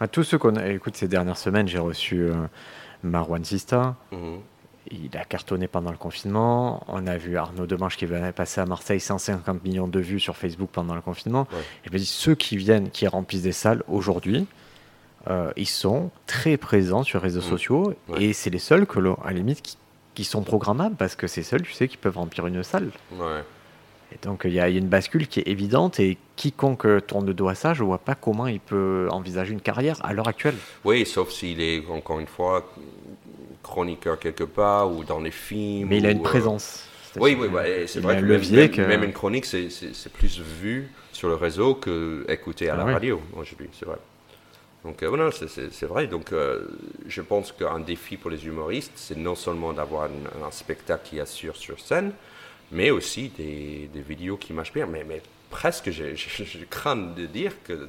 À 0.00 0.08
tous 0.08 0.24
ceux 0.24 0.36
qu'on 0.36 0.56
a, 0.56 0.66
écoute, 0.68 0.96
ces 0.96 1.08
dernières 1.08 1.38
semaines, 1.38 1.68
j'ai 1.68 1.78
reçu 1.78 2.20
euh, 2.20 2.34
Marwan 3.02 3.42
Sista. 3.44 3.96
mhm. 4.12 4.40
Il 4.90 5.16
a 5.16 5.24
cartonné 5.24 5.66
pendant 5.66 5.90
le 5.90 5.96
confinement. 5.96 6.84
On 6.88 7.06
a 7.06 7.16
vu 7.16 7.36
Arnaud 7.38 7.66
Demange 7.66 7.96
qui 7.96 8.04
va 8.06 8.32
passer 8.32 8.60
à 8.60 8.66
Marseille 8.66 9.00
150 9.00 9.64
millions 9.64 9.88
de 9.88 9.98
vues 10.00 10.20
sur 10.20 10.36
Facebook 10.36 10.68
pendant 10.72 10.94
le 10.94 11.00
confinement. 11.00 11.46
Ouais. 11.52 11.90
Et 11.94 11.98
ceux 12.00 12.34
qui 12.34 12.56
viennent, 12.56 12.90
qui 12.90 13.06
remplissent 13.06 13.42
des 13.42 13.52
salles 13.52 13.82
aujourd'hui, 13.88 14.46
euh, 15.30 15.52
ils 15.56 15.68
sont 15.68 16.10
très 16.26 16.58
présents 16.58 17.02
sur 17.02 17.18
les 17.20 17.24
réseaux 17.24 17.40
Mm. 17.40 17.50
sociaux 17.50 17.94
Ouais. 18.08 18.24
et 18.24 18.32
c'est 18.34 18.50
les 18.50 18.58
seuls 18.58 18.86
que, 18.86 18.98
à 18.98 19.28
la 19.28 19.32
limite, 19.32 19.62
qui, 19.62 19.78
qui 20.14 20.24
sont 20.24 20.42
programmables 20.42 20.96
parce 20.96 21.16
que 21.16 21.26
c'est 21.26 21.42
seuls, 21.42 21.62
tu 21.62 21.72
sais, 21.72 21.88
qui 21.88 21.96
peuvent 21.96 22.18
remplir 22.18 22.46
une 22.46 22.62
salle. 22.62 22.90
Et 24.12 24.18
donc 24.22 24.42
il 24.44 24.52
y, 24.52 24.60
a 24.60 24.68
il 24.68 24.74
y 24.74 24.76
a 24.76 24.80
une 24.80 24.88
bascule 24.88 25.26
qui 25.26 25.40
est 25.40 25.48
évidente 25.48 25.98
et 25.98 26.18
quiconque 26.36 26.86
tourne 27.06 27.26
le 27.26 27.34
dos 27.34 27.48
à 27.48 27.54
ça, 27.56 27.74
je 27.74 27.82
vois 27.82 27.98
pas 27.98 28.14
comment 28.14 28.46
il 28.46 28.60
peut 28.60 29.08
envisager 29.10 29.52
une 29.52 29.62
carrière 29.62 29.96
à 30.04 30.12
l'heure 30.12 30.28
actuelle. 30.28 30.54
Oui, 30.84 31.04
sauf 31.06 31.30
s'il 31.30 31.60
est, 31.60 31.82
encore 31.88 32.20
une 32.20 32.28
fois, 32.28 32.70
chroniqueur 33.64 34.18
quelque 34.20 34.44
part 34.44 34.92
ou 34.92 35.02
dans 35.02 35.18
les 35.18 35.32
films. 35.32 35.88
Mais 35.88 35.98
il 35.98 36.06
a 36.06 36.10
une 36.10 36.20
euh, 36.20 36.22
présence. 36.22 36.86
Oui, 37.16 37.36
oui, 37.38 37.48
ouais, 37.48 37.86
c'est 37.88 38.00
vrai 38.00 38.20
que 38.20 38.80
même, 38.80 38.88
même, 38.88 39.04
une 39.04 39.12
chronique, 39.12 39.46
c'est 39.46 40.12
plus 40.12 40.40
vu 40.40 40.88
sur 41.12 41.28
le 41.28 41.34
réseau 41.34 41.74
que 41.74 42.24
écouté 42.28 42.68
à 42.68 42.74
ah 42.74 42.78
la 42.78 42.84
radio 42.84 43.20
aujourd'hui, 43.36 43.68
c'est 43.72 43.86
vrai. 43.86 43.98
Donc 44.84 45.02
euh, 45.02 45.08
voilà, 45.08 45.30
c'est 45.30 45.86
vrai. 45.86 46.06
Donc 46.06 46.32
euh, 46.32 46.66
je 47.06 47.22
pense 47.22 47.52
qu'un 47.52 47.80
défi 47.80 48.16
pour 48.16 48.30
les 48.30 48.46
humoristes, 48.46 48.92
c'est 48.96 49.16
non 49.16 49.34
seulement 49.34 49.72
d'avoir 49.72 50.04
un, 50.04 50.50
spectacle 50.50 51.08
qui 51.08 51.20
assure 51.20 51.56
sur 51.56 51.80
scène, 51.80 52.12
mais 52.70 52.90
aussi 52.90 53.30
des, 53.36 53.88
des 53.92 54.00
vidéos 54.00 54.36
qui 54.36 54.52
marchent 54.52 54.74
bien. 54.74 54.86
Mais, 54.86 55.04
mais 55.08 55.22
presque, 55.50 55.90
je 55.92 56.64
crains 56.68 56.96
de 56.96 57.26
dire 57.26 57.52
que 57.62 57.88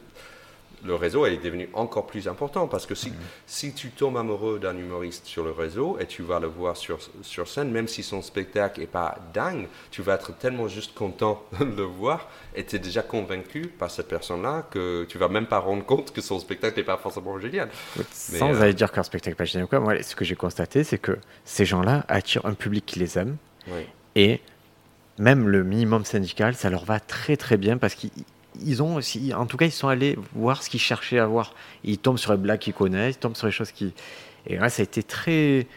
le 0.84 0.96
réseau 0.96 1.26
est 1.26 1.38
devenu 1.38 1.70
encore 1.74 2.08
plus 2.08 2.28
important 2.28 2.68
parce 2.68 2.86
que 2.86 2.96
si, 2.96 3.10
mhm. 3.10 3.18
si 3.46 3.74
tu 3.74 3.90
tombes 3.90 4.18
amoureux 4.18 4.60
d'un 4.60 4.78
humoriste 4.78 5.26
sur 5.26 5.44
le 5.44 5.52
réseau 5.52 5.98
et 6.00 6.06
tu 6.06 6.24
vas 6.24 6.40
le 6.40 6.48
voir 6.48 6.78
sur, 6.78 7.00
sur 7.22 7.48
scène, 7.48 7.72
même 7.72 7.88
si 7.88 8.04
son 8.04 8.22
spectacle 8.22 8.80
n'est 8.80 8.88
pas 8.88 9.18
dingue, 9.34 9.68
tu 9.92 10.02
vas 10.02 10.16
être 10.16 10.38
tellement 10.38 10.68
juste 10.68 10.94
content 10.94 11.44
de 11.60 11.66
le 11.66 11.84
voir 11.84 12.28
et 12.56 12.64
tu 12.66 12.76
es 12.76 12.80
déjà 12.80 13.02
convaincu 13.02 13.68
par 13.68 13.92
cette 13.92 14.08
personne-là 14.08 14.68
que 14.70 15.06
tu 15.08 15.18
vas 15.18 15.28
même 15.28 15.48
pas 15.48 15.60
rendre 15.60 15.86
compte 15.86 16.12
que 16.12 16.22
son 16.22 16.40
spectacle 16.40 16.78
n'est 16.78 16.86
pas 16.86 16.98
forcément 16.98 17.40
génial. 17.40 17.70
Sans 18.12 18.54
euh, 18.54 18.62
aller 18.62 18.74
dire 18.74 18.92
qu'un 18.92 19.04
spectacle 19.04 19.34
n'est 19.34 19.38
pas 19.38 19.46
génial 19.46 19.66
ou 19.66 19.68
quoi, 19.68 19.80
moi, 19.80 20.02
ce 20.02 20.16
que 20.16 20.26
j'ai 20.26 20.36
constaté, 20.36 20.84
c'est 20.84 20.98
que 20.98 21.18
ces 21.44 21.66
gens-là 21.66 22.06
attirent 22.08 22.46
un 22.46 22.54
public 22.54 22.86
qui 22.86 23.00
les 23.00 23.18
aime 23.18 23.38
et 24.16 24.42
même 25.18 25.48
le 25.48 25.64
minimum 25.64 26.06
syndical, 26.06 26.56
ça 26.56 26.70
leur 26.70 26.86
va 26.86 27.00
très 27.00 27.38
très 27.38 27.58
bien 27.58 27.78
parce 27.78 27.96
qu'ils 27.96 28.12
ils 28.64 28.84
ont 28.84 28.96
aussi, 28.96 29.34
en 29.34 29.46
tout 29.46 29.58
cas, 29.58 29.66
ils 29.66 29.72
sont 29.72 29.88
allés 29.88 30.18
voir 30.34 30.64
ce 30.64 30.70
qu'ils 30.70 30.80
cherchaient 30.80 31.20
à 31.20 31.26
voir. 31.26 31.54
Ils 31.84 31.98
tombent 31.98 32.18
sur 32.18 32.32
les 32.32 32.38
blagues 32.38 32.60
qu'ils 32.60 32.74
connaissent, 32.74 33.16
ils 33.16 33.20
tombent 33.20 33.36
sur 33.36 33.48
les 33.48 33.54
choses 33.54 33.72
qui. 33.72 33.94
Et 34.48 34.58
là, 34.58 34.70
ça 34.70 34.82
a 34.82 34.84
été 34.84 35.04
très. 35.04 35.68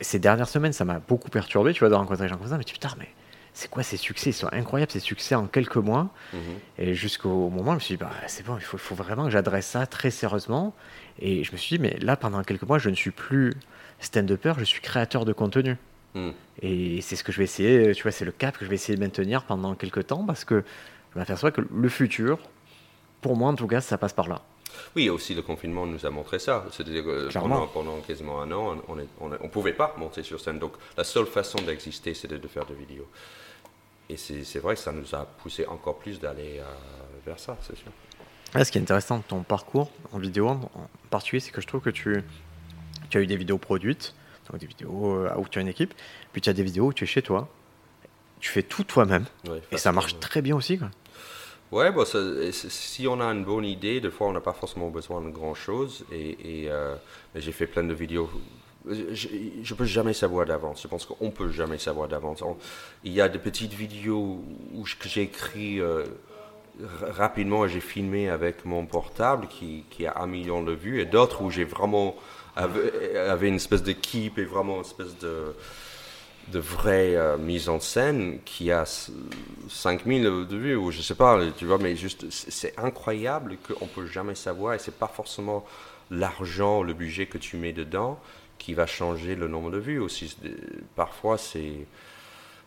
Ces 0.00 0.18
dernières 0.18 0.48
semaines, 0.48 0.72
ça 0.72 0.84
m'a 0.84 1.00
beaucoup 1.00 1.28
perturbé, 1.28 1.72
tu 1.72 1.80
vois, 1.80 1.88
de 1.88 1.94
rencontrer 1.94 2.24
des 2.24 2.28
gens 2.28 2.36
comme 2.36 2.48
ça. 2.48 2.56
Mais 2.56 2.64
putain, 2.64 2.90
mais 2.98 3.08
c'est 3.52 3.68
quoi 3.68 3.82
ces 3.82 3.96
succès? 3.96 4.30
Ils 4.30 4.34
sont 4.34 4.48
incroyables, 4.52 4.92
ces 4.92 5.00
succès 5.00 5.34
en 5.34 5.46
quelques 5.46 5.76
mois. 5.76 6.10
Mhm. 6.32 6.40
Et 6.78 6.94
jusqu'au 6.94 7.50
moment, 7.50 7.72
je 7.72 7.76
me 7.76 7.80
suis 7.80 7.94
dit, 7.96 8.00
bah, 8.00 8.10
c'est 8.26 8.44
bon, 8.46 8.56
il 8.56 8.62
faut, 8.62 8.94
vraiment 8.94 9.24
que 9.24 9.30
j'adresse 9.30 9.66
ça 9.66 9.86
très 9.86 10.10
sérieusement. 10.10 10.74
Et 11.18 11.44
je 11.44 11.52
me 11.52 11.56
suis 11.56 11.76
dit, 11.76 11.82
mais 11.82 11.98
là, 12.00 12.16
pendant 12.16 12.42
quelques 12.42 12.62
mois, 12.62 12.78
je 12.78 12.90
ne 12.90 12.94
suis 12.94 13.10
plus 13.10 13.54
stand-upper, 14.00 14.54
je 14.58 14.64
suis 14.64 14.80
créateur 14.80 15.24
de 15.24 15.32
contenu. 15.32 15.76
Mhm. 16.14 16.32
Et 16.62 17.00
c'est 17.00 17.16
ce 17.16 17.24
que 17.24 17.32
je 17.32 17.38
vais 17.38 17.44
essayer, 17.44 17.94
tu 17.94 18.02
vois, 18.02 18.12
c'est 18.12 18.24
le 18.24 18.32
cap 18.32 18.56
que 18.56 18.64
je 18.64 18.70
vais 18.70 18.76
essayer 18.76 18.96
de 18.96 19.02
maintenir 19.02 19.44
pendant 19.44 19.74
quelques 19.74 20.06
temps 20.06 20.24
parce 20.24 20.44
que 20.44 20.64
je 21.12 21.18
m'aperçois 21.18 21.50
que 21.50 21.60
le 21.60 21.88
futur, 21.88 22.38
pour 23.20 23.36
moi 23.36 23.50
en 23.50 23.54
tout 23.54 23.66
cas, 23.66 23.80
ça 23.80 23.98
passe 23.98 24.12
par 24.12 24.28
là. 24.28 24.42
Oui, 24.96 25.08
aussi 25.08 25.34
le 25.34 25.42
confinement 25.42 25.86
nous 25.86 26.04
a 26.06 26.10
montré 26.10 26.38
ça. 26.38 26.64
C'est-à-dire 26.70 27.04
que 27.04 27.28
pendant, 27.72 28.00
quasiment 28.00 28.42
un 28.42 28.50
an, 28.52 28.76
on 29.20 29.28
ne 29.28 29.36
pouvait 29.48 29.72
pas 29.72 29.94
monter 29.98 30.22
sur 30.22 30.40
scène. 30.40 30.58
Donc 30.58 30.72
la 30.96 31.04
seule 31.04 31.26
façon 31.26 31.58
d'exister, 31.62 32.14
c'était 32.14 32.38
de 32.38 32.48
faire 32.48 32.66
des 32.66 32.74
vidéos. 32.74 33.08
Et 34.08 34.16
c'est 34.16 34.58
vrai 34.58 34.74
que 34.74 34.80
ça 34.80 34.92
nous 34.92 35.14
a 35.14 35.24
poussé 35.24 35.66
encore 35.66 35.98
plus 35.98 36.20
d'aller 36.20 36.58
euh, 36.58 36.64
vers 37.24 37.38
ça, 37.38 37.56
c'est 37.62 37.76
sûr. 37.76 37.90
ce 38.52 38.70
qui 38.70 38.78
est 38.78 38.80
intéressant 38.82 39.18
de 39.18 39.22
ton 39.22 39.42
parcours 39.42 39.90
en 40.12 40.18
vidéo 40.18 40.48
en 40.48 40.60
particulier, 41.08 41.40
c'est 41.40 41.50
que 41.50 41.60
je 41.60 41.66
trouve 41.66 41.80
que 41.80 41.90
tu, 41.90 42.22
tu 43.08 43.18
as 43.18 43.20
eu 43.20 43.26
des 43.26 43.36
vidéos 43.36 43.58
produites, 43.58 44.14
donc 44.50 44.60
des 44.60 44.66
vidéos 44.66 45.24
euh, 45.24 45.34
où 45.38 45.48
tu 45.48 45.58
as 45.58 45.62
une 45.62 45.68
équipe, 45.68 45.94
puis 46.32 46.42
tu 46.42 46.50
as 46.50 46.52
des 46.52 46.62
vidéos 46.62 46.86
où 46.86 46.92
tu 46.92 47.04
es 47.04 47.06
chez 47.06 47.22
toi, 47.22 47.48
tu 48.40 48.50
fais 48.50 48.62
tout 48.62 48.84
toi-même, 48.84 49.24
et 49.70 49.78
ça 49.78 49.92
marche 49.92 50.18
très 50.18 50.42
bien 50.42 50.56
aussi. 50.56 50.78
Quoi. 50.78 50.90
Ouais, 51.72 51.90
bah, 51.90 52.04
si 52.52 53.08
on 53.08 53.18
a 53.18 53.24
une 53.24 53.44
bonne 53.44 53.64
idée, 53.64 53.98
des 54.02 54.10
fois 54.10 54.28
on 54.28 54.32
n'a 54.32 54.42
pas 54.42 54.52
forcément 54.52 54.90
besoin 54.90 55.22
de 55.22 55.30
grand 55.30 55.54
chose. 55.54 56.04
Et, 56.12 56.66
euh, 56.68 56.94
j'ai 57.34 57.50
fait 57.50 57.66
plein 57.66 57.82
de 57.82 57.94
vidéos. 57.94 58.28
Je 58.86 59.28
ne 59.28 59.74
peux 59.74 59.86
jamais 59.86 60.12
savoir 60.12 60.44
d'avance. 60.44 60.82
Je 60.82 60.88
pense 60.88 61.06
qu'on 61.06 61.26
ne 61.26 61.30
peut 61.30 61.50
jamais 61.50 61.78
savoir 61.78 62.08
d'avance. 62.08 62.44
Il 63.04 63.12
y 63.12 63.22
a 63.22 63.28
des 63.30 63.38
petites 63.38 63.72
vidéos 63.72 64.44
où, 64.74 64.84
j'ai 65.06 65.22
écrit 65.22 65.80
euh, 65.80 66.04
rapidement 67.00 67.64
et 67.64 67.70
j'ai 67.70 67.80
filmé 67.80 68.28
avec 68.28 68.66
mon 68.66 68.84
portable 68.84 69.48
qui, 69.48 70.06
a 70.06 70.20
un 70.20 70.26
million 70.26 70.62
de 70.62 70.72
vues. 70.72 71.00
Et 71.00 71.06
d'autres 71.06 71.40
où 71.40 71.50
j'ai 71.50 71.64
vraiment 71.64 72.16
avait, 72.54 73.48
une 73.48 73.54
espèce 73.54 73.82
d'équipe 73.82 74.36
et 74.36 74.44
vraiment 74.44 74.74
une 74.74 74.82
espèce 74.82 75.16
de 75.20 75.54
de 76.48 76.58
vraie 76.58 77.16
euh, 77.16 77.38
mise 77.38 77.68
en 77.68 77.80
scène 77.80 78.38
qui 78.44 78.70
a 78.70 78.84
5000 79.68 80.22
de 80.22 80.56
vues 80.56 80.76
ou 80.76 80.90
je 80.90 81.00
sais 81.02 81.14
pas, 81.14 81.40
tu 81.56 81.66
vois, 81.66 81.78
mais 81.78 81.96
juste 81.96 82.26
c'est 82.30 82.78
incroyable 82.78 83.56
qu'on 83.58 83.86
peut 83.86 84.06
jamais 84.06 84.34
savoir 84.34 84.74
et 84.74 84.78
c'est 84.78 84.98
pas 84.98 85.08
forcément 85.08 85.64
l'argent, 86.10 86.82
le 86.82 86.94
budget 86.94 87.26
que 87.26 87.38
tu 87.38 87.56
mets 87.56 87.72
dedans 87.72 88.18
qui 88.58 88.74
va 88.74 88.86
changer 88.86 89.34
le 89.34 89.48
nombre 89.48 89.70
de 89.70 89.78
vues 89.78 89.98
aussi. 89.98 90.36
Parfois 90.94 91.38
c'est 91.38 91.86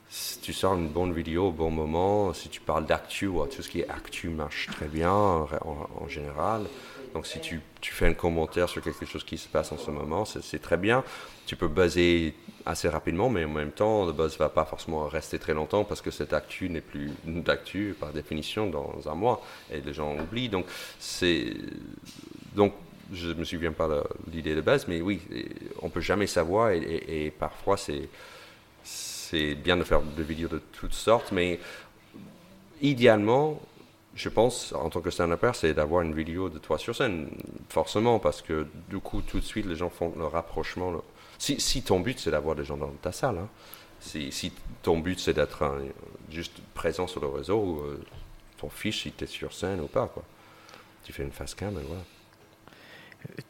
si 0.10 0.40
tu 0.40 0.54
sors 0.54 0.76
une 0.76 0.90
bonne 0.90 1.14
vidéo 1.14 1.48
au 1.48 1.52
bon 1.52 1.72
moment, 1.72 2.34
si 2.34 2.50
tu 2.50 2.62
parles 2.62 2.86
d'actu, 2.86 3.28
tout 3.28 3.62
ce 3.62 3.70
qui 3.70 3.82
est 3.82 3.90
actu 3.90 4.30
marche 4.30 4.68
très 4.68 4.88
bien 4.88 5.12
en 5.12 6.08
général. 6.08 6.66
Donc 7.16 7.28
si 7.28 7.40
tu, 7.40 7.62
fais 7.82 8.08
un 8.08 8.14
commentaire 8.14 8.68
sur 8.68 8.82
quelque 8.82 9.06
chose 9.06 9.24
qui 9.24 9.38
se 9.38 9.48
passe 9.48 9.72
en 9.72 9.78
ce 9.78 9.90
moment, 9.90 10.26
c'est 10.26 10.62
très 10.62 10.76
bien. 10.76 11.02
Tu 11.46 11.56
peux 11.56 11.70
buzzer 11.70 12.34
assez 12.66 12.90
rapidement, 12.90 13.30
mais 13.30 13.46
en 13.46 13.50
même 13.50 13.72
temps, 13.72 14.06
le 14.06 14.12
buzz 14.12 14.34
ne 14.34 14.40
va 14.40 14.50
pas 14.50 14.66
forcément 14.66 15.08
rester 15.08 15.40
très 15.40 15.54
longtemps 15.54 15.86
parce 15.86 16.02
que 16.02 16.12
cette 16.12 16.34
actu 16.34 16.70
n'est 16.70 16.82
plus 16.82 17.10
d'actu 17.26 17.96
par 17.98 18.12
définition 18.12 18.68
dans 18.68 19.10
un 19.10 19.16
mois 19.16 19.42
et 19.72 19.80
les 19.80 19.94
gens 19.94 20.14
oublient. 20.18 20.50
Donc 20.50 20.66
c'est 21.00 21.54
donc 22.54 22.74
je 23.14 23.30
me 23.30 23.46
souviens 23.46 23.72
pas 23.72 23.88
de 23.88 24.04
l'idée 24.34 24.54
de 24.54 24.62
base, 24.62 24.86
mais 24.90 25.00
oui, 25.00 25.22
on 25.82 25.90
peut 25.90 26.02
jamais 26.02 26.28
savoir 26.28 26.72
et, 26.72 26.82
et 27.08 27.32
parfois 27.32 27.78
c'est 27.78 28.10
c'est 28.84 29.56
bien 29.56 29.78
de 29.78 29.86
faire 29.86 30.02
des 30.02 30.24
vidéos 30.24 30.50
de 30.50 30.62
toutes 30.74 30.94
sortes, 30.94 31.32
mais 31.32 31.62
idéalement 32.82 33.62
je 34.16 34.30
pense, 34.30 34.74
en 34.74 34.90
tant 34.90 35.02
que 35.02 35.10
stand-upper, 35.10 35.52
c'est 35.54 35.74
d'avoir 35.74 36.02
une 36.02 36.14
vidéo 36.14 36.50
de 36.50 36.58
toi 36.58 36.78
sur 36.78 36.96
scène, 36.96 37.28
forcément, 37.70 38.18
parce 38.18 38.42
que 38.42 38.66
du 38.90 39.00
coup, 39.00 39.22
tout 39.22 39.40
de 39.40 39.46
suite, 39.46 39.66
les 39.66 39.76
gens 39.76 39.90
font 39.90 40.14
le 40.18 40.26
rapprochement. 40.26 40.94
Si, 41.38 41.60
si, 41.60 41.84
ton 41.84 42.00
but, 42.00 42.18
c'est 42.18 42.32
d'avoir 42.32 42.56
des 42.56 42.64
gens 42.64 42.78
dans 42.78 42.92
ta 43.02 43.12
salle, 43.12 43.38
hein. 43.38 43.50
si, 44.00 44.32
si, 44.32 44.54
ton 44.82 45.00
but, 45.00 45.20
c'est 45.20 45.34
d'être 45.34 45.70
juste 46.30 46.58
présent 46.74 47.08
sur 47.08 47.20
le 47.20 47.28
réseau, 47.28 47.84
euh, 47.86 48.02
ton 48.58 48.70
fiche 48.70 49.04
si 49.04 49.12
tu 49.12 49.26
es 49.26 49.28
sur 49.28 49.54
scène 49.54 49.82
ou 49.82 49.88
pas. 49.88 50.08
Quoi. 50.08 50.24
Tu 51.04 51.12
fais 51.12 51.24
une 51.24 51.32
face 51.32 51.54
cam 51.54 51.74
et 51.78 51.84
voilà. 51.86 52.02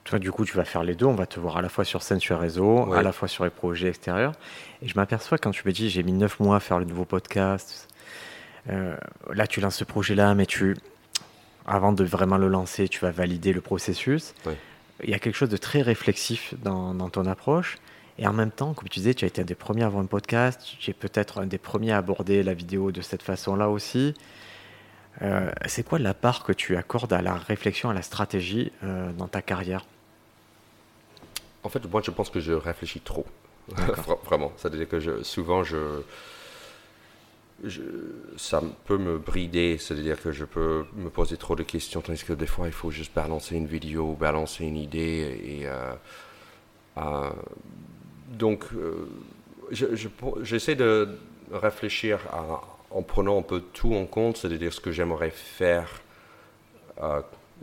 Toi, 0.04 0.20
du 0.20 0.32
coup, 0.32 0.46
tu 0.46 0.56
vas 0.58 0.66
faire 0.66 0.84
les 0.84 0.96
deux. 0.96 1.06
On 1.06 1.16
va 1.16 1.28
te 1.28 1.40
voir 1.40 1.58
à 1.58 1.62
la 1.62 1.70
fois 1.70 1.84
sur 1.84 2.02
scène, 2.02 2.20
sur 2.20 2.40
réseau, 2.40 2.94
à 2.94 3.04
la 3.04 3.12
fois 3.12 3.28
sur 3.28 3.44
les 3.44 3.50
projets 3.50 3.90
extérieurs. 3.90 4.34
Et 4.82 4.88
je 4.88 4.96
m'aperçois 4.96 5.38
quand 5.38 5.52
tu 5.52 5.68
me 5.68 5.74
dis 5.74 5.90
j'ai 5.90 6.02
mis 6.02 6.14
neuf 6.14 6.40
mois 6.40 6.56
à 6.56 6.60
faire 6.60 6.80
le 6.80 6.86
nouveau 6.86 7.06
podcast, 7.06 7.88
euh, 8.70 8.96
là, 9.34 9.48
tu 9.48 9.62
lances 9.62 9.78
ce 9.78 9.84
projet-là, 9.84 10.34
mais 10.36 10.46
tu, 10.46 10.76
avant 11.66 11.92
de 11.92 12.04
vraiment 12.04 12.38
le 12.38 12.48
lancer, 12.48 12.88
tu 12.88 13.00
vas 13.00 13.12
valider 13.12 13.54
le 13.54 13.62
processus. 13.62 14.34
Il 15.04 15.10
y 15.10 15.14
a 15.14 15.20
quelque 15.20 15.36
chose 15.36 15.50
de 15.50 15.58
très 15.58 15.82
réflexif 15.82 16.54
dans, 16.64 17.10
ton 17.10 17.26
approche. 17.26 17.78
Et 18.18 18.28
en 18.28 18.34
même 18.34 18.52
temps, 18.52 18.74
comme 18.74 18.88
tu 18.88 19.00
disais, 19.00 19.14
tu 19.14 19.26
as 19.26 19.28
été 19.28 19.42
un 19.42 19.46
des 19.46 19.56
premiers 19.56 19.84
à 19.84 19.88
avoir 19.88 20.02
un 20.02 20.08
podcast. 20.08 20.62
Tu 20.80 20.92
es 20.92 20.94
peut-être 20.94 21.42
un 21.42 21.48
des 21.48 21.58
premiers 21.58 21.92
à 21.92 21.98
aborder 21.98 22.44
la 22.44 22.54
vidéo 22.54 22.92
de 22.92 23.02
cette 23.02 23.22
façon-là 23.22 23.70
aussi. 23.70 24.14
Euh, 25.22 25.52
c'est 25.66 25.86
quoi 25.86 26.00
la 26.00 26.14
part 26.14 26.44
que 26.44 26.54
tu 26.54 26.78
accordes 26.78 27.12
à 27.14 27.22
la 27.22 27.36
réflexion, 27.36 27.90
à 27.90 27.94
la 27.94 28.02
stratégie 28.02 28.72
euh, 28.84 29.12
dans 29.14 29.28
ta 29.28 29.42
carrière? 29.42 29.86
En 31.64 31.70
fait, 31.70 31.86
moi, 31.90 32.02
je 32.06 32.12
pense 32.12 32.30
que 32.30 32.40
je 32.40 32.54
réfléchis 32.54 33.02
trop. 33.02 33.26
Vraiment. 34.26 34.54
C'est-à-dire 34.58 34.88
que 34.88 35.00
je, 35.00 35.24
souvent, 35.24 35.64
je, 35.64 36.02
ça 38.38 38.62
peut 38.86 38.98
me 38.98 39.18
brider, 39.18 39.78
c'est-à-dire 39.78 40.22
que 40.22 40.32
je 40.32 40.46
peux 40.46 40.86
me 40.96 41.10
poser 41.10 41.38
trop 41.38 41.56
de 41.56 41.64
questions, 41.64 42.02
tandis 42.02 42.24
que 42.24 42.34
des 42.34 42.46
fois 42.46 42.68
il 42.68 42.74
faut 42.74 42.92
juste 42.92 43.14
balancer 43.16 43.56
une 43.56 43.68
vidéo, 43.68 44.14
balancer 44.14 44.66
une 44.66 44.78
idée. 44.78 45.40
Et, 45.44 45.68
euh, 45.68 45.94
euh, 46.98 47.30
donc, 48.30 48.66
euh, 48.74 49.08
j'essaie 49.72 50.76
de 50.76 51.18
réfléchir 51.52 52.20
en 52.92 53.02
prenant 53.02 53.40
un 53.40 53.44
peu 53.44 53.62
tout 53.62 53.96
en 53.96 54.06
compte, 54.06 54.38
c'est-à-dire 54.38 54.74
ce 54.74 54.82
que 54.82 54.92
j'aimerais 54.92 55.32
faire 55.32 55.90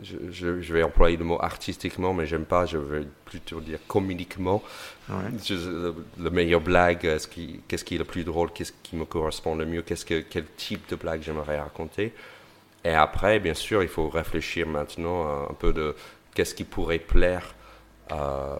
je, 0.01 0.73
vais 0.73 0.83
employer 0.83 1.17
le 1.17 1.25
mot 1.25 1.37
artistiquement, 1.39 2.13
mais 2.13 2.25
j'aime 2.25 2.45
pas, 2.45 2.65
je 2.65 2.77
vais 2.77 3.05
plutôt 3.25 3.59
dire 3.59 3.79
comédiquement. 3.87 4.63
le, 5.09 6.29
meilleur 6.31 6.61
blague, 6.61 6.99
qu'est-ce 6.99 7.27
qui, 7.27 7.61
qui, 7.67 7.95
est 7.95 7.97
le 7.97 8.03
plus 8.03 8.23
drôle, 8.23 8.51
qu'est-ce 8.51 8.73
qui 8.83 8.95
me 8.95 9.05
correspond 9.05 9.55
le 9.55 9.65
mieux, 9.65 9.81
qu'est-ce 9.81 10.05
que, 10.05 10.21
quel 10.21 10.45
type 10.57 10.89
de 10.89 10.95
blague 10.95 11.21
j'aimerais 11.21 11.59
raconter. 11.59 12.13
Et 12.83 12.93
après, 12.93 13.39
bien 13.39 13.53
sûr, 13.53 13.83
il 13.83 13.89
faut 13.89 14.09
réfléchir 14.09 14.67
maintenant 14.67 15.47
un 15.49 15.53
peu 15.53 15.71
de 15.71 15.95
qu'est-ce 16.33 16.55
qui 16.55 16.63
pourrait 16.63 16.99
plaire 16.99 17.55
euh, 18.11 18.57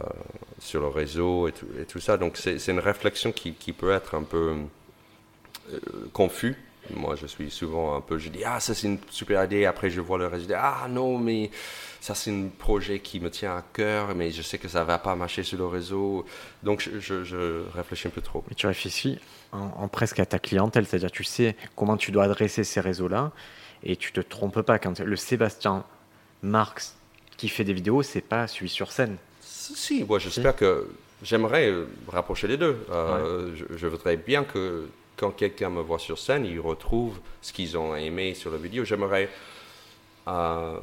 sur 0.59 0.81
le 0.81 0.88
réseau 0.88 1.47
et 1.47 1.51
tout, 1.51 1.67
et 1.79 1.86
tout 1.86 1.99
ça. 1.99 2.17
Donc 2.17 2.38
c'est 2.38 2.67
une 2.67 2.79
réflexion 2.79 3.31
qui, 3.31 3.53
qui, 3.53 3.73
peut 3.73 3.91
être 3.91 4.15
un 4.15 4.23
peu 4.23 4.55
euh, 5.71 5.79
confus 6.13 6.55
moi, 6.89 7.15
je 7.15 7.27
suis 7.27 7.49
souvent 7.49 7.95
un 7.95 8.01
peu, 8.01 8.17
je 8.17 8.29
dis, 8.29 8.43
ah, 8.45 8.59
ça 8.59 8.73
c'est 8.73 8.88
une 8.88 8.99
super 9.09 9.43
idée, 9.43 9.65
après 9.65 9.89
je 9.89 10.01
vois 10.01 10.17
le 10.17 10.27
résultat, 10.27 10.79
ah 10.84 10.88
non, 10.88 11.17
mais 11.17 11.49
ça 12.01 12.13
c'est 12.15 12.31
un 12.31 12.49
projet 12.57 12.99
qui 12.99 13.19
me 13.19 13.29
tient 13.29 13.55
à 13.55 13.63
cœur, 13.73 14.13
mais 14.15 14.31
je 14.31 14.41
sais 14.41 14.57
que 14.57 14.67
ça 14.67 14.84
va 14.84 14.97
pas 14.97 15.15
marcher 15.15 15.43
sur 15.43 15.57
le 15.57 15.67
réseau. 15.67 16.25
Donc 16.61 16.89
je, 16.99 17.23
je, 17.23 17.63
réfléchis 17.73 18.07
un 18.07 18.11
peu 18.11 18.21
trop. 18.21 18.43
Et 18.51 18.55
tu 18.55 18.67
réfléchis 18.67 19.19
en, 19.51 19.88
presque 19.88 20.19
à 20.19 20.25
ta 20.25 20.39
clientèle, 20.39 20.86
c'est-à-dire 20.86 21.11
tu 21.11 21.23
sais 21.23 21.55
comment 21.75 21.97
tu 21.97 22.11
dois 22.11 22.25
adresser 22.25 22.63
ces 22.63 22.81
réseaux-là, 22.81 23.31
et 23.84 23.95
tu 23.95 24.11
te 24.11 24.19
trompes 24.19 24.61
pas. 24.61 24.79
Quand 24.79 24.99
le 24.99 25.15
Sébastien 25.15 25.86
Marx 26.41 26.95
qui 27.38 27.49
fait 27.49 27.63
des 27.63 27.73
vidéos, 27.73 28.03
c'est 28.03 28.21
pas 28.21 28.47
celui 28.47 28.69
sur 28.69 28.91
scène. 28.91 29.17
Si, 29.41 30.03
moi 30.03 30.19
j'espère 30.19 30.55
que 30.55 30.89
j'aimerais 31.23 31.71
rapprocher 32.09 32.47
les 32.47 32.57
deux. 32.57 32.86
Euh, 32.91 33.55
je 33.75 33.88
voudrais 33.88 34.17
bien 34.17 34.43
que 34.43 34.88
quand 35.24 35.32
quelqu'un 35.32 35.69
me 35.69 35.82
voit 35.82 35.99
sur 35.99 36.19
scène, 36.19 36.45
ils 36.45 36.59
retrouvent 36.59 37.17
ce 37.41 37.53
qu'ils 37.53 37.78
ont 37.78 37.95
aimé 37.95 38.34
sur 38.34 38.51
la 38.51 38.57
vidéo. 38.57 38.84
J'aimerais 38.84 39.30
euh, 40.28 40.78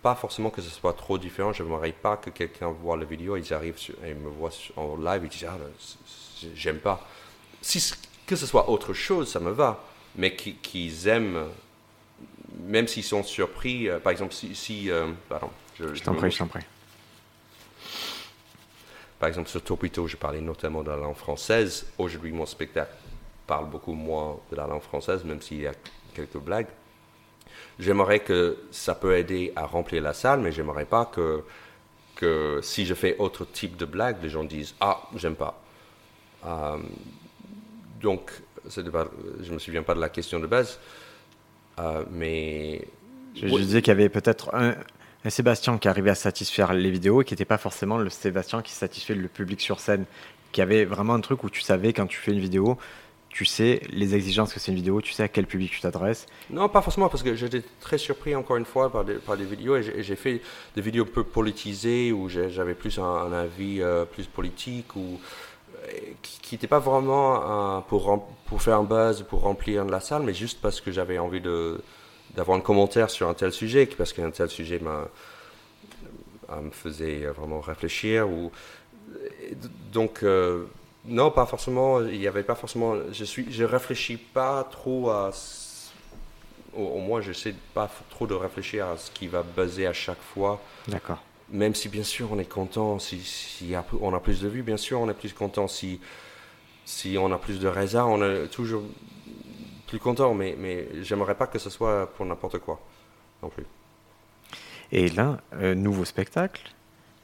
pas 0.00 0.14
forcément 0.14 0.48
que 0.48 0.62
ce 0.62 0.70
soit 0.70 0.94
trop 0.94 1.18
différent. 1.18 1.52
J'aimerais 1.52 1.92
pas 1.92 2.16
que 2.16 2.30
quelqu'un 2.30 2.68
voit 2.68 2.96
la 2.96 3.04
vidéo, 3.04 3.36
ils 3.36 3.52
arrivent 3.52 3.76
et 4.02 4.14
me 4.14 4.30
voient 4.30 4.50
en 4.76 4.96
live, 4.96 5.24
ils 5.24 5.28
disent 5.28 5.46
ah 5.46 5.58
j'aime 6.54 6.78
pas. 6.78 7.06
Si 7.60 7.92
que 8.26 8.34
ce 8.34 8.46
soit 8.46 8.70
autre 8.70 8.94
chose, 8.94 9.28
ça 9.28 9.40
me 9.40 9.50
va, 9.50 9.84
mais 10.16 10.34
qu'ils 10.34 11.06
aiment, 11.06 11.44
même 12.64 12.88
s'ils 12.88 13.04
sont 13.04 13.22
surpris. 13.22 13.90
Euh, 13.90 13.98
par 13.98 14.10
exemple, 14.10 14.32
si, 14.32 14.90
euh, 14.90 15.12
pardon, 15.28 15.50
je, 15.78 15.94
je 15.94 16.02
t'en 16.02 16.14
prie, 16.14 16.30
je 16.30 16.38
t'en 16.38 16.46
prie. 16.46 16.64
Par 19.18 19.28
exemple, 19.28 19.50
sur 19.50 19.62
Topito, 19.62 20.06
je 20.06 20.16
parlais 20.16 20.40
notamment 20.40 20.82
de 20.82 20.90
la 20.90 20.96
langue 20.96 21.14
française. 21.14 21.86
Aujourd'hui, 21.98 22.32
mon 22.32 22.46
spectacle 22.46 22.92
parle 23.46 23.68
beaucoup 23.70 23.94
moins 23.94 24.38
de 24.50 24.56
la 24.56 24.66
langue 24.66 24.82
française, 24.82 25.24
même 25.24 25.40
s'il 25.40 25.62
y 25.62 25.66
a 25.66 25.72
quelques 26.14 26.38
blagues. 26.38 26.66
J'aimerais 27.78 28.20
que 28.20 28.56
ça 28.70 28.94
peut 28.94 29.16
aider 29.16 29.52
à 29.54 29.66
remplir 29.66 30.02
la 30.02 30.14
salle, 30.14 30.40
mais 30.40 30.52
j'aimerais 30.52 30.86
pas 30.86 31.04
que, 31.06 31.44
que 32.14 32.60
si 32.62 32.86
je 32.86 32.94
fais 32.94 33.16
autre 33.18 33.44
type 33.44 33.76
de 33.76 33.84
blague, 33.84 34.16
les 34.22 34.30
gens 34.30 34.44
disent 34.44 34.74
Ah, 34.80 35.02
j'aime 35.14 35.36
pas. 35.36 35.62
Euh, 36.46 36.78
donc, 38.00 38.30
je 38.68 38.80
ne 38.80 39.54
me 39.54 39.58
souviens 39.58 39.82
pas 39.82 39.94
de 39.94 40.00
la 40.00 40.08
question 40.08 40.40
de 40.40 40.46
base, 40.46 40.78
euh, 41.78 42.04
mais. 42.10 42.86
Je, 43.34 43.46
disais 43.46 43.82
qu'il 43.82 43.90
y 43.90 43.96
avait 43.96 44.08
peut-être 44.08 44.54
un, 44.54 44.74
un, 45.24 45.30
Sébastien 45.30 45.76
qui 45.76 45.88
arrivait 45.88 46.10
à 46.10 46.14
satisfaire 46.14 46.72
les 46.72 46.90
vidéos 46.90 47.20
et 47.20 47.24
qui 47.26 47.34
n'était 47.34 47.44
pas 47.44 47.58
forcément 47.58 47.98
le 47.98 48.08
Sébastien 48.08 48.62
qui 48.62 48.72
satisfait 48.72 49.14
le 49.14 49.28
public 49.28 49.60
sur 49.60 49.80
scène. 49.80 50.06
Qui 50.52 50.62
avait 50.62 50.86
vraiment 50.86 51.12
un 51.12 51.20
truc 51.20 51.44
où 51.44 51.50
tu 51.50 51.60
savais 51.60 51.92
quand 51.92 52.06
tu 52.06 52.16
fais 52.16 52.32
une 52.32 52.40
vidéo, 52.40 52.78
tu 53.36 53.44
sais 53.44 53.82
les 53.90 54.14
exigences 54.14 54.54
que 54.54 54.58
c'est 54.58 54.72
une 54.72 54.78
vidéo, 54.78 55.02
tu 55.02 55.12
sais 55.12 55.22
à 55.22 55.28
quel 55.28 55.46
public 55.46 55.70
tu 55.70 55.82
t'adresses 55.82 56.24
Non, 56.48 56.70
pas 56.70 56.80
forcément, 56.80 57.10
parce 57.10 57.22
que 57.22 57.34
j'étais 57.34 57.62
très 57.80 57.98
surpris 57.98 58.34
encore 58.34 58.56
une 58.56 58.64
fois 58.64 58.90
par 58.90 59.04
des, 59.04 59.16
par 59.16 59.36
des 59.36 59.44
vidéos, 59.44 59.76
et 59.76 60.02
j'ai 60.02 60.16
fait 60.16 60.40
des 60.74 60.80
vidéos 60.80 61.04
un 61.04 61.12
peu 61.12 61.22
politisées, 61.22 62.12
où 62.12 62.30
j'avais 62.30 62.72
plus 62.74 62.98
un, 62.98 63.30
avis 63.34 63.82
euh, 63.82 64.06
plus 64.06 64.26
politique, 64.26 64.96
ou 64.96 65.20
euh, 65.84 65.86
qui 66.22 66.54
n'était 66.54 66.66
pas 66.66 66.78
vraiment 66.78 67.82
pour, 67.82 68.26
pour 68.46 68.62
faire 68.62 68.78
un 68.78 68.84
buzz, 68.84 69.22
pour 69.28 69.42
remplir 69.42 69.84
la 69.84 70.00
salle, 70.00 70.22
mais 70.22 70.32
juste 70.32 70.62
parce 70.62 70.80
que 70.80 70.90
j'avais 70.90 71.18
envie 71.18 71.42
d'avoir 72.34 72.56
un 72.56 72.62
commentaire 72.62 73.10
sur 73.10 73.28
un 73.28 73.34
tel 73.34 73.52
sujet, 73.52 73.84
parce 73.84 74.14
qu'un 74.14 74.30
tel 74.30 74.48
sujet 74.48 74.78
me 74.78 76.70
faisait 76.70 77.26
vraiment 77.26 77.60
réfléchir. 77.60 78.30
Ou, 78.30 78.50
donc, 79.92 80.22
euh, 80.22 80.64
non, 81.06 81.30
pas 81.30 81.46
forcément. 81.46 82.00
Il 82.00 82.18
n'y 82.18 82.26
avait 82.26 82.42
pas 82.42 82.54
forcément. 82.54 82.96
Je 83.12 83.24
suis, 83.24 83.52
je 83.52 83.64
réfléchis 83.64 84.16
pas 84.16 84.64
trop 84.64 85.10
à. 85.10 85.30
Au, 86.74 86.98
moins, 86.98 87.22
je 87.22 87.32
sais 87.32 87.54
pas 87.72 87.90
trop 88.10 88.26
de 88.26 88.34
réfléchir 88.34 88.86
à 88.86 88.98
ce 88.98 89.10
qui 89.10 89.28
va 89.28 89.42
buzzer 89.42 89.86
à 89.86 89.94
chaque 89.94 90.20
fois. 90.20 90.60
D'accord. 90.88 91.22
Même 91.48 91.74
si 91.74 91.88
bien 91.88 92.02
sûr 92.02 92.32
on 92.32 92.38
est 92.38 92.44
content, 92.44 92.98
si, 92.98 93.20
si 93.20 93.74
on 94.00 94.12
a 94.12 94.20
plus 94.20 94.42
de 94.42 94.48
vues, 94.48 94.62
bien 94.62 94.76
sûr 94.76 95.00
on 95.00 95.08
est 95.08 95.14
plus 95.14 95.32
content. 95.32 95.68
Si 95.68 96.00
si 96.84 97.16
on 97.18 97.32
a 97.32 97.38
plus 97.38 97.60
de 97.60 97.68
raisins, 97.68 98.04
on 98.06 98.22
est 98.22 98.48
toujours 98.48 98.82
plus 99.86 99.98
content. 99.98 100.34
Mais 100.34 100.54
mais 100.58 100.88
j'aimerais 101.02 101.34
pas 101.34 101.46
que 101.46 101.58
ce 101.58 101.70
soit 101.70 102.12
pour 102.14 102.26
n'importe 102.26 102.58
quoi 102.58 102.80
non 103.42 103.48
plus. 103.48 103.64
Et 104.92 105.08
là, 105.08 105.38
euh, 105.54 105.74
nouveau 105.74 106.04
spectacle. 106.04 106.62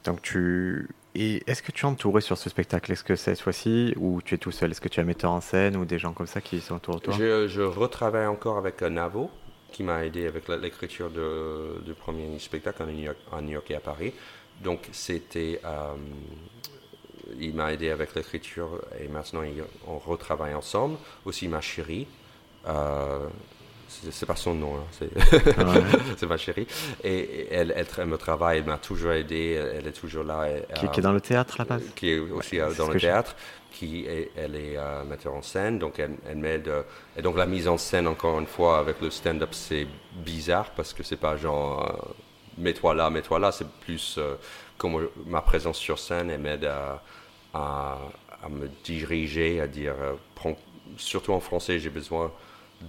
Donc 0.03 0.21
tu 0.21 0.89
et 1.15 1.43
est-ce 1.47 1.61
que 1.61 1.71
tu 1.71 1.85
es 1.85 1.89
entouré 1.89 2.21
sur 2.21 2.37
ce 2.37 2.49
spectacle? 2.49 2.91
Est-ce 2.91 3.03
que 3.03 3.15
cette 3.15 3.39
fois-ci, 3.39 3.93
ou 3.97 4.21
tu 4.21 4.35
es 4.35 4.37
tout 4.37 4.51
seul? 4.51 4.71
Est-ce 4.71 4.81
que 4.81 4.89
tu 4.89 4.99
as 4.99 5.03
un 5.03 5.05
metteur 5.05 5.31
en 5.31 5.41
scène 5.41 5.75
ou 5.75 5.85
des 5.85 5.99
gens 5.99 6.13
comme 6.13 6.27
ça 6.27 6.41
qui 6.41 6.59
sont 6.59 6.75
autour 6.75 6.95
de 6.95 6.99
toi? 7.01 7.13
Je, 7.15 7.61
retravaille 7.61 8.25
encore 8.25 8.57
avec 8.57 8.81
Navo, 8.81 9.29
qui 9.71 9.83
m'a 9.83 10.03
aidé 10.05 10.25
avec 10.27 10.47
l'écriture 10.47 11.09
du 11.09 11.93
premier 11.93 12.39
spectacle 12.39 12.83
en 12.83 12.87
New, 12.87 13.03
York, 13.03 13.17
New 13.41 13.51
York 13.51 13.69
et 13.71 13.75
à 13.75 13.79
Paris. 13.79 14.13
Donc, 14.61 14.89
c'était. 14.91 15.61
Euh, 15.65 15.93
il 17.39 17.53
m'a 17.53 17.73
aidé 17.73 17.89
avec 17.89 18.15
l'écriture 18.15 18.81
et 18.99 19.07
maintenant 19.07 19.43
on 19.87 19.97
retravaille 19.97 20.53
ensemble. 20.53 20.97
Aussi 21.25 21.47
ma 21.47 21.61
chérie. 21.61 22.07
Euh, 22.67 23.27
c'est 24.11 24.25
pas 24.25 24.35
son 24.35 24.55
nom, 24.55 24.75
hein, 24.75 25.07
c'est 26.17 26.25
ma 26.27 26.37
chérie. 26.37 26.67
Et 27.03 27.47
elle, 27.51 27.73
elle, 27.75 28.05
me 28.05 28.17
travaille, 28.17 28.59
elle 28.59 28.65
m'a 28.65 28.77
toujours 28.77 29.11
aidé, 29.11 29.59
elle, 29.75 29.87
est 29.87 29.91
toujours 29.91 30.23
là. 30.23 30.47
qui, 30.75 30.85
est 30.85 31.01
dans 31.01 31.11
le 31.11 31.21
théâtre 31.21 31.55
là-bas? 31.59 31.77
Qui 31.95 32.11
est 32.11 32.19
aussi 32.19 32.59
euh, 32.59 32.73
dans 32.73 32.89
le 32.89 32.99
théâtre, 32.99 33.35
qui 33.71 34.05
est, 34.05 34.31
elle 34.35 34.55
est 34.55 34.77
euh, 34.77 35.03
metteur 35.03 35.33
en 35.33 35.41
scène, 35.41 35.79
donc 35.79 35.99
elle, 35.99 36.15
elle 36.27 36.37
m'aide. 36.37 36.67
Euh, 36.67 36.83
et 37.17 37.21
donc 37.21 37.37
la 37.37 37.45
mise 37.45 37.67
en 37.67 37.77
scène, 37.77 38.07
encore 38.07 38.39
une 38.39 38.47
fois, 38.47 38.79
avec 38.79 39.01
le 39.01 39.09
stand-up, 39.09 39.49
c'est 39.53 39.87
bizarre 40.13 40.71
parce 40.71 40.93
que 40.93 41.03
c'est 41.03 41.17
pas 41.17 41.37
genre 41.37 42.15
mets-toi 42.57 42.93
là, 42.93 43.09
mets-toi 43.09 43.39
là, 43.39 43.51
c'est 43.51 43.67
plus 43.67 44.19
comme 44.77 45.07
ma 45.25 45.41
présence 45.41 45.77
sur 45.77 45.97
scène, 45.99 46.29
elle 46.29 46.41
m'aide 46.41 46.65
à, 46.65 47.01
à, 47.53 47.97
à, 48.43 48.49
me 48.49 48.67
diriger, 48.83 49.61
à 49.61 49.67
dire, 49.67 49.95
surtout 50.97 51.31
en 51.31 51.39
français, 51.39 51.79
j'ai 51.79 51.89
besoin 51.89 52.31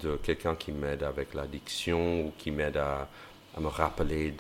de 0.03 0.17
quelqu'un 0.17 0.55
qui 0.55 0.73
m'aide 0.73 1.03
avec 1.03 1.35
l'addiction 1.35 2.27
ou 2.27 2.33
qui 2.39 2.51
m'aide 2.51 2.77
à, 2.77 3.09
me 3.59 3.69
rappeler 3.69 4.33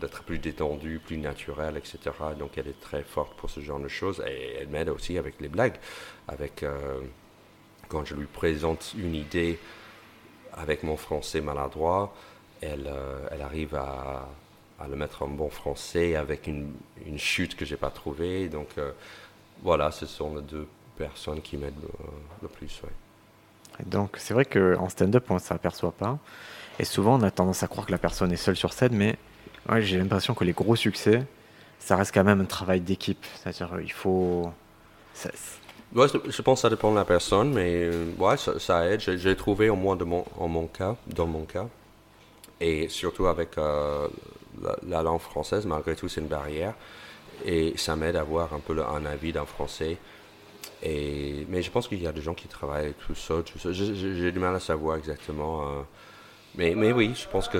d'être 0.00 0.24
plus 0.24 0.38
détendu, 0.40 0.98
plus 0.98 1.18
naturel, 1.18 1.76
etc. 1.76 1.98
Donc 2.36 2.58
elle 2.58 2.66
est 2.66 2.80
très 2.80 3.04
forte 3.04 3.34
pour 3.36 3.48
ce 3.48 3.60
genre 3.60 3.78
de 3.78 3.86
choses 3.86 4.20
et 4.26 4.56
elle 4.60 4.68
m'aide 4.68 4.88
aussi 4.88 5.18
avec 5.18 5.40
les 5.40 5.48
blagues. 5.48 5.76
Avec, 6.26 6.64
euh, 6.64 7.00
quand 7.88 8.04
je 8.04 8.16
lui 8.16 8.26
présente 8.26 8.92
une 8.98 9.14
idée 9.14 9.60
avec 10.52 10.82
mon 10.82 10.96
français 10.96 11.40
maladroit, 11.40 12.12
elle, 12.60 12.88
euh, 12.88 13.28
elle 13.30 13.42
arrive 13.42 13.74
à, 13.74 14.28
le 14.88 14.96
mettre 14.96 15.22
en 15.22 15.28
bon 15.28 15.48
français 15.48 16.16
avec 16.16 16.46
une, 16.46 16.74
chute 17.18 17.56
que 17.56 17.64
j'ai 17.64 17.76
pas 17.76 17.90
trouvée. 17.90 18.48
Donc 18.48 18.70
euh, 18.78 18.92
voilà, 19.62 19.90
ce 19.90 20.06
sont 20.06 20.34
les 20.34 20.42
deux 20.42 20.66
personnes 20.96 21.40
qui 21.40 21.56
m'aident 21.56 21.74
le, 22.42 22.48
plus. 22.48 22.82
Donc 23.84 24.16
c'est 24.18 24.34
vrai 24.34 24.44
qu'en 24.44 24.88
stand-up, 24.88 25.24
on 25.30 25.34
ne 25.34 25.38
s'aperçoit 25.38 25.92
pas. 25.92 26.18
Et 26.78 26.84
souvent, 26.84 27.18
on 27.18 27.22
a 27.22 27.30
tendance 27.30 27.62
à 27.62 27.68
croire 27.68 27.86
que 27.86 27.92
la 27.92 27.98
personne 27.98 28.32
est 28.32 28.36
seule 28.36 28.56
sur 28.56 28.72
scène, 28.72 28.94
mais 28.94 29.16
j'ai 29.78 29.98
l'impression 29.98 30.34
que 30.34 30.44
les 30.44 30.52
gros 30.52 30.76
succès, 30.76 31.22
ça 31.78 31.96
reste 31.96 32.12
quand 32.12 32.24
même 32.24 32.40
un 32.40 32.46
travail 32.46 32.80
d'équipe. 32.80 33.24
C'est-à-dire, 33.34 33.80
il 33.82 33.92
faut. 33.92 34.50
Ouais, 35.94 36.06
je 36.08 36.42
pense 36.42 36.58
que 36.58 36.62
ça 36.62 36.70
dépend 36.70 36.90
de 36.90 36.96
la 36.96 37.04
personne, 37.04 37.52
mais 37.52 37.84
euh, 37.84 38.06
ouais, 38.18 38.36
ça, 38.36 38.86
aide. 38.86 39.00
J'ai 39.00 39.36
trouvé 39.36 39.70
au 39.70 39.76
moins 39.76 39.96
de 39.96 40.04
mon, 40.04 40.24
en 40.38 40.48
mon 40.48 40.66
cas, 40.66 40.96
dans 41.06 41.26
mon 41.26 41.44
cas, 41.44 41.66
et 42.60 42.88
surtout 42.88 43.26
avec 43.26 43.56
euh, 43.56 44.08
la, 44.86 45.02
langue 45.02 45.20
française, 45.20 45.64
malgré 45.64 45.94
tout, 45.94 46.08
c'est 46.08 46.20
une 46.20 46.26
barrière. 46.26 46.74
Et 47.44 47.74
ça 47.76 47.96
m'aide 47.96 48.16
à 48.16 48.20
avoir 48.20 48.52
un 48.52 48.60
peu 48.60 48.76
un 48.82 49.04
avis 49.06 49.32
d'un 49.32 49.44
français 49.44 49.98
et, 50.82 51.46
mais 51.48 51.62
je 51.62 51.70
pense 51.70 51.88
qu'il 51.88 52.02
y 52.02 52.06
a 52.06 52.12
des 52.12 52.22
gens 52.22 52.34
qui 52.34 52.48
travaillent 52.48 52.94
tout 53.06 53.14
ça. 53.14 53.34
J'ai 53.72 54.32
du 54.32 54.38
mal 54.38 54.54
à 54.54 54.60
savoir 54.60 54.96
exactement. 54.96 55.62
Euh, 55.62 55.82
mais, 56.56 56.74
mais 56.74 56.92
oui, 56.92 57.12
je 57.14 57.26
pense 57.28 57.48
que 57.48 57.58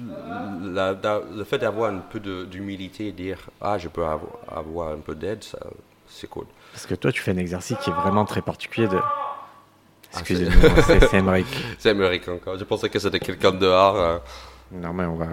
le 0.00 1.44
fait 1.44 1.58
d'avoir 1.58 1.92
un 1.92 1.98
peu 1.98 2.20
d'humilité 2.46 3.08
et 3.08 3.12
dire 3.12 3.38
Ah, 3.60 3.78
je 3.78 3.88
peux 3.88 4.04
avoir, 4.04 4.88
un 4.88 5.00
peu 5.00 5.14
d'aide, 5.14 5.44
c'est 6.08 6.28
cool. 6.28 6.46
Parce 6.72 6.86
que 6.86 6.94
toi, 6.94 7.12
tu 7.12 7.20
fais 7.20 7.30
un 7.30 7.36
exercice 7.36 7.76
qui 7.78 7.90
est 7.90 7.94
vraiment 7.94 8.24
très 8.24 8.42
particulier 8.42 8.88
de. 8.88 8.98
Ah, 8.98 10.20
Excusez-moi, 10.20 10.82
c'est 10.82 11.14
Emmerich. 11.14 11.46
C'est 11.78 11.90
Emmerich 11.90 12.28
encore. 12.28 12.58
Je 12.58 12.64
pensais 12.64 12.88
que 12.88 12.98
c'était 12.98 13.20
quelqu'un 13.20 13.52
dehors. 13.52 13.96
Euh. 13.96 14.18
Non, 14.72 14.92
mais 14.92 15.04
on 15.04 15.16
va 15.16 15.26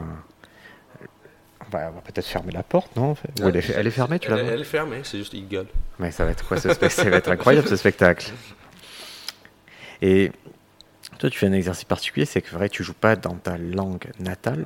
on 1.74 1.96
va 1.96 2.02
peut-être 2.02 2.26
fermer 2.26 2.52
la 2.52 2.64
porte, 2.64 2.96
non 2.96 3.16
elle, 3.42 3.56
est, 3.56 3.92
fermée, 3.92 4.20
tu 4.20 4.30
l'as 4.30 4.38
Elle 4.38 4.62
est 4.62 4.64
fermée, 4.64 5.02
c'est 5.04 5.18
juste 5.18 5.34
il 5.34 5.48
gueule. 5.48 5.68
Mais 6.00 6.12
ça 6.12 6.26
va 6.26 6.32
être 6.32 6.48
quoi 6.48 6.58
ce 6.58 6.74
spectacle 6.74 6.94
Ça 6.94 7.10
va 7.10 7.18
être 7.18 7.30
incroyable 7.30 7.68
ce 7.68 7.76
spectacle. 7.76 8.32
Et 10.02 10.32
toi, 11.20 11.30
tu 11.30 11.38
fais 11.38 11.48
un 11.48 11.54
exercice 11.54 11.84
particulier, 11.84 12.26
c'est 12.26 12.42
que 12.42 12.52
vrai, 12.52 12.70
tu 12.70 12.84
joues 12.84 12.94
pas 12.94 13.16
dans 13.16 13.36
ta 13.36 13.58
langue 13.58 14.06
natale. 14.20 14.66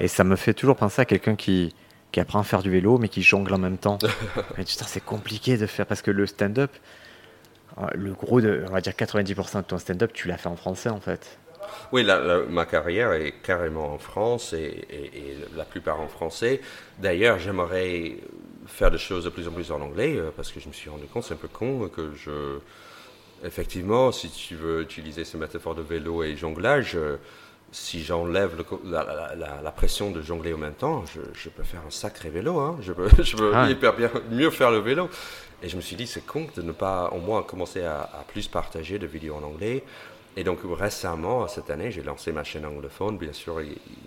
Et 0.00 0.08
ça 0.08 0.24
me 0.24 0.36
fait 0.36 0.54
toujours 0.54 0.76
penser 0.76 1.02
à 1.02 1.04
quelqu'un 1.04 1.36
qui, 1.36 1.74
qui 2.10 2.20
apprend 2.20 2.40
à 2.40 2.44
faire 2.44 2.62
du 2.62 2.70
vélo, 2.70 2.98
mais 2.98 3.08
qui 3.08 3.22
jongle 3.22 3.54
en 3.54 3.58
même 3.58 3.78
temps. 3.78 3.98
c'est 4.66 5.04
compliqué 5.04 5.56
de 5.56 5.66
faire 5.66 5.86
parce 5.86 6.02
que 6.02 6.10
le 6.10 6.26
stand-up, 6.26 6.70
le 7.94 8.12
gros 8.12 8.40
de, 8.40 8.64
on 8.68 8.72
va 8.72 8.80
dire 8.80 8.92
90% 8.92 9.58
de 9.58 9.62
ton 9.62 9.78
stand-up, 9.78 10.12
tu 10.12 10.28
l'as 10.28 10.36
fait 10.36 10.48
en 10.48 10.56
français 10.56 10.88
en 10.88 11.00
fait. 11.00 11.38
Oui, 11.92 12.06
ma 12.50 12.66
carrière 12.66 13.12
est 13.12 13.32
carrément 13.42 13.92
en 13.94 13.98
France 13.98 14.52
et, 14.52 14.86
la 15.56 15.64
plupart 15.64 16.00
en 16.00 16.08
français. 16.08 16.60
D'ailleurs, 16.98 17.38
j'aimerais 17.38 18.16
faire 18.66 18.90
des 18.90 18.98
choses 18.98 19.24
de 19.24 19.30
plus 19.30 19.48
en 19.48 19.52
plus 19.52 19.70
en 19.70 19.80
anglais 19.80 20.16
euh, 20.16 20.30
parce 20.34 20.50
que 20.50 20.58
je 20.58 20.68
me 20.68 20.72
suis 20.72 20.88
rendu 20.88 21.04
compte, 21.04 21.24
c'est 21.24 21.34
un 21.34 21.38
peu 21.38 21.48
con, 21.48 21.88
que 21.88 22.12
je. 22.14 22.58
Effectivement, 23.44 24.10
si 24.10 24.30
tu 24.30 24.54
veux 24.54 24.80
utiliser 24.80 25.24
ce 25.24 25.36
métaphore 25.36 25.74
de 25.74 25.82
vélo 25.82 26.22
et 26.22 26.34
jonglage, 26.34 26.92
euh, 26.94 27.18
si 27.72 28.02
j'enlève 28.02 28.64
la, 28.84 29.72
pression 29.72 30.10
de 30.10 30.22
jongler 30.22 30.54
en 30.54 30.58
même 30.58 30.74
temps, 30.74 31.04
je, 31.34 31.48
peux 31.50 31.64
faire 31.64 31.82
un 31.86 31.90
sacré 31.90 32.30
vélo. 32.30 32.58
Hein. 32.58 32.78
Je 32.80 32.92
peux, 32.92 33.08
je 33.22 33.36
peux 33.36 33.52
ah. 33.54 33.68
hyper 33.68 33.94
bien, 33.94 34.10
mieux 34.30 34.50
faire 34.50 34.70
le 34.70 34.78
vélo. 34.78 35.10
Et 35.62 35.68
je 35.68 35.76
me 35.76 35.80
suis 35.80 35.96
dit, 35.96 36.06
c'est 36.06 36.24
con 36.24 36.46
de 36.56 36.62
ne 36.62 36.72
pas 36.72 37.10
au 37.12 37.18
moins 37.18 37.42
commencer 37.42 37.82
à, 37.82 38.02
à 38.02 38.24
plus 38.26 38.48
partager 38.48 38.98
de 38.98 39.06
vidéos 39.06 39.34
en 39.34 39.42
anglais. 39.42 39.82
Et 40.36 40.42
donc 40.42 40.60
récemment, 40.64 41.46
cette 41.46 41.70
année, 41.70 41.92
j'ai 41.92 42.02
lancé 42.02 42.32
ma 42.32 42.42
chaîne 42.42 42.66
anglophone. 42.66 43.18
Bien 43.18 43.32
sûr, 43.32 43.60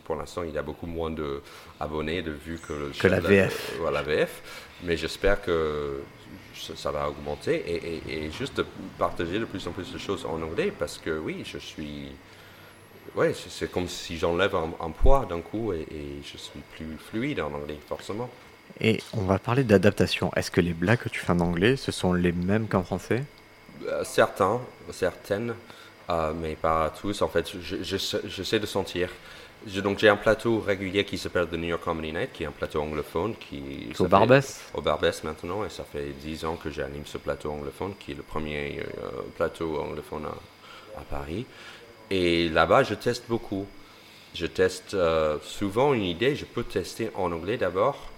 pour 0.03 0.15
l'instant, 0.15 0.43
il 0.43 0.51
y 0.51 0.57
a 0.57 0.61
beaucoup 0.61 0.88
moins 0.88 1.09
d'abonnés, 1.09 2.21
de 2.21 2.32
vues 2.32 2.59
que, 2.59 2.91
que 2.97 3.07
la 3.07 3.21
VF. 3.21 3.80
La, 3.91 4.01
VF. 4.01 4.41
Mais 4.84 4.97
j'espère 4.97 5.41
que 5.41 6.01
ça, 6.53 6.91
va 6.91 7.09
augmenter 7.09 7.63
et, 8.09 8.32
juste 8.32 8.57
de 8.57 8.65
partager 8.97 9.39
de 9.39 9.45
plus 9.45 9.65
en 9.67 9.71
plus 9.71 9.91
de 9.91 9.97
choses 9.97 10.25
en 10.25 10.41
anglais 10.41 10.73
parce 10.78 10.97
que 10.97 11.17
oui, 11.17 11.43
je 11.45 11.57
suis. 11.57 12.11
Ouais, 13.15 13.34
c'est 13.34 13.71
comme 13.71 13.88
si 13.88 14.17
j'enlève 14.17 14.53
un, 14.53 14.91
poids 14.91 15.25
d'un 15.30 15.39
coup 15.39 15.71
et, 15.71 15.88
je 16.23 16.38
suis 16.38 16.59
plus 16.75 16.97
fluide 16.97 17.39
en 17.39 17.53
anglais, 17.53 17.80
forcément. 17.88 18.30
Et 18.82 18.99
on 19.13 19.21
va 19.21 19.39
parler 19.39 19.63
d'adaptation. 19.63 20.30
Est-ce 20.36 20.51
que 20.51 20.59
les 20.59 20.73
blagues 20.73 20.99
que 20.99 21.09
tu 21.09 21.21
fais 21.21 21.32
en 21.32 21.39
anglais, 21.39 21.78
ce 21.78 21.93
sont 21.93 22.11
les 22.11 22.34
mêmes 22.34 22.67
qu'en 22.67 22.84
français? 22.84 23.23
Euh, 23.88 24.03
Certains, 24.03 24.59
certaines. 24.91 25.55
Euh, 26.10 26.34
mais 26.34 26.55
pas 26.55 26.91
tous. 27.01 27.22
En 27.22 27.28
fait, 27.28 27.51
j'essaie 27.62 28.60
de 28.60 28.66
sentir. 28.66 29.10
donc 29.66 29.99
j'ai 29.99 30.08
un 30.08 30.16
plateau 30.16 30.60
régulier 30.60 31.03
qui 31.03 31.18
s'appelle 31.18 31.47
The 31.47 31.53
New 31.53 31.68
York 31.68 31.84
Comedy 31.84 32.14
Night, 32.14 32.32
qui 32.32 32.43
est 32.43 32.45
un 32.45 32.51
plateau 32.51 32.82
anglophone 32.82 33.36
qui 33.36 33.91
au 33.99 34.05
Barbès. 34.05 34.62
Au 34.74 34.82
Barbès 34.82 35.24
maintenant, 35.24 35.66
et 35.66 35.70
ça 35.70 35.84
fait 35.84 36.14
dix 36.22 36.45
ans 36.45 36.55
que 36.55 36.70
j'anime 36.70 37.05
ce 37.05 37.18
plateau 37.18 37.51
anglophone, 37.51 37.93
qui 37.99 38.14
est 38.14 38.16
le 38.16 38.24
premier 38.24 38.80
euh, 38.80 39.22
plateau 39.36 39.80
anglophone 39.80 40.26
à, 40.97 41.01
Paris. 41.01 41.45
Et 42.10 42.47
là-bas, 42.49 42.84
je 42.84 42.93
teste 42.93 43.26
beaucoup. 43.28 43.68
Je 44.34 44.45
teste 44.45 44.93
euh, 44.93 45.38
souvent 45.43 45.93
une 45.93 46.03
idée, 46.03 46.36
je 46.36 46.45
peux 46.45 46.64
tester 46.64 47.12
en 47.16 47.32
anglais 47.32 47.58
d'abord, 47.58 48.12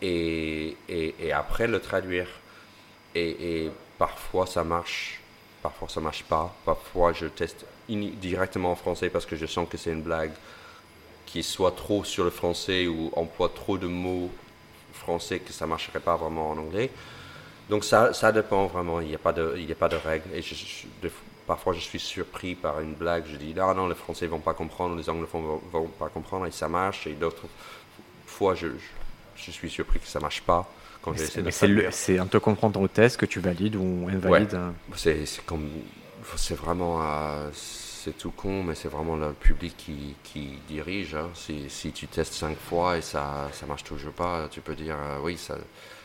et, 0.00 0.76
et, 0.88 1.32
après 1.32 1.66
le 1.66 1.80
traduire. 1.80 2.28
Et, 3.14 3.64
et 3.64 3.70
parfois 3.98 4.46
ça 4.46 4.64
marche 4.64 5.19
Parfois 5.62 5.88
ça 5.88 6.00
marche 6.00 6.24
pas. 6.24 6.54
Parfois 6.64 7.12
je 7.12 7.26
teste 7.26 7.64
directement 7.88 8.72
en 8.72 8.76
français 8.76 9.10
parce 9.10 9.26
que 9.26 9.36
je 9.36 9.46
sens 9.46 9.68
que 9.68 9.76
c'est 9.76 9.92
une 9.92 10.02
blague 10.02 10.32
qui 11.26 11.42
soit 11.42 11.72
trop 11.72 12.04
sur 12.04 12.24
le 12.24 12.30
français 12.30 12.86
ou 12.86 13.10
emploie 13.14 13.48
trop 13.48 13.78
de 13.78 13.86
mots 13.86 14.30
français 14.92 15.38
que 15.38 15.52
ça 15.52 15.66
marcherait 15.66 16.00
pas 16.00 16.16
vraiment 16.16 16.50
en 16.50 16.58
anglais. 16.58 16.90
Donc 17.68 17.84
ça, 17.84 18.32
dépend 18.32 18.66
vraiment. 18.66 19.00
Il 19.00 19.08
n'y 19.08 19.14
a 19.14 19.18
pas 19.18 19.32
de, 19.32 19.54
il 19.56 19.70
a 19.70 19.74
pas 19.76 19.88
de 19.88 19.96
règle. 19.96 20.28
Et 20.34 20.42
parfois 21.46 21.72
je 21.72 21.80
suis 21.80 22.00
surpris 22.00 22.54
par 22.54 22.80
une 22.80 22.94
blague. 22.94 23.24
Je 23.26 23.36
dis 23.36 23.54
ah 23.58 23.74
non, 23.74 23.88
les 23.88 23.94
Français 23.94 24.26
vont 24.26 24.40
pas 24.40 24.54
comprendre, 24.54 24.96
les 24.96 25.08
Anglophones 25.08 25.44
vont, 25.44 25.62
vont 25.72 25.86
pas 25.86 26.08
comprendre 26.08 26.46
et 26.46 26.50
ça 26.50 26.68
marche. 26.68 27.06
Et 27.06 27.12
d'autres 27.12 27.46
fois 28.26 28.54
je, 28.54 28.68
je, 29.36 29.50
suis 29.50 29.70
surpris 29.70 30.00
que 30.00 30.06
ça 30.06 30.20
marche 30.20 30.42
pas 30.42 30.68
c'est 31.90 32.20
en 32.20 32.26
te 32.26 32.38
confrontant 32.38 32.82
au 32.82 32.88
test 32.88 33.16
que 33.16 33.26
tu 33.26 33.40
valides 33.40 33.76
ou 33.76 34.08
invalides. 34.10 34.54
Hein. 34.54 34.74
C'est 34.96 35.24
comme, 35.46 35.68
c'est 36.36 36.54
vraiment, 36.54 37.00
euh, 37.02 37.48
c'est 37.52 38.16
tout 38.16 38.30
con, 38.30 38.62
mais 38.62 38.74
c'est 38.74 38.88
vraiment 38.88 39.16
le 39.16 39.32
public 39.32 39.74
qui, 39.76 40.14
qui 40.22 40.58
dirige. 40.68 41.14
Hein. 41.14 41.28
Si, 41.34 41.64
si, 41.68 41.92
tu 41.92 42.06
testes 42.06 42.34
cinq 42.34 42.56
fois 42.58 42.98
et 42.98 43.02
ça, 43.02 43.48
ça 43.52 43.66
marche 43.66 43.84
toujours 43.84 44.12
pas, 44.12 44.48
tu 44.50 44.60
peux 44.60 44.74
dire 44.74 44.96
euh, 44.96 45.18
oui, 45.22 45.36
ça, 45.36 45.56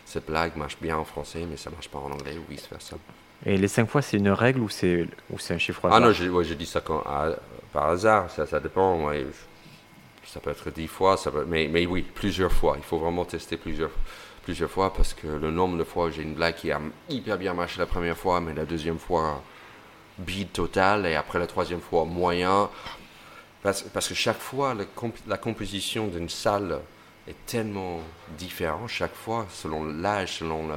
cette 0.05 0.27
blague 0.27 0.55
marche 0.55 0.77
bien 0.81 0.97
en 0.97 1.05
français, 1.05 1.45
mais 1.49 1.57
ça 1.57 1.69
marche 1.69 1.89
pas 1.89 1.99
en 1.99 2.11
anglais 2.11 2.37
ou 2.37 2.49
vice 2.49 2.67
versa. 2.69 2.97
Et 3.45 3.57
les 3.57 3.67
cinq 3.67 3.89
fois, 3.89 4.01
c'est 4.01 4.17
une 4.17 4.29
règle 4.29 4.61
ou 4.61 4.69
c'est 4.69 5.07
un 5.49 5.57
chiffre 5.57 5.89
Ah 5.91 5.99
non, 5.99 6.11
j'ai 6.13 6.55
dit 6.55 6.65
ça 6.65 6.79
quand, 6.81 7.03
par 7.73 7.89
hasard, 7.89 8.31
ça, 8.31 8.45
ça 8.45 8.59
dépend. 8.61 9.11
ça 10.25 10.39
peut 10.39 10.51
être 10.51 10.71
dix 10.71 10.87
fois, 10.87 11.17
ça 11.17 11.31
mais, 11.45 11.67
mais 11.67 11.85
oui, 11.85 12.01
plusieurs 12.01 12.51
fois. 12.51 12.75
Il 12.77 12.83
faut 12.83 12.97
vraiment 12.97 13.25
tester 13.25 13.57
plusieurs 13.57 13.91
fois 13.91 14.01
plusieurs 14.45 14.69
fois 14.69 14.93
parce 14.93 15.13
que 15.13 15.27
le 15.27 15.51
nombre 15.51 15.77
de 15.77 15.83
fois 15.83 16.11
j'ai 16.11 16.21
une 16.21 16.35
blague 16.35 16.55
qui 16.55 16.71
a 16.71 16.79
hyper 17.09 17.37
bien 17.37 17.53
marché 17.53 17.79
la 17.79 17.87
première 17.87 18.17
fois, 18.17 18.39
mais 18.39 18.53
la 18.53 18.65
deuxième 18.65 18.99
fois 18.99 19.43
bide 20.17 20.53
total 20.53 21.05
et 21.05 21.15
après 21.15 21.39
la 21.39 21.47
troisième 21.47 21.81
fois 21.81 22.05
moyen. 22.05 22.69
Parce, 23.63 23.81
parce 23.81 24.07
que 24.07 24.13
chaque 24.13 24.37
fois, 24.37 24.75
la, 25.27 25.37
composition 25.37 26.07
d'une 26.07 26.29
salle 26.29 26.79
est 27.27 27.45
tellement 27.47 27.99
différente 28.37 28.87
chaque 28.87 29.15
fois, 29.15 29.47
selon 29.49 29.83
l'âge, 29.83 30.37
selon 30.37 30.69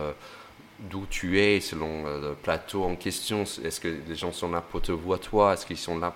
d'où 0.78 1.04
tu 1.10 1.38
es, 1.38 1.60
selon 1.60 2.04
le 2.04 2.34
plateau 2.34 2.84
en 2.84 2.96
question. 2.96 3.42
Est-ce 3.42 3.78
que 3.78 3.88
les 3.88 4.14
gens 4.14 4.32
sont 4.32 4.50
là 4.50 4.62
pour 4.62 4.80
te 4.80 4.92
voir 4.92 5.20
toi? 5.20 5.52
Est-ce 5.52 5.66
qu'ils 5.66 5.76
sont 5.76 5.98
là 5.98 6.14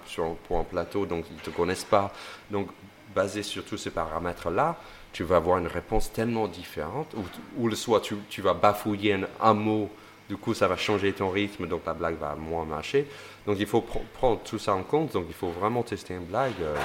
pour 0.48 0.58
un 0.58 0.64
plateau 0.64 1.04
donc 1.04 1.26
ils 1.30 1.36
ne 1.36 1.42
te 1.42 1.50
connaissent 1.50 1.84
pas? 1.84 2.10
Donc, 2.50 2.68
basé 3.14 3.42
sur 3.42 3.64
tous 3.64 3.76
ces 3.76 3.90
paramètres-là, 3.90 4.78
tu 5.12 5.24
vas 5.24 5.36
avoir 5.36 5.58
une 5.58 5.66
réponse 5.66 6.12
tellement 6.12 6.48
différente, 6.48 7.14
ou, 7.56 7.68
le 7.68 7.76
soit 7.76 8.00
tu, 8.00 8.16
tu, 8.28 8.40
vas 8.40 8.54
bafouiller 8.54 9.18
un, 9.40 9.54
mot, 9.54 9.90
du 10.28 10.36
coup 10.36 10.54
ça 10.54 10.68
va 10.68 10.76
changer 10.76 11.12
ton 11.12 11.30
rythme, 11.30 11.66
donc 11.66 11.82
la 11.86 11.94
blague 11.94 12.18
va 12.18 12.34
moins 12.34 12.64
marcher. 12.64 13.06
Donc 13.46 13.56
il 13.58 13.66
faut 13.66 13.82
prendre 14.14 14.40
tout 14.42 14.58
ça 14.58 14.74
en 14.74 14.82
compte, 14.82 15.12
donc 15.12 15.26
il 15.28 15.34
faut 15.34 15.50
vraiment 15.50 15.82
tester 15.82 16.14
une 16.14 16.24
blague 16.24 16.60
euh, 16.60 16.76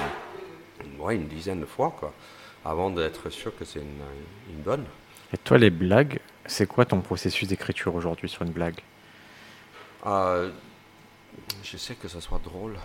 ouais, 0.98 1.16
une 1.16 1.28
dizaine 1.28 1.60
de 1.60 1.66
fois, 1.66 1.94
quoi, 1.98 2.12
avant 2.64 2.90
d'être 2.90 3.30
sûr 3.30 3.56
que 3.56 3.64
c'est 3.64 3.80
une, 3.80 4.02
une, 4.54 4.62
bonne. 4.62 4.84
Et 5.32 5.38
toi, 5.38 5.58
les 5.58 5.70
blagues, 5.70 6.18
c'est 6.46 6.66
quoi 6.66 6.84
ton 6.84 7.00
processus 7.00 7.48
d'écriture 7.48 7.94
aujourd'hui 7.94 8.28
sur 8.28 8.42
une 8.42 8.52
blague? 8.52 8.80
Euh, 10.06 10.50
J'essaie 11.62 11.94
que 11.94 12.08
ça 12.08 12.20
soit 12.20 12.40
drôle. 12.42 12.76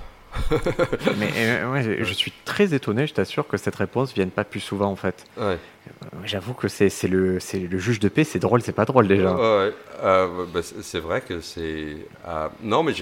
mais 1.18 1.32
euh, 1.36 2.04
je 2.04 2.14
suis 2.14 2.32
très 2.46 2.74
étonné, 2.74 3.08
je 3.08 3.14
t'assure, 3.14 3.48
que 3.48 3.58
cette 3.58 3.76
réponse 3.76 4.14
vienne 4.14 4.32
pas 4.32 4.44
plus 4.44 4.60
souvent 4.60 4.90
en 4.90 4.96
fait. 4.96 5.26
Euh, 5.40 5.56
j'avoue 6.26 6.54
que 6.54 6.68
c'est 6.68 6.90
le, 7.08 7.40
le 7.54 7.78
juge 7.78 8.00
de 8.00 8.10
paix, 8.10 8.24
c'est 8.24 8.40
drôle, 8.40 8.62
c'est 8.62 8.72
pas 8.72 8.86
drôle 8.86 9.08
déjà. 9.08 9.36
Euh, 9.36 10.46
bah, 10.54 10.62
c'est 10.64 11.00
vrai 11.00 11.22
que 11.22 11.42
c'est. 11.42 11.98
non, 12.64 12.84
mais 12.84 12.94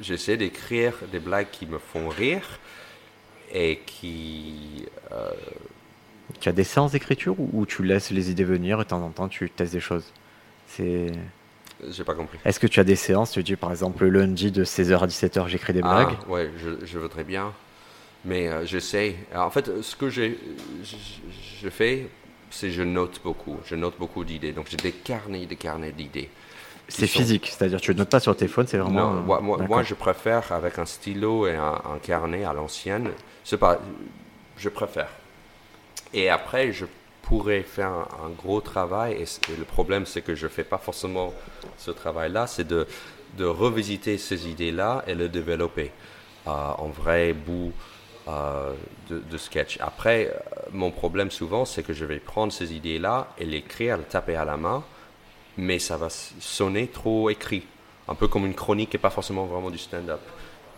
j'essaie 0.00 0.36
d'écrire 0.36 0.94
des 1.12 1.20
blagues 1.20 1.50
qui 1.50 1.66
me 1.66 1.78
font 1.78 2.08
rire 2.08 2.58
et 3.52 3.80
qui. 3.86 4.86
Tu 6.40 6.48
as 6.48 6.52
des 6.52 6.64
séances 6.64 6.92
d'écriture 6.92 7.36
ou 7.38 7.66
tu 7.66 7.82
laisses 7.82 8.10
les 8.10 8.30
idées 8.30 8.44
venir 8.44 8.80
et 8.80 8.84
de 8.84 8.88
temps 8.88 9.02
en 9.02 9.10
temps 9.10 9.28
tu 9.28 9.48
testes 9.50 9.72
des 9.72 9.80
choses? 9.80 10.12
C'est. 10.66 11.12
J'ai 11.90 12.04
pas 12.04 12.14
compris. 12.14 12.38
Est-ce 12.44 12.60
que 12.60 12.66
tu 12.66 12.80
as 12.80 12.84
des 12.84 12.96
séances 12.96 13.32
Tu 13.32 13.42
dis 13.42 13.56
par 13.56 13.70
exemple 13.70 14.04
le 14.04 14.20
lundi 14.20 14.50
de 14.50 14.64
16h 14.64 14.98
à 14.98 15.06
17h, 15.06 15.48
j'écris 15.48 15.72
des 15.72 15.80
ah, 15.82 16.04
blagues 16.04 16.16
Ouais, 16.28 16.50
je, 16.58 16.84
je, 16.84 16.98
voudrais 16.98 17.24
bien. 17.24 17.52
Mais 18.24 18.48
euh, 18.48 18.64
j'essaie. 18.64 19.16
En 19.34 19.50
fait, 19.50 19.82
ce 19.82 19.96
que 19.96 20.08
j'ai, 20.08 20.38
je, 20.82 21.68
fais, 21.68 22.08
c'est 22.50 22.70
je 22.70 22.82
note 22.82 23.20
beaucoup. 23.22 23.58
Je 23.66 23.74
note 23.74 23.94
beaucoup 23.98 24.24
d'idées. 24.24 24.52
Donc 24.52 24.66
j'ai 24.70 24.76
des 24.76 24.92
carnets, 24.92 25.46
des 25.46 25.56
carnets 25.56 25.92
d'idées. 25.92 26.30
C'est 26.88 27.06
physique, 27.06 27.46
c'est-à-dire 27.46 27.80
tu 27.80 27.92
ne 27.92 27.98
notes 27.98 28.10
pas 28.10 28.20
sur 28.20 28.34
tes 28.34 28.40
téléphone, 28.40 28.66
c'est 28.66 28.76
vraiment. 28.76 29.12
Non, 29.12 29.22
moi, 29.22 29.40
moi, 29.40 29.82
je 29.82 29.94
préfère 29.94 30.52
avec 30.52 30.78
un 30.78 30.84
stylo 30.84 31.46
et 31.46 31.54
un, 31.54 31.80
un 31.94 31.98
carnet 32.02 32.44
à 32.44 32.52
l'ancienne. 32.52 33.10
C'est 33.42 33.56
pas. 33.56 33.80
Je 34.58 34.68
préfère. 34.68 35.08
Et 36.12 36.28
après, 36.28 36.72
je 36.72 36.84
pourrais 37.26 37.62
faire 37.62 37.92
un, 38.22 38.30
gros 38.36 38.60
travail, 38.60 39.14
et, 39.14 39.24
le 39.58 39.64
problème 39.64 40.06
c'est 40.06 40.22
que 40.22 40.34
je 40.34 40.46
ne 40.46 40.50
fais 40.50 40.64
pas 40.64 40.78
forcément 40.78 41.32
ce 41.78 41.90
travail-là, 41.90 42.46
c'est 42.46 42.66
de, 42.66 42.86
de, 43.36 43.44
revisiter 43.44 44.18
ces 44.18 44.48
idées-là 44.48 45.04
et 45.06 45.14
le 45.14 45.28
développer 45.28 45.90
euh, 46.46 46.50
en 46.50 46.88
vrai 46.88 47.32
bout 47.32 47.72
euh, 48.28 48.72
de, 49.08 49.36
sketch. 49.38 49.78
Après, 49.80 50.28
euh, 50.28 50.38
mon 50.72 50.90
problème 50.90 51.30
souvent, 51.30 51.64
c'est 51.64 51.82
que 51.82 51.92
je 51.92 52.04
vais 52.04 52.18
prendre 52.18 52.52
ces 52.52 52.74
idées-là 52.74 53.28
et 53.38 53.44
l'écrire, 53.44 53.98
le 53.98 54.04
taper 54.04 54.36
à 54.36 54.44
la 54.44 54.56
main, 54.56 54.82
mais 55.56 55.78
ça 55.78 55.96
va 55.96 56.08
sonner 56.10 56.88
trop 56.88 57.30
écrit, 57.30 57.64
un 58.08 58.14
peu 58.14 58.28
comme 58.28 58.46
une 58.46 58.54
chronique 58.54 58.94
et 58.94 58.98
pas 58.98 59.10
forcément 59.10 59.44
vraiment 59.46 59.70
du 59.70 59.78
stand-up. 59.78 60.20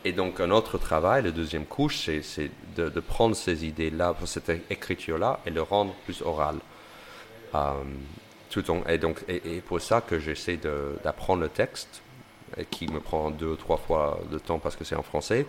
Et 0.06 0.12
donc, 0.12 0.38
un 0.38 0.52
autre 0.52 0.78
travail, 0.78 1.24
la 1.24 1.32
deuxième 1.32 1.64
couche, 1.64 2.08
c'est 2.22 2.50
de, 2.76 3.00
prendre 3.00 3.34
ces 3.34 3.66
idées-là, 3.66 4.14
cette 4.24 4.52
écriture-là, 4.70 5.40
et 5.44 5.50
le 5.50 5.62
rendre 5.62 5.94
plus 6.04 6.22
oral. 6.22 6.58
Euh, 7.56 7.72
tout 8.48 8.62
et 8.88 8.98
donc, 8.98 9.24
et, 9.26 9.60
pour 9.66 9.80
ça 9.80 10.00
que 10.00 10.20
j'essaie 10.20 10.60
d'apprendre 11.02 11.42
le 11.42 11.48
texte, 11.48 12.02
qui 12.70 12.86
me 12.86 13.00
prend 13.00 13.32
deux 13.32 13.48
ou 13.48 13.56
trois 13.56 13.78
fois 13.78 14.20
de 14.30 14.38
temps 14.38 14.60
parce 14.60 14.76
que 14.76 14.84
c'est 14.84 14.94
en 14.94 15.02
français, 15.02 15.44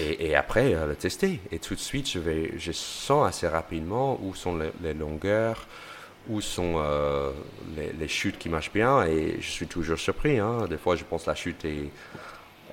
et, 0.00 0.34
après 0.34 0.74
euh, 0.74 0.88
le 0.88 0.96
tester. 0.96 1.38
Et 1.52 1.60
tout 1.60 1.76
de 1.76 1.80
suite, 1.80 2.08
je 2.08 2.72
sens 2.72 3.28
assez 3.28 3.46
rapidement 3.46 4.18
où 4.20 4.34
sont 4.34 4.58
les, 4.82 4.94
longueurs, 4.94 5.68
où 6.28 6.40
sont 6.40 6.74
euh, 6.78 7.30
les, 7.76 8.08
chutes 8.08 8.36
qui 8.36 8.48
marchent 8.48 8.72
bien 8.72 9.04
et 9.04 9.36
je 9.40 9.48
suis 9.48 9.68
toujours 9.68 10.00
surpris. 10.00 10.40
Hein. 10.40 10.66
Des 10.68 10.76
fois, 10.76 10.96
je 10.96 11.04
pense 11.04 11.22
que 11.22 11.30
la 11.30 11.36
chute 11.36 11.64
est 11.64 11.92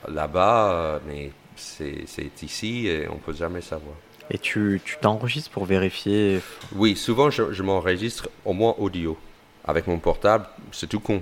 là-bas, 0.08 0.72
euh, 0.72 1.00
mais 1.08 1.32
c'est 1.56 2.44
ici 2.44 2.88
et 2.88 3.08
on 3.08 3.18
peut 3.18 3.34
jamais 3.34 3.62
savoir. 3.62 3.96
Et 4.30 4.38
tu 4.38 4.82
t'enregistres 5.02 5.50
pour 5.50 5.66
vérifier? 5.66 6.42
Oui, 6.76 6.96
souvent 6.96 7.30
je, 7.30 7.62
m'enregistre 7.62 8.30
au 8.46 8.54
moins 8.54 8.76
audio. 8.78 9.18
Avec 9.66 9.88
mon 9.88 9.98
portable, 9.98 10.46
c'est 10.72 10.88
tout 10.88 11.00
con. 11.00 11.22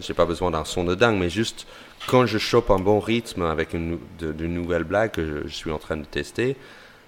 J'ai 0.00 0.14
pas 0.14 0.24
besoin 0.24 0.50
d'un 0.50 0.64
son 0.64 0.84
de 0.84 0.94
dingue, 0.94 1.18
mais 1.18 1.30
juste 1.30 1.66
quand 2.06 2.26
je 2.26 2.38
chope 2.38 2.70
un 2.70 2.78
bon 2.78 2.98
rythme 2.98 3.42
avec 3.42 3.74
une 3.74 3.98
de, 4.18 4.46
nouvelle 4.46 4.84
blague 4.84 5.10
que 5.12 5.42
je, 5.46 5.54
suis 5.54 5.70
en 5.70 5.78
train 5.78 5.96
de 5.96 6.04
tester, 6.04 6.56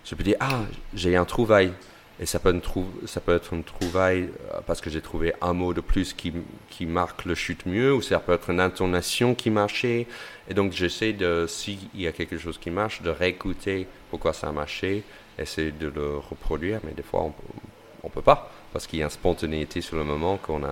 je 0.05 0.15
peux 0.15 0.23
dire 0.23 0.37
Ah, 0.41 0.61
j'ai 0.95 1.17
un 1.17 1.25
trouvaille. 1.25 1.73
Et 2.19 2.25
ça 2.25 2.39
peut, 2.39 2.55
être, 2.55 3.53
une 3.53 3.63
trouvaille 3.63 4.31
euh, 4.53 4.61
parce 4.67 4.81
que 4.81 4.89
j'ai 4.89 5.03
trouvé 5.03 5.35
un 5.43 5.53
mot 5.53 5.75
de 5.75 5.83
plus 5.83 6.15
qui, 6.15 6.33
qui, 6.71 6.87
marque 6.87 7.27
le 7.27 7.35
chute 7.35 7.67
mieux, 7.67 7.93
ou 7.93 8.01
ça 8.01 8.19
peut 8.21 8.33
être 8.33 8.49
une 8.49 8.61
intonation 8.61 9.35
qui 9.35 9.51
marchait. 9.51 10.07
Et 10.49 10.55
donc 10.55 10.73
j'essaie 10.73 11.13
de, 11.13 11.45
s'il 11.47 11.79
y 11.95 12.07
a 12.07 12.13
quelque 12.13 12.39
chose 12.39 12.57
qui 12.57 12.71
marche, 12.71 13.03
de 13.03 13.11
réécouter 13.11 13.87
pourquoi 14.11 14.33
ça 14.33 14.49
a 14.49 14.53
marché, 14.53 15.03
essayer 15.39 15.73
de 15.73 15.89
le 15.89 16.17
reproduire, 16.17 16.81
mais 16.85 16.93
des 16.93 17.03
fois 17.03 17.21
on 18.03 18.09
ne 18.09 18.13
peut 18.13 18.23
pas, 18.23 18.51
parce 18.73 18.87
qu'il 18.87 18.99
y 18.99 19.03
a 19.03 19.07
une 19.07 19.11
spontanéité 19.11 19.83
sur 19.83 19.97
le 19.97 20.05
moment 20.05 20.39
qu'on 20.39 20.61
ne 20.61 20.69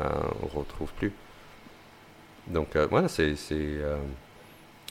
retrouve 0.55 0.93
plus. 0.95 1.13
Donc 2.47 2.75
euh, 2.77 2.87
voilà, 2.91 3.09
c'est... 3.09 3.37
Euh, 3.53 3.97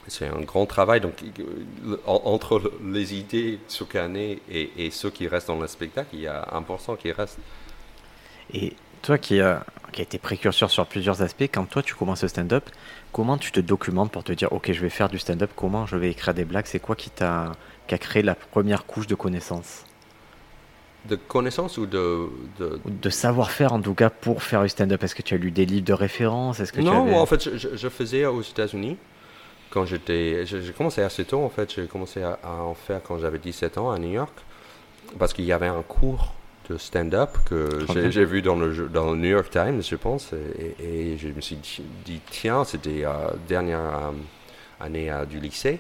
c'est 0.08 0.28
un 0.28 0.42
grand 0.42 0.66
travail. 0.66 1.02
Donc, 1.02 1.24
euh, 1.40 1.98
entre 2.06 2.72
les 2.84 3.14
idées 3.16 3.60
sur 3.68 3.88
et, 3.96 4.40
et 4.78 4.92
ceux 4.92 5.10
qui 5.10 5.28
restent 5.28 5.48
dans 5.48 5.60
le 5.60 5.68
spectacle, 5.68 6.10
il 6.14 6.22
y 6.22 6.28
a 6.28 6.48
1% 6.54 6.98
qui 6.98 7.12
reste. 7.12 7.38
Et 8.54 8.74
toi 9.02 9.18
qui 9.18 9.40
as, 9.42 9.66
qui 9.92 10.02
a 10.02 10.04
été 10.04 10.18
précurseur 10.18 10.70
sur 10.72 10.86
plusieurs 10.86 11.22
aspects, 11.22 11.44
quand 11.44 11.66
toi 11.66 11.84
tu 11.84 11.94
commences 11.94 12.24
le 12.24 12.30
stand-up, 12.30 12.70
comment 13.12 13.38
tu 13.38 13.52
te 13.52 13.60
documentes 13.60 14.12
pour 14.12 14.24
te 14.24 14.32
dire 14.32 14.52
ok 14.52 14.72
je 14.72 14.82
vais 14.82 14.90
faire 14.90 15.10
du 15.10 15.20
stand-up, 15.20 15.52
comment 15.56 15.86
je 15.86 15.96
vais 15.96 16.10
écrire 16.10 16.34
des 16.34 16.46
blagues, 16.46 16.66
c'est 16.66 16.80
quoi 16.80 16.96
qui 16.96 17.10
t'a 17.10 17.52
qui 17.88 17.96
a 17.96 17.98
créé 17.98 18.24
la 18.24 18.36
première 18.36 18.86
couche 18.86 19.08
de 19.08 19.16
connaissances? 19.16 19.84
De 21.06 21.18
connaissances 21.18 21.78
ou 21.78 21.86
de... 21.86 22.30
De, 22.86 23.10
savoir-faire 23.10 23.74
en 23.74 23.82
tout 23.82 23.94
cas 23.94 24.10
pour 24.10 24.42
faire 24.42 24.64
du 24.64 24.70
stand-up? 24.70 25.04
Est-ce 25.04 25.16
que 25.16 25.22
tu 25.22 25.34
as 25.34 25.38
lu 25.38 25.52
des 25.52 25.66
livres 25.66 25.86
de 25.86 25.92
référence? 25.92 26.62
Est-ce 26.62 26.72
que 26.72 26.80
Non, 26.80 27.18
en 27.18 27.26
fait 27.26 27.58
je, 27.58 27.76
je 27.76 27.90
faisais 27.90 28.26
aux 28.26 28.42
États-Unis 28.42 28.98
quand 29.74 29.86
j'étais. 29.86 30.46
J'ai 30.46 30.72
commencé 30.72 31.02
assez 31.02 31.26
tôt, 31.26 31.44
en 31.44 31.50
fait. 31.50 31.74
J'ai 31.74 31.88
commencé 31.88 32.22
à, 32.22 32.38
en 32.44 32.76
faire 32.76 33.02
quand 33.02 33.18
j'avais 33.18 33.40
17 33.40 33.80
ans 33.80 33.90
à 33.92 33.98
New 33.98 34.12
York. 34.12 34.34
Parce 35.18 35.34
qu'il 35.34 35.46
y 35.46 35.52
avait 35.52 35.68
un 35.68 35.82
cours 35.82 36.34
de 36.70 36.78
stand-up 36.78 37.38
que 37.46 37.86
j'ai 38.10 38.26
vu 38.26 38.42
dans 38.42 38.56
le, 38.56 38.88
dans 38.88 39.12
le 39.12 39.18
New 39.18 39.30
York 39.30 39.50
Times, 39.50 39.82
je 39.82 39.96
pense. 39.96 40.32
Et, 40.80 41.18
je 41.18 41.28
me 41.30 41.42
suis 41.42 41.58
dit, 42.06 42.22
tiens, 42.30 42.64
c'était 42.64 43.02
la 43.02 43.34
dernière 43.48 43.80
euh, 43.80 44.12
année 44.80 45.12
euh, 45.12 45.26
du 45.26 45.40
lycée. 45.40 45.80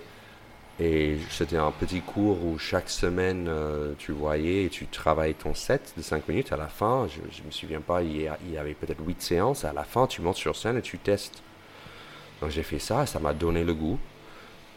Et 0.79 1.17
c'était 1.29 1.57
un 1.57 1.71
petit 1.71 2.01
cours 2.01 2.43
où 2.43 2.57
chaque 2.57 2.89
semaine, 2.89 3.45
euh, 3.47 3.93
tu 3.99 4.11
voyais 4.11 4.65
et 4.65 4.69
tu 4.69 4.87
travaillais 4.87 5.35
ton 5.35 5.53
set 5.53 5.93
de 5.95 6.01
5 6.01 6.27
minutes. 6.27 6.51
À 6.51 6.57
la 6.57 6.67
fin, 6.67 7.07
je 7.07 7.19
ne 7.19 7.45
me 7.45 7.51
souviens 7.51 7.81
pas, 7.81 8.01
il 8.01 8.17
y, 8.17 8.29
il 8.45 8.53
y 8.53 8.57
avait 8.57 8.73
peut-être 8.73 9.05
8 9.05 9.21
séances. 9.21 9.65
À 9.65 9.73
la 9.73 9.83
fin, 9.83 10.07
tu 10.07 10.21
montes 10.21 10.35
sur 10.35 10.55
scène 10.55 10.77
et 10.77 10.81
tu 10.81 10.97
testes. 10.97 11.43
Donc 12.41 12.51
j'ai 12.51 12.63
fait 12.63 12.79
ça, 12.79 13.05
ça 13.05 13.19
m'a 13.19 13.33
donné 13.33 13.63
le 13.63 13.73
goût. 13.73 13.99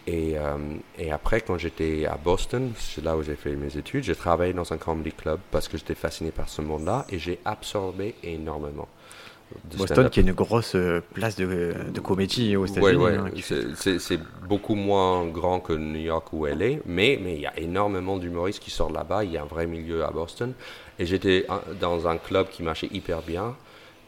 Et, 0.07 0.39
euh, 0.39 0.57
et 0.99 1.11
après, 1.11 1.41
quand 1.41 1.59
j'étais 1.59 2.07
à 2.07 2.17
Boston, 2.17 2.73
c'est 2.79 3.03
là 3.03 3.17
où 3.17 3.23
j'ai 3.23 3.35
fait 3.35 3.57
mes 3.57 3.77
études, 3.77 4.05
j'ai 4.05 4.15
travaillé 4.15 4.53
dans 4.53 4.73
un 4.73 4.77
comedy 4.77 5.11
club 5.11 5.41
parce 5.51 5.67
que 5.67 5.77
j'étais 5.77 5.97
fasciné 5.97 6.31
par 6.31 6.49
ce 6.49 6.63
monde-là 6.63 7.07
et 7.11 7.19
j'ai 7.19 7.41
absorbé 7.45 8.15
énormément. 8.23 8.89
Boston, 9.77 10.11
qui 10.11 10.21
est 10.21 10.23
une 10.25 10.33
grosse 10.33 10.75
euh, 10.75 11.01
place 11.15 11.37
de, 11.37 11.75
de 11.93 12.01
comédie 12.01 12.57
aux 12.57 12.67
États-Unis. 12.67 12.97
Ouais, 12.97 13.17
ouais. 13.17 13.33
Hein, 13.33 13.75
c'est 13.77 14.21
beaucoup 14.49 14.75
moins 14.75 15.25
grand 15.27 15.61
que 15.61 15.73
New 15.73 16.01
York 16.01 16.33
ou 16.33 16.47
LA, 16.47 16.79
mais 16.85 17.21
il 17.25 17.41
y 17.41 17.47
a 17.47 17.57
énormément 17.59 18.17
d'humoristes 18.17 18.61
qui 18.61 18.71
sortent 18.71 18.95
là-bas. 18.95 19.25
Il 19.25 19.33
y 19.33 19.37
a 19.37 19.43
un 19.43 19.47
vrai 19.47 19.67
milieu 19.67 20.05
à 20.05 20.11
Boston. 20.11 20.53
Et 20.99 21.07
j'étais 21.07 21.47
dans 21.81 22.09
un 22.09 22.19
club 22.19 22.49
qui 22.49 22.63
marchait 22.63 22.89
hyper 22.93 23.23
bien. 23.23 23.55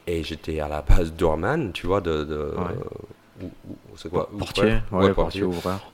Et 0.07 0.25
j'étais 0.25 0.59
à 0.59 0.69
la 0.69 0.83
base 0.83 1.13
doorman, 1.13 1.73
tu 1.73 1.87
vois, 1.87 2.01
de, 2.01 2.25
de 2.25 2.53
c'est 3.97 4.11
quoi 4.11 4.29
Portier, 4.39 4.79
ouais, 4.93 5.13
portier, 5.13 5.45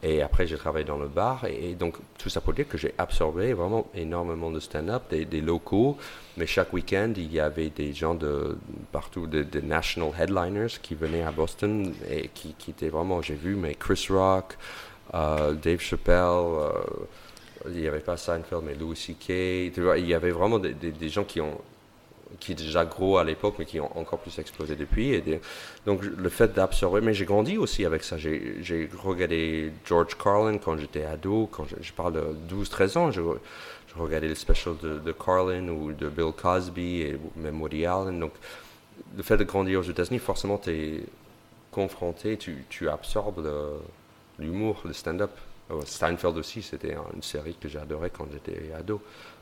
Et 0.02 0.22
après, 0.22 0.46
j'ai 0.46 0.56
travaillé 0.56 0.84
dans 0.84 0.96
le 0.96 1.08
bar. 1.08 1.44
Et, 1.44 1.74
donc, 1.74 1.96
tout 2.18 2.28
ça 2.28 2.40
pour 2.40 2.52
dire 2.52 2.68
que 2.68 2.78
j'ai 2.78 2.94
absorbé 2.98 3.52
vraiment 3.52 3.86
énormément 3.94 4.50
de 4.50 4.60
stand-up, 4.60 5.02
des, 5.10 5.40
locaux. 5.40 5.96
Mais 6.36 6.46
chaque 6.46 6.72
week-end, 6.72 7.12
il 7.16 7.32
y 7.32 7.40
avait 7.40 7.70
des 7.70 7.92
gens 7.92 8.14
de 8.14 8.58
partout, 8.92 9.26
des 9.26 9.62
national 9.62 10.10
headliners 10.18 10.78
qui 10.82 10.94
venaient 10.94 11.22
à 11.22 11.30
Boston 11.30 11.92
et 12.10 12.28
qui, 12.28 12.54
qui 12.58 12.70
étaient 12.70 12.88
vraiment, 12.88 13.22
j'ai 13.22 13.34
vu, 13.34 13.56
mais 13.56 13.74
Chris 13.74 14.06
Rock, 14.10 14.56
euh, 15.14 15.54
Dave 15.54 15.80
Chappelle. 15.80 16.14
Euh, 16.16 16.70
il 17.66 17.80
n'y 17.80 17.88
avait 17.88 18.00
pas 18.00 18.18
Seinfeld, 18.18 18.62
mais 18.62 18.74
Louis 18.74 18.96
C.K. 18.96 19.28
Il 19.98 20.06
y 20.06 20.12
avait 20.12 20.32
vraiment 20.32 20.58
des, 20.58 20.74
des 20.74 21.08
gens 21.08 21.24
qui 21.24 21.40
ont 21.40 21.58
qui 22.40 22.52
est 22.52 22.54
déjà 22.54 22.84
gros 22.84 23.18
à 23.18 23.24
l'époque, 23.24 23.54
mais 23.58 23.64
qui 23.64 23.80
ont 23.80 23.96
encore 23.98 24.18
plus 24.18 24.38
explosé 24.38 24.76
depuis. 24.76 25.22
Donc 25.86 26.02
le 26.02 26.28
fait 26.28 26.52
d'absorber, 26.52 27.00
mais 27.00 27.14
j'ai 27.14 27.24
grandi 27.24 27.58
aussi 27.58 27.84
avec 27.84 28.02
ça. 28.04 28.16
J'ai 28.18 28.88
regardé 29.02 29.72
George 29.84 30.16
Carlin 30.16 30.58
quand 30.58 30.76
j'étais 30.76 31.04
ado, 31.04 31.48
quand 31.50 31.64
je, 31.80 31.92
parle 31.92 32.14
de 32.14 32.54
12-13 32.54 32.98
ans, 32.98 33.10
je, 33.10 33.20
regardais 33.96 34.28
les 34.28 34.34
specials 34.34 34.76
de, 34.82 35.12
Carlin 35.12 35.68
ou 35.68 35.92
de 35.92 36.08
Bill 36.08 36.32
Cosby 36.36 37.02
et 37.02 37.18
même 37.36 37.60
Woody 37.60 37.86
Allen. 37.86 38.18
Donc 38.18 38.32
le 39.16 39.22
fait 39.22 39.36
de 39.36 39.44
grandir 39.44 39.80
aux 39.80 39.84
États-Unis, 39.84 40.18
forcément, 40.18 40.58
tu 40.58 40.70
es 40.70 41.04
confronté, 41.70 42.36
tu, 42.36 42.64
tu 42.68 42.88
absorbes 42.88 43.48
l'humour, 44.38 44.80
le, 44.84 44.92
stand-up. 44.92 45.30
Euh, 45.70 45.80
Steinfeld 45.86 46.36
aussi, 46.36 46.60
c'était 46.62 46.94
une 47.14 47.22
série 47.22 47.56
que 47.58 47.68
j'adorais 47.68 48.10
quand 48.10 48.26
j'étais 48.30 48.72
ado. 48.72 49.00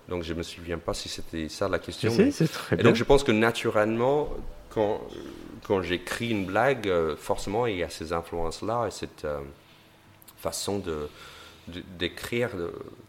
Donc 0.09 0.23
je 0.25 0.33
ne 0.33 0.39
me 0.39 0.43
souviens 0.43 0.79
pas 0.79 0.95
si 0.95 1.09
c'était 1.09 1.49
ça 1.49 1.69
la 1.69 1.79
question. 1.79 2.11
c'est 2.31 2.49
très 2.49 2.79
Et 2.79 2.83
donc 2.83 2.97
je 2.97 3.05
pense 3.05 3.23
que 3.23 3.33
naturellement, 3.33 4.29
quand, 4.71 5.01
quand 5.67 5.83
j'écris 5.83 6.31
une 6.31 6.47
blague, 6.47 6.89
euh, 6.89 7.17
forcément 7.17 7.67
il 7.67 7.77
y 7.77 7.83
a 7.83 7.89
ces 7.89 8.13
influences-là 8.13 8.87
et 8.89 8.91
cette 8.91 9.25
euh, 9.25 9.41
façon 10.37 10.79
de, 10.79 11.09
d'écrire 11.99 12.51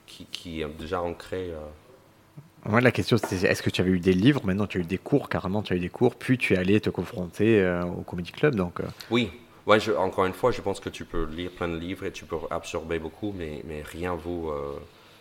qui, 0.06 0.28
qui, 0.32 0.62
est 0.62 0.68
déjà 0.68 1.02
ancrée. 1.02 1.52
Euh. 1.52 2.70
Moi, 2.70 2.80
la 2.80 2.92
question, 2.92 3.18
c'est 3.18 3.44
est-ce 3.44 3.62
que 3.62 3.70
tu 3.70 3.82
avais 3.82 3.92
eu 3.92 4.00
des 4.00 4.14
livres? 4.14 4.46
Maintenant, 4.46 4.68
tu 4.68 4.78
as 4.78 4.82
eu 4.82 4.86
des 4.86 4.98
cours, 4.98 5.28
carrément, 5.28 5.64
tu 5.64 5.74
as 5.74 5.76
eu 5.76 5.80
des 5.80 5.90
cours, 5.90 6.16
puis 6.16 6.38
tu 6.38 6.54
es 6.54 6.58
allé 6.58 6.80
te 6.80 6.90
confronter 6.90 7.62
au 7.98 8.04
Comedy 8.04 8.32
Club. 8.32 8.56
Donc, 8.56 8.80
Oui, 9.12 9.32
ouais, 9.66 9.80
encore 9.98 10.26
une 10.26 10.34
fois, 10.34 10.52
je 10.52 10.62
pense 10.62 10.80
que 10.80 10.88
tu 10.88 11.04
peux 11.04 11.26
lire 11.26 11.52
plein 11.52 11.68
de 11.68 11.76
livres 11.76 12.06
et 12.06 12.12
tu 12.14 12.24
peux 12.24 12.38
absorber 12.50 13.00
beaucoup, 13.00 13.34
mais, 13.38 13.62
mais 13.68 13.82
rien 13.82 14.16
vaut 14.16 14.54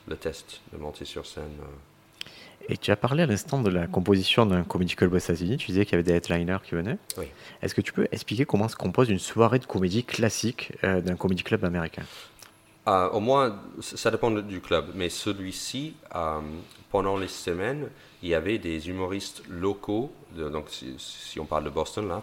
le 0.08 0.16
test 0.16 0.60
de 0.72 0.78
monter 0.78 1.04
sur 1.04 1.26
scène. 1.26 1.44
Euh. 1.60 2.68
Et 2.68 2.76
tu 2.76 2.90
as 2.92 2.96
parlé 2.96 3.24
à 3.24 3.26
l'instant 3.26 3.60
de 3.60 3.70
la 3.70 3.86
composition 3.86 4.46
d'un 4.46 4.62
comedy 4.62 4.94
club 4.94 5.12
aux 5.12 5.18
États-Unis. 5.18 5.56
Tu 5.56 5.66
disais 5.68 5.84
qu'il 5.84 5.92
y 5.92 5.94
avait 5.96 6.04
des 6.04 6.12
headliners 6.12 6.58
qui 6.62 6.76
venaient. 6.76 6.98
Oui. 7.18 7.26
Est-ce 7.60 7.74
que 7.74 7.80
tu 7.80 7.92
peux 7.92 8.06
expliquer 8.12 8.44
comment 8.44 8.68
se 8.68 8.76
compose 8.76 9.10
une 9.10 9.18
soirée 9.18 9.58
de 9.58 9.66
comédie 9.66 10.04
classique 10.04 10.72
euh, 10.84 11.00
d'un 11.00 11.16
comedy 11.16 11.42
club 11.42 11.64
américain? 11.64 12.04
Euh, 12.86 13.08
Au 13.10 13.18
moins, 13.20 13.60
ça 13.80 14.12
dépend 14.12 14.30
du 14.30 14.60
club. 14.60 14.92
Mais 14.94 15.08
celui-ci, 15.08 15.94
pendant 16.90 17.16
les 17.16 17.28
semaines, 17.28 17.88
il 18.22 18.28
y 18.28 18.34
avait 18.34 18.58
des 18.58 18.88
humoristes 18.88 19.42
locaux. 19.48 20.12
donc, 20.36 20.66
si, 20.68 20.94
si, 20.98 21.40
on 21.40 21.46
parle 21.46 21.64
de 21.64 21.70
Boston, 21.70 22.08
là, 22.08 22.22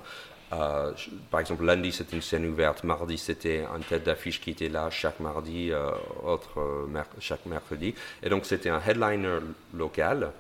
euh, 0.52 0.94
par 1.30 1.40
exemple, 1.40 1.64
lundi, 1.64 1.92
c'était 1.92 2.16
une 2.16 2.22
scène 2.22 2.46
ouverte. 2.46 2.84
Mardi, 2.84 3.18
c'était 3.18 3.66
un 3.74 3.80
tête 3.80 4.04
d'affiche 4.04 4.42
qui 4.42 4.52
était 4.52 4.70
là 4.70 4.90
chaque 4.90 5.20
mardi, 5.20 5.72
euh, 5.72 5.92
autre 6.24 6.60
euh, 6.60 7.04
chaque 7.20 7.46
mercredi. 7.46 7.94
Et 8.24 8.30
donc, 8.30 8.46
c'était 8.46 8.70
un 8.70 8.82
headliner 8.86 9.40
local 9.74 10.32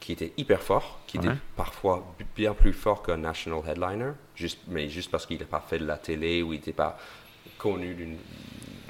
qui 0.00 0.12
était 0.12 0.32
hyper 0.36 0.62
fort, 0.62 1.00
qui 1.06 1.16
était 1.16 1.28
parfois 1.56 2.14
bien 2.36 2.54
plus 2.54 2.72
fort 2.72 3.02
qu'un 3.02 3.16
national 3.16 3.60
headliner, 3.66 4.12
juste, 4.36 4.60
mais 4.68 4.88
juste 4.88 5.10
parce 5.10 5.26
qu'il 5.26 5.38
n'a 5.38 5.44
pas 5.44 5.64
fait 5.68 5.80
de 5.80 5.86
la 5.86 5.96
télé 5.96 6.40
ou 6.40 6.52
il 6.52 6.56
n'était 6.56 6.72
pas 6.72 6.96
connu 7.58 8.16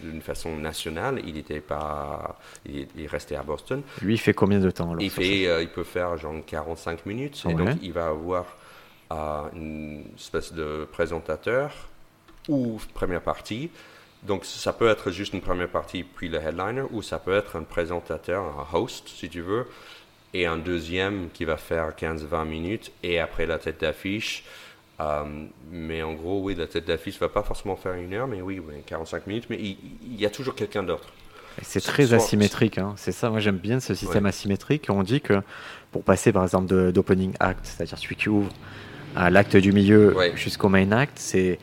d'une 0.03 0.21
façon 0.21 0.55
nationale, 0.57 1.23
il 1.27 1.39
était 1.39 1.61
pas, 1.61 2.39
il, 2.67 3.07
restait 3.07 3.37
à 3.37 3.43
Boston. 3.43 3.83
Lui, 4.03 4.15
il 4.15 4.19
fait 4.19 4.35
combien 4.35 4.61
de 4.61 4.71
temps 4.71 4.99
Il 4.99 5.09
fait, 5.09 5.63
il 5.63 5.69
peut 5.71 5.83
faire 5.83 6.19
genre 6.19 6.35
45 6.47 7.07
minutes, 7.07 7.43
et 7.49 7.55
donc 7.55 7.79
il 7.81 7.95
va 7.95 8.09
avoir 8.09 8.45
à 9.11 9.45
une 9.55 10.05
espèce 10.17 10.53
de 10.53 10.87
présentateur 10.91 11.73
ou 12.49 12.81
première 12.95 13.23
partie. 13.23 13.71
Donc 14.25 14.45
ça 14.45 14.73
peut 14.73 14.89
être 14.89 15.11
juste 15.11 15.33
une 15.33 15.41
première 15.41 15.69
partie 15.69 16.03
puis 16.03 16.29
le 16.29 16.39
headliner 16.39 16.85
ou 16.91 17.03
ça 17.03 17.19
peut 17.19 17.35
être 17.35 17.57
un 17.57 17.63
présentateur, 17.63 18.43
un 18.43 18.77
host 18.77 19.09
si 19.09 19.29
tu 19.29 19.41
veux, 19.41 19.67
et 20.35 20.47
un 20.47 20.57
deuxième 20.57 21.29
qui 21.33 21.45
va 21.45 21.57
faire 21.57 21.91
15-20 21.91 22.47
minutes 22.47 22.93
et 23.03 23.21
après 23.21 23.47
la 23.47 23.59
tête 23.59 23.81
d'affiche. 23.81 24.45
Euh, 25.01 25.23
mais 25.71 26.03
en 26.03 26.15
gros, 26.15 26.43
oui, 26.43 26.57
la 26.57 26.67
tête 26.67 26.87
d'affiche 26.87 27.15
ne 27.15 27.21
va 27.21 27.29
pas 27.29 27.43
forcément 27.43 27.77
faire 27.77 27.95
une 27.95 28.13
heure, 28.13 28.27
mais 28.27 28.43
oui, 28.43 28.61
45 28.87 29.29
minutes, 29.29 29.47
mais 29.49 29.57
il, 29.57 30.21
y 30.21 30.27
a 30.27 30.31
toujours 30.31 30.57
quelqu'un 30.57 30.83
d'autre. 30.83 31.09
C'est 31.63 31.81
très 31.81 32.13
asymétrique, 32.15 32.79
hein. 32.79 32.95
c'est 32.97 33.11
ça, 33.11 33.31
moi 33.31 33.41
j'aime 33.41 33.59
bien 33.59 33.81
ce 33.81 33.95
système 33.95 34.27
asymétrique. 34.27 34.87
On 34.91 35.03
dit 35.03 35.21
que 35.21 35.41
pour 35.91 36.05
passer 36.05 36.33
par 36.33 36.45
exemple 36.45 36.93
d'opening 36.93 37.33
act, 37.41 37.61
c'est-à-dire 37.65 37.99
celui 37.99 38.15
qui 38.15 38.29
ouvre, 38.29 38.53
à 39.19 39.31
l'acte 39.31 39.57
du 39.57 39.73
milieu 39.73 40.17
jusqu'au 40.37 40.69
main 40.69 40.93
act, 40.93 41.19
c'est 41.19 41.59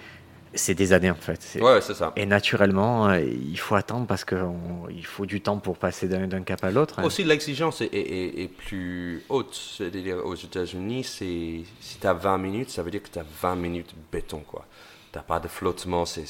c'est 0.55 0.73
des 0.73 0.93
années 0.93 1.11
en 1.11 1.15
fait. 1.15 1.57
Ouais, 1.61 1.81
c'est 1.81 1.93
ça. 1.93 2.13
Et 2.15 2.25
naturellement, 2.25 3.09
euh, 3.09 3.19
il 3.19 3.59
faut 3.59 3.75
attendre 3.75 4.07
parce 4.07 4.23
qu'il 4.23 5.05
faut 5.05 5.25
du 5.25 5.41
temps 5.41 5.57
pour 5.57 5.77
passer 5.77 6.07
d'un 6.07 6.41
cap 6.43 6.63
à 6.63 6.71
l'autre. 6.71 6.99
Hein. 6.99 7.03
Aussi, 7.03 7.23
l'exigence 7.23 7.81
est, 7.81 7.89
est, 7.93 8.47
plus 8.47 9.23
haute. 9.27 9.53
C'est-à-dire, 9.53 10.25
aux 10.25 10.35
États-Unis, 10.35 11.03
si 11.03 11.65
tu 11.99 12.07
as 12.07 12.13
20 12.13 12.37
minutes, 12.37 12.69
ça 12.69 12.83
veut 12.83 12.91
dire 12.91 13.03
que 13.03 13.09
tu 13.09 13.19
as 13.19 13.25
20 13.41 13.55
minutes 13.55 13.93
béton. 14.11 14.43
Tu 14.49 15.17
n'as 15.17 15.23
pas 15.23 15.39
de 15.41 15.49
flottement, 15.49 16.05
c'est, 16.05 16.25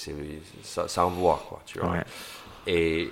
ça, 0.63 0.87
ça 0.87 1.05
envoie. 1.05 1.43
Quoi, 1.47 1.61
tu 1.65 1.79
vois. 1.79 1.97
Et 2.65 3.11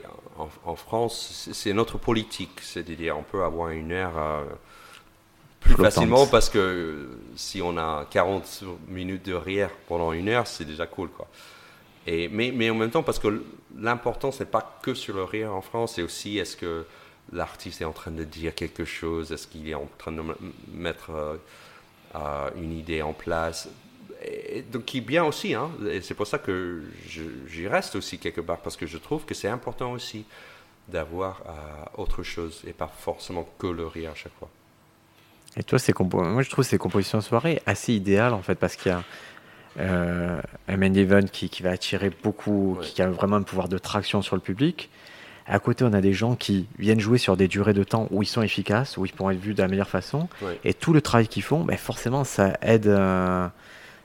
en, 0.66 0.76
France, 0.76 1.50
c'est 1.54 1.74
notre 1.74 2.00
politique. 2.00 2.60
C'est-à-dire, 2.62 3.18
on 3.18 3.24
peut 3.24 3.44
avoir 3.44 3.70
une 3.70 3.92
heure. 3.92 4.18
Euh, 4.18 4.44
plus 5.64 5.76
facilement 5.76 6.28
parce 6.28 6.50
que 6.50 7.10
si 7.36 7.62
on 7.62 7.78
a 7.78 8.06
40 8.10 8.64
minutes 8.88 9.26
de 9.26 9.34
rire 9.34 9.70
pendant 9.88 10.12
une 10.14 10.30
heure, 10.30 10.48
c'est 10.48 10.66
déjà 10.66 10.86
cool. 10.86 11.10
Quoi. 11.10 11.28
Et, 12.06 12.28
mais, 12.30 12.52
mais 12.54 12.70
en 12.70 12.76
même 12.76 12.92
temps, 12.92 13.04
parce 13.04 13.20
que 13.20 13.44
l'important, 13.78 14.32
ce 14.32 14.40
n'est 14.44 14.50
pas 14.50 14.80
que 14.82 14.94
sur 14.94 15.16
le 15.16 15.24
rire 15.24 15.54
en 15.54 15.62
France, 15.62 15.94
c'est 15.96 16.04
aussi 16.04 16.38
est-ce 16.38 16.58
que 16.58 16.86
l'artiste 17.32 17.82
est 17.82 17.86
en 17.86 17.94
train 17.94 18.12
de 18.12 18.24
dire 18.24 18.54
quelque 18.54 18.86
chose, 18.86 19.32
est-ce 19.32 19.48
qu'il 19.48 19.68
est 19.70 19.74
en 19.74 19.88
train 19.98 20.12
de 20.12 20.22
mettre 20.74 21.12
euh, 21.12 21.38
euh, 22.16 22.50
une 22.56 22.78
idée 22.78 23.02
en 23.02 23.14
place. 23.14 23.70
Et, 24.24 24.62
donc, 24.62 24.86
qui 24.86 25.00
est 25.00 25.02
bien 25.02 25.24
aussi, 25.24 25.54
hein, 25.54 25.72
et 25.90 26.02
c'est 26.02 26.14
pour 26.14 26.28
ça 26.28 26.38
que 26.38 26.84
j'y 27.48 27.68
reste 27.68 27.96
aussi 27.96 28.20
quelque 28.20 28.42
part, 28.42 28.60
parce 28.60 28.78
que 28.78 28.86
je 28.86 28.98
trouve 28.98 29.26
que 29.26 29.34
c'est 29.34 29.48
important 29.48 29.92
aussi 29.94 30.26
d'avoir 30.88 31.42
euh, 31.48 32.02
autre 32.02 32.24
chose 32.24 32.62
et 32.68 32.74
pas 32.74 32.88
forcément 32.88 33.48
que 33.58 33.68
le 33.68 33.88
rire 33.88 34.12
à 34.12 34.16
chaque 34.16 34.34
fois. 34.38 34.50
Et 35.58 35.64
toi, 35.64 35.80
c'est 35.80 35.98
moi 36.00 36.42
je 36.42 36.50
trouve 36.50 36.66
ces 36.66 36.78
compositions 36.78 37.20
de 37.20 37.24
soirée 37.24 37.62
assez 37.66 37.94
idéales 37.94 38.34
en 38.34 38.42
fait 38.42 38.56
parce 38.56 38.76
qu'il 38.76 38.92
y 38.92 38.96
a 38.96 39.04
euh, 39.80 40.40
un 40.68 40.78
main 40.78 40.94
event 40.94 41.24
qui, 41.32 41.50
qui, 41.50 41.64
va 41.64 41.72
attirer 41.72 42.12
beaucoup, 42.24 42.78
qui 42.82 43.02
a 43.02 43.10
vraiment 43.10 43.38
un 43.38 43.42
pouvoir 43.42 43.70
de 43.70 43.78
traction 43.78 44.22
sur 44.22 44.36
le 44.36 44.42
public. 44.42 44.90
À 45.46 45.60
côté, 45.60 45.84
on 45.84 45.94
a 45.94 46.02
des 46.02 46.14
gens 46.14 46.36
qui 46.36 46.68
viennent 46.80 47.00
jouer 47.00 47.18
sur 47.18 47.36
des 47.36 47.48
durées 47.48 47.74
de 47.74 47.84
temps 47.84 48.08
où 48.12 48.24
ils 48.24 48.28
sont 48.28 48.42
efficaces, 48.42 48.98
où 48.98 49.06
ils 49.06 49.12
pourront 49.12 49.32
être 49.32 49.40
vus 49.40 49.54
de 49.54 49.62
la 49.62 49.68
meilleure 49.68 49.90
façon. 49.90 50.30
Et 50.64 50.74
tout 50.74 50.94
le 50.94 51.02
travail 51.02 51.28
qu'ils 51.28 51.44
font, 51.44 51.64
ben 51.64 51.78
forcément, 51.78 52.24
ça 52.24 52.58
aide, 52.62 52.88
euh, 52.88 53.48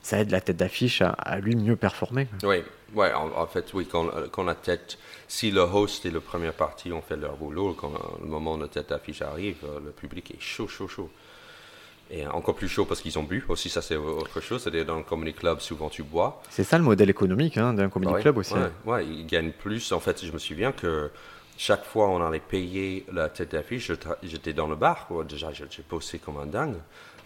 ça 0.01 0.19
aide 0.19 0.31
la 0.31 0.41
tête 0.41 0.57
d'affiche 0.57 1.01
à, 1.01 1.39
lui 1.39 1.55
mieux 1.55 1.77
performer. 1.77 2.27
Oui, 2.43 2.57
ouais, 2.93 3.13
en, 3.13 3.47
fait, 3.47 3.73
oui, 3.73 3.87
quand, 3.89 4.07
quand, 4.31 4.43
la 4.43 4.55
tête, 4.55 4.97
si 5.29 5.49
le 5.51 5.61
host 5.61 6.05
et 6.05 6.11
le 6.11 6.19
première 6.19 6.53
partie 6.53 6.91
ont 6.91 7.01
fait 7.01 7.15
leur 7.15 7.37
boulot, 7.37 7.73
quand 7.73 7.93
le 8.21 8.27
moment 8.27 8.55
où 8.55 8.59
la 8.59 8.67
tête 8.67 8.89
d'affiche 8.89 9.21
arrive, 9.21 9.57
euh, 9.63 9.79
le 9.85 9.91
public 9.91 10.31
est 10.31 10.41
chaud, 10.41 10.67
chaud, 10.67 10.89
chaud. 10.89 11.09
Et 12.11 12.25
encore 12.25 12.55
plus 12.55 12.67
chaud 12.67 12.85
parce 12.85 13.01
qu'ils 13.01 13.19
ont 13.19 13.23
bu. 13.23 13.45
Aussi, 13.49 13.69
ça, 13.69 13.81
c'est 13.81 13.95
autre 13.95 14.41
chose. 14.41 14.63
C'est-à-dire, 14.63 14.85
dans 14.85 14.97
le 14.97 15.03
comedy 15.03 15.33
club, 15.33 15.59
souvent, 15.59 15.89
tu 15.89 16.01
bois. 16.01 16.41
C'est 16.49 16.63
ça 16.63 16.77
le 16.77 16.83
modèle 16.83 17.09
économique 17.09 17.57
hein, 17.57 17.73
d'un 17.73 17.89
comedy 17.89 18.13
club 18.21 18.37
aussi. 18.37 18.53
Ouais, 18.55 18.71
ouais, 18.85 19.05
ils 19.05 19.27
gagnent 19.27 19.51
plus. 19.51 19.91
En 19.91 19.99
fait, 19.99 20.25
je 20.25 20.31
me 20.31 20.39
souviens 20.39 20.71
que 20.71 21.11
chaque 21.57 21.83
fois 21.83 22.07
on 22.09 22.25
allait 22.25 22.39
payer 22.39 23.05
la 23.11 23.27
tête 23.27 23.51
d'affiche, 23.51 23.91
j'étais 24.23 24.53
dans 24.53 24.67
le 24.67 24.75
bar. 24.75 25.07
Déjà, 25.27 25.51
j'ai 25.51 25.83
bossé 25.89 26.17
comme 26.17 26.37
un 26.37 26.45
dingue 26.45 26.77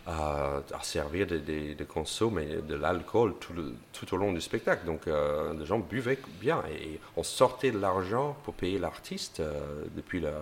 à, 0.06 0.62
servir 0.82 1.28
des, 1.28 1.40
des, 1.40 1.76
des 1.76 1.88
mais 2.32 2.46
de 2.68 2.76
l'alcool 2.76 3.36
tout, 3.40 3.54
tout, 3.94 4.14
au 4.14 4.18
long 4.18 4.34
du 4.34 4.42
spectacle. 4.42 4.86
Donc, 4.86 5.08
euh, 5.08 5.54
les 5.58 5.66
gens 5.66 5.80
buvaient 5.80 6.20
bien. 6.42 6.62
Et, 6.72 7.00
on 7.16 7.24
sortait 7.24 7.72
de 7.72 7.80
l'argent 7.80 8.36
pour 8.44 8.54
payer 8.54 8.80
l'artiste 8.80 9.40
euh, 9.40 9.84
depuis 9.96 10.20
la 10.20 10.34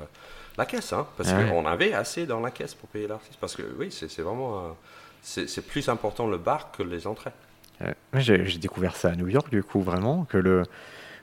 la 0.62 0.66
caisse, 0.66 0.94
hein, 0.94 1.08
parce 1.18 1.32
qu'on 1.32 1.66
avait 1.66 1.94
assez 1.94 2.26
dans 2.26 2.40
la 2.40 2.52
caisse 2.52 2.74
pour 2.74 2.90
payer 2.90 3.08
l'artiste. 3.08 3.38
Parce 3.40 3.56
que 3.56 3.64
oui, 3.78 3.92
c'est 3.92 4.22
vraiment. 4.22 4.76
c'est 5.22 5.66
plus 5.66 5.90
important 5.90 6.28
le 6.28 6.38
bar 6.38 6.72
que 6.72 6.84
les 6.84 7.08
entrées. 7.08 7.32
J'ai 8.14 8.58
découvert 8.58 8.96
ça 8.96 9.10
à 9.10 9.16
New 9.16 9.28
York, 9.28 9.50
du 9.50 9.64
coup, 9.64 9.82
vraiment, 9.82 10.26
que, 10.26 10.38
le, 10.38 10.64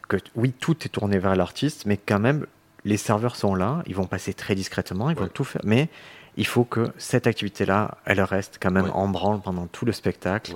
que 0.09 0.16
oui, 0.34 0.53
tout 0.53 0.76
est 0.84 0.89
tourné 0.89 1.18
vers 1.18 1.36
l'artiste, 1.36 1.86
mais 1.86 1.97
quand 1.97 2.18
même, 2.18 2.47
les 2.84 2.97
serveurs 2.97 3.36
sont 3.36 3.55
là, 3.55 3.82
ils 3.86 3.95
vont 3.95 4.07
passer 4.07 4.34
très 4.34 4.55
discrètement, 4.55 5.11
ils 5.11 5.16
vont 5.16 5.28
tout 5.28 5.45
faire, 5.45 5.62
mais 5.64 5.89
il 6.36 6.47
faut 6.47 6.64
que 6.64 6.93
cette 6.99 7.26
activité-là, 7.26 7.99
elle 8.05 8.20
reste 8.20 8.59
quand 8.61 8.70
même 8.70 8.91
en 8.93 9.09
branle 9.09 9.41
pendant 9.41 9.66
tout 9.66 9.84
le 9.84 9.93
spectacle. 9.93 10.55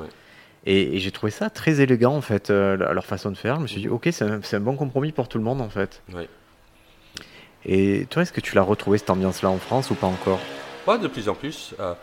Et, 0.64 0.98
j'ai 1.00 1.10
trouvé 1.10 1.32
ça 1.32 1.50
très 1.50 1.80
élégant, 1.80 2.14
en 2.14 2.20
fait, 2.20 2.50
euh, 2.50 2.76
leur 2.76 3.04
façon 3.04 3.30
de 3.30 3.36
faire. 3.36 3.56
Je 3.56 3.62
me 3.62 3.66
suis 3.66 3.80
dit, 3.80 3.88
ok, 3.88 4.08
c'est 4.12 4.24
un, 4.24 4.40
un, 4.40 4.60
bon 4.60 4.76
compromis 4.76 5.10
pour 5.10 5.28
tout 5.28 5.38
le 5.38 5.44
monde, 5.44 5.60
en 5.60 5.68
fait. 5.68 6.02
Et 7.66 8.06
toi, 8.10 8.22
est-ce 8.22 8.32
que 8.32 8.40
tu 8.40 8.54
l'as 8.54 8.62
retrouvé 8.62 8.98
cette 8.98 9.10
ambiance-là 9.10 9.50
en 9.50 9.58
France 9.58 9.90
ou 9.90 9.94
pas 9.94 10.06
encore? 10.06 10.40
Pas 10.84 10.98
de 10.98 11.06
plus 11.06 11.28
en 11.28 11.34
plus. 11.34 11.74
Euh, 11.78 11.94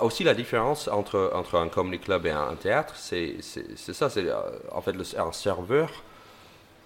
aussi, 0.00 0.24
la 0.24 0.34
différence 0.34 0.88
entre, 0.88 1.30
entre 1.34 1.56
un 1.58 1.68
comedy 1.68 1.98
club 1.98 2.26
et 2.26 2.30
un, 2.30 2.54
théâtre, 2.56 2.94
c'est 2.96 3.36
ça. 3.40 4.10
C'est 4.10 4.28
euh, 4.28 4.40
en 4.72 4.80
fait 4.80 4.94
un 5.16 5.32
serveur. 5.32 5.90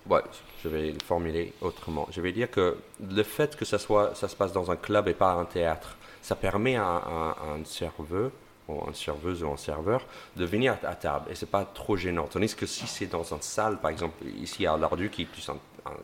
Ouais, 0.09 0.23
je 0.63 0.69
vais 0.69 0.91
le 0.91 0.99
formuler 1.05 1.53
autrement. 1.61 2.07
Je 2.11 2.21
vais 2.21 2.33
dire 2.33 2.51
que 2.51 2.77
le 3.01 3.23
fait 3.23 3.57
que 3.57 3.65
ça, 3.65 3.79
soit, 3.79 4.15
ça 4.15 4.29
se 4.29 4.37
passe 4.37 4.53
dans 4.53 4.71
un 4.71 4.77
club 4.77 5.09
et 5.09 5.15
pas 5.15 5.33
un 5.33 5.45
théâtre, 5.45 5.97
ça 6.23 6.35
permet 6.35 6.77
à, 6.77 6.83
un 6.85 7.65
serveur 7.65 8.31
ou 8.69 8.83
une 8.87 8.95
serveuse 8.95 9.43
ou 9.43 9.51
un 9.51 9.57
serveur 9.57 10.05
de 10.37 10.45
venir 10.45 10.77
à 10.85 10.95
table 10.95 11.27
et 11.31 11.35
c'est 11.35 11.51
pas 11.51 11.65
trop 11.65 11.97
gênant. 11.97 12.27
Tandis 12.31 12.55
que 12.55 12.67
si 12.67 12.87
c'est 12.87 13.07
dans 13.07 13.23
une 13.23 13.41
salle, 13.41 13.79
par 13.79 13.91
exemple 13.91 14.23
ici 14.27 14.67
à 14.67 14.77
Lardu 14.77 15.09
qui 15.09 15.23
est 15.23 15.27
plus 15.27 15.49
un, 15.49 15.57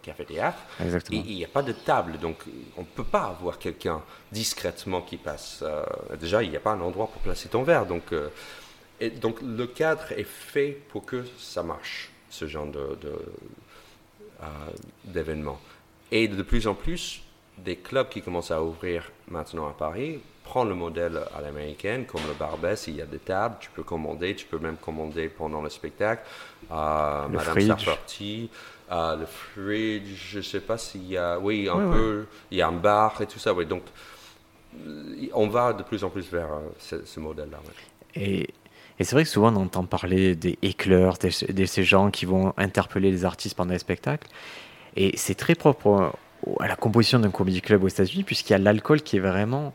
café-théâtre, 0.02 0.58
il 1.10 1.22
n'y 1.22 1.44
a 1.44 1.48
pas 1.48 1.62
de 1.62 1.72
table, 1.72 2.18
donc 2.18 2.38
on 2.76 2.82
ne 2.82 2.86
peut 2.86 3.04
pas 3.04 3.24
avoir 3.24 3.58
quelqu'un 3.58 4.02
discrètement 4.32 5.02
qui 5.02 5.16
passe. 5.16 5.60
Euh, 5.62 5.84
déjà, 6.20 6.42
il 6.42 6.50
n'y 6.50 6.56
a 6.56 6.60
pas 6.60 6.72
un 6.72 6.80
endroit 6.80 7.08
pour 7.08 7.22
placer 7.22 7.48
ton 7.48 7.62
verre, 7.62 7.86
donc 7.86 8.12
euh, 8.12 8.28
et 9.00 9.10
donc 9.10 9.40
le 9.42 9.66
cadre 9.66 10.12
est 10.12 10.26
fait 10.26 10.78
pour 10.88 11.04
que 11.04 11.24
ça 11.38 11.62
marche, 11.62 12.10
ce 12.30 12.46
genre 12.46 12.66
de, 12.66 12.96
euh, 14.40 14.46
d'événement. 15.04 15.60
et 16.10 16.28
de 16.28 16.42
plus 16.42 16.66
en 16.66 16.74
plus, 16.74 17.22
des 17.58 17.76
clubs 17.76 18.08
qui 18.08 18.22
commencent 18.22 18.50
à 18.50 18.62
ouvrir 18.62 19.10
maintenant 19.28 19.68
à 19.68 19.72
Paris 19.72 20.20
prends 20.44 20.64
le 20.64 20.74
modèle 20.74 21.18
à 21.36 21.40
l'américaine, 21.40 22.04
comme 22.04 22.20
le 22.28 22.34
Barbès, 22.34 22.86
il 22.86 22.96
y 22.96 23.02
a 23.02 23.06
des 23.06 23.18
tables, 23.18 23.56
tu 23.58 23.70
peux 23.70 23.82
commander, 23.82 24.36
tu 24.36 24.46
peux 24.46 24.58
même 24.58 24.76
commander 24.76 25.28
pendant 25.28 25.62
le 25.62 25.70
spectacle. 25.70 26.22
Le 26.70 27.28
Madame 27.28 27.60
Sarfati, 27.60 28.50
euh, 28.92 29.16
le 29.16 29.26
fridge, 29.26 30.30
je 30.30 30.38
ne 30.38 30.42
sais 30.42 30.60
pas 30.60 30.76
s'il 30.78 31.06
y 31.08 31.16
a, 31.16 31.38
oui, 31.38 31.68
un 31.68 31.90
peu, 31.90 32.26
il 32.50 32.58
y 32.58 32.62
a 32.62 32.68
un 32.68 32.72
bar 32.72 33.20
et 33.20 33.26
tout 33.26 33.38
ça, 33.38 33.52
oui. 33.54 33.66
Donc, 33.66 33.82
on 35.32 35.48
va 35.48 35.72
de 35.72 35.82
plus 35.82 36.04
en 36.04 36.10
plus 36.10 36.28
vers 36.30 36.52
euh, 36.52 37.00
ce, 37.04 37.20
modèle-là. 37.20 37.58
Et, 38.14 38.48
et 38.98 39.04
c'est 39.04 39.12
vrai 39.12 39.24
que 39.24 39.30
souvent 39.30 39.52
on 39.52 39.62
entend 39.62 39.84
parler 39.84 40.34
des 40.36 40.58
éclairs, 40.62 41.14
de, 41.18 41.64
ces 41.66 41.84
gens 41.84 42.10
qui 42.10 42.26
vont 42.26 42.52
interpeller 42.56 43.10
les 43.10 43.24
artistes 43.24 43.56
pendant 43.56 43.72
les 43.72 43.78
spectacles. 43.78 44.28
Et 44.96 45.16
c'est 45.16 45.34
très 45.34 45.54
propre 45.54 46.12
à 46.60 46.68
la 46.68 46.76
composition 46.76 47.18
d'un 47.18 47.30
comedy 47.30 47.60
club 47.60 47.82
aux 47.82 47.88
États-Unis, 47.88 48.24
puisqu'il 48.24 48.52
y 48.52 48.56
a 48.56 48.58
l'alcool 48.58 49.02
qui 49.02 49.16
est 49.16 49.20
vraiment 49.20 49.72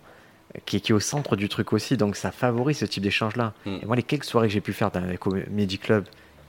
qui, 0.65 0.77
est 0.77 0.91
au 0.91 0.99
centre 0.99 1.35
du 1.35 1.49
truc 1.49 1.73
aussi. 1.73 1.97
Donc 1.97 2.15
ça 2.15 2.31
favorise 2.31 2.77
ce 2.79 2.85
type 2.85 3.03
d'échange-là. 3.03 3.53
Mm. 3.65 3.77
Et 3.81 3.85
moi, 3.85 3.95
les 3.95 4.03
quelques 4.03 4.25
soirées 4.25 4.47
que 4.47 4.53
j'ai 4.53 4.61
pu 4.61 4.73
faire 4.73 4.91
dans 4.91 5.01
les 5.01 5.17
comedy 5.17 5.77
club 5.77 6.05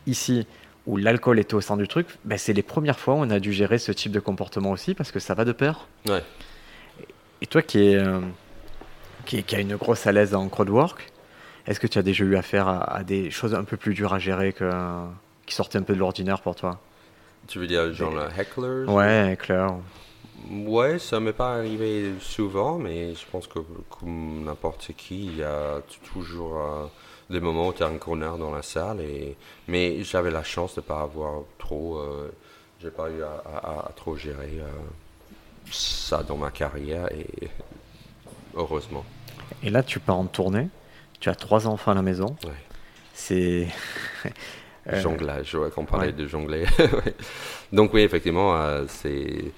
ici, 0.06 0.46
où 0.90 0.96
l'alcool 0.96 1.38
était 1.38 1.54
au 1.54 1.60
centre 1.60 1.80
du 1.80 1.86
truc, 1.86 2.08
ben, 2.24 2.36
c'est 2.36 2.52
les 2.52 2.64
premières 2.64 2.98
fois 2.98 3.14
où 3.14 3.18
on 3.18 3.30
a 3.30 3.38
dû 3.38 3.52
gérer 3.52 3.78
ce 3.78 3.92
type 3.92 4.10
de 4.10 4.18
comportement 4.18 4.72
aussi, 4.72 4.94
parce 4.94 5.12
que 5.12 5.20
ça 5.20 5.34
va 5.34 5.44
de 5.44 5.52
pair. 5.52 5.86
Ouais. 6.08 6.22
Et 7.40 7.46
toi 7.46 7.62
qui, 7.62 7.78
est, 7.78 7.94
euh, 7.94 8.20
qui, 9.24 9.44
qui, 9.44 9.54
a 9.54 9.60
une 9.60 9.76
grosse 9.76 10.08
à 10.08 10.12
l'aise 10.12 10.34
en 10.34 10.48
crowdwork, 10.48 11.12
est-ce 11.68 11.78
que 11.78 11.86
tu 11.86 11.96
as 11.98 12.02
déjà 12.02 12.24
eu 12.24 12.36
affaire 12.36 12.66
à, 12.66 12.96
à, 12.96 13.04
des 13.04 13.30
choses 13.30 13.54
un 13.54 13.62
peu 13.62 13.76
plus 13.76 13.94
dures 13.94 14.12
à 14.12 14.18
gérer 14.18 14.52
que, 14.52 14.68
qui 15.46 15.54
sortaient 15.54 15.78
un 15.78 15.82
peu 15.82 15.94
de 15.94 16.00
l'ordinaire 16.00 16.40
pour 16.40 16.56
toi? 16.56 16.80
Tu 17.46 17.60
veux 17.60 17.68
dire 17.68 17.92
genre 17.94 18.12
les... 18.12 18.40
hecklers 18.40 18.88
Ouais, 18.88 19.32
hecklers. 19.32 19.76
Ouais, 20.50 20.98
ça 20.98 21.20
m'est 21.20 21.32
pas 21.32 21.54
arrivé 21.54 22.14
souvent, 22.20 22.78
mais 22.78 23.14
je 23.14 23.24
pense 23.30 23.46
que 23.46 23.60
comme 23.90 24.42
n'importe 24.44 24.90
qui, 24.96 25.26
il 25.26 25.36
y 25.36 25.44
a 25.44 25.80
toujours 26.12 26.58
euh, 26.58 26.86
des 27.30 27.40
moments 27.40 27.68
où 27.68 27.72
tu 27.72 27.82
as 27.82 27.86
un 27.86 27.96
corner 27.96 28.36
dans 28.36 28.50
la 28.50 28.62
salle. 28.62 29.00
Et... 29.00 29.36
Mais 29.68 30.02
j'avais 30.02 30.30
la 30.30 30.42
chance 30.42 30.74
de 30.74 30.80
ne 30.80 30.86
pas 30.86 31.00
avoir 31.00 31.42
trop. 31.58 31.98
Euh, 31.98 32.30
j'ai 32.82 32.90
pas 32.90 33.08
eu 33.10 33.22
à, 33.22 33.90
trop 33.94 34.16
gérer 34.16 34.58
euh, 34.58 34.68
ça 35.70 36.22
dans 36.22 36.36
ma 36.36 36.50
carrière, 36.50 37.10
et 37.12 37.26
heureusement. 38.54 39.04
Et 39.62 39.70
là, 39.70 39.82
tu 39.82 40.00
pars 40.00 40.18
en 40.18 40.26
tournée, 40.26 40.68
tu 41.20 41.28
as 41.28 41.34
trois 41.34 41.66
enfants 41.66 41.92
à 41.92 41.94
la 41.94 42.02
maison. 42.02 42.36
Ouais. 42.44 42.50
C'est. 43.14 43.68
Jonglage, 44.90 45.54
ouais, 45.54 45.70
qu'on 45.70 45.84
parlait 45.84 46.12
de 46.12 46.26
jongler. 46.26 46.64
Donc, 47.72 47.92
oui, 47.92 48.00
effectivement, 48.00 48.56
c'est 48.88 49.52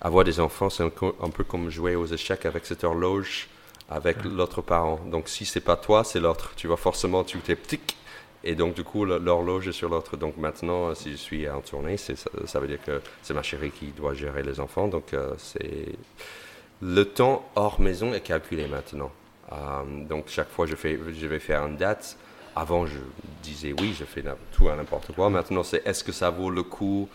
avoir 0.00 0.24
des 0.24 0.40
enfants, 0.40 0.68
c'est 0.68 0.82
un, 0.82 0.90
peu 0.90 1.44
comme 1.44 1.70
jouer 1.70 1.94
aux 1.94 2.06
échecs 2.06 2.44
avec 2.44 2.66
cette 2.66 2.84
horloge 2.84 3.48
avec 3.88 4.24
l'autre 4.24 4.62
parent. 4.62 5.00
Donc 5.06 5.28
si 5.28 5.44
c'est 5.44 5.60
pas 5.60 5.76
toi, 5.76 6.04
c'est 6.04 6.20
l'autre. 6.20 6.52
Tu 6.56 6.68
vas 6.68 6.76
forcément, 6.76 7.24
tu 7.24 7.38
t'es 7.38 7.56
petit. 7.56 7.80
Et 8.46 8.54
donc, 8.54 8.74
du 8.74 8.84
coup, 8.84 9.04
l'horloge 9.04 9.66
est 9.66 9.72
sur 9.72 9.88
l'autre. 9.88 10.16
Donc, 10.16 10.36
maintenant, 10.36 10.94
si 10.94 11.10
je 11.10 11.16
suis 11.16 11.48
en 11.48 11.60
tournée, 11.60 11.96
ça, 11.96 12.12
ça, 12.44 12.60
veut 12.60 12.68
dire 12.68 12.78
que 12.80 13.02
c'est 13.20 13.34
ma 13.34 13.42
chérie 13.42 13.72
qui 13.72 13.86
doit 13.86 14.14
gérer 14.14 14.44
les 14.44 14.60
enfants. 14.60 14.86
Donc, 14.86 15.12
euh, 15.14 15.34
c'est. 15.36 15.96
Le 16.80 17.04
temps 17.04 17.48
hors 17.56 17.80
maison 17.80 18.14
est 18.14 18.20
calculé 18.20 18.68
maintenant. 18.68 19.10
donc 20.08 20.28
chaque 20.28 20.50
fois, 20.50 20.66
je, 20.66 20.76
fais, 20.76 20.96
je 21.12 21.26
vais 21.26 21.40
faire 21.40 21.66
une 21.66 21.76
date. 21.76 22.16
Avant, 22.54 22.86
je 22.86 22.98
disais 23.42 23.74
oui, 23.80 23.96
je 23.98 24.04
fais 24.04 24.22
tout 24.52 24.68
à 24.68 24.76
n'importe 24.76 25.12
quoi. 25.12 25.28
Maintenant, 25.28 25.64
c'est 25.64 25.84
est-ce 25.84 26.04
que 26.04 26.12
ça 26.12 26.30
vaut 26.30 26.50
le 26.50 26.62
coup? 26.62 27.08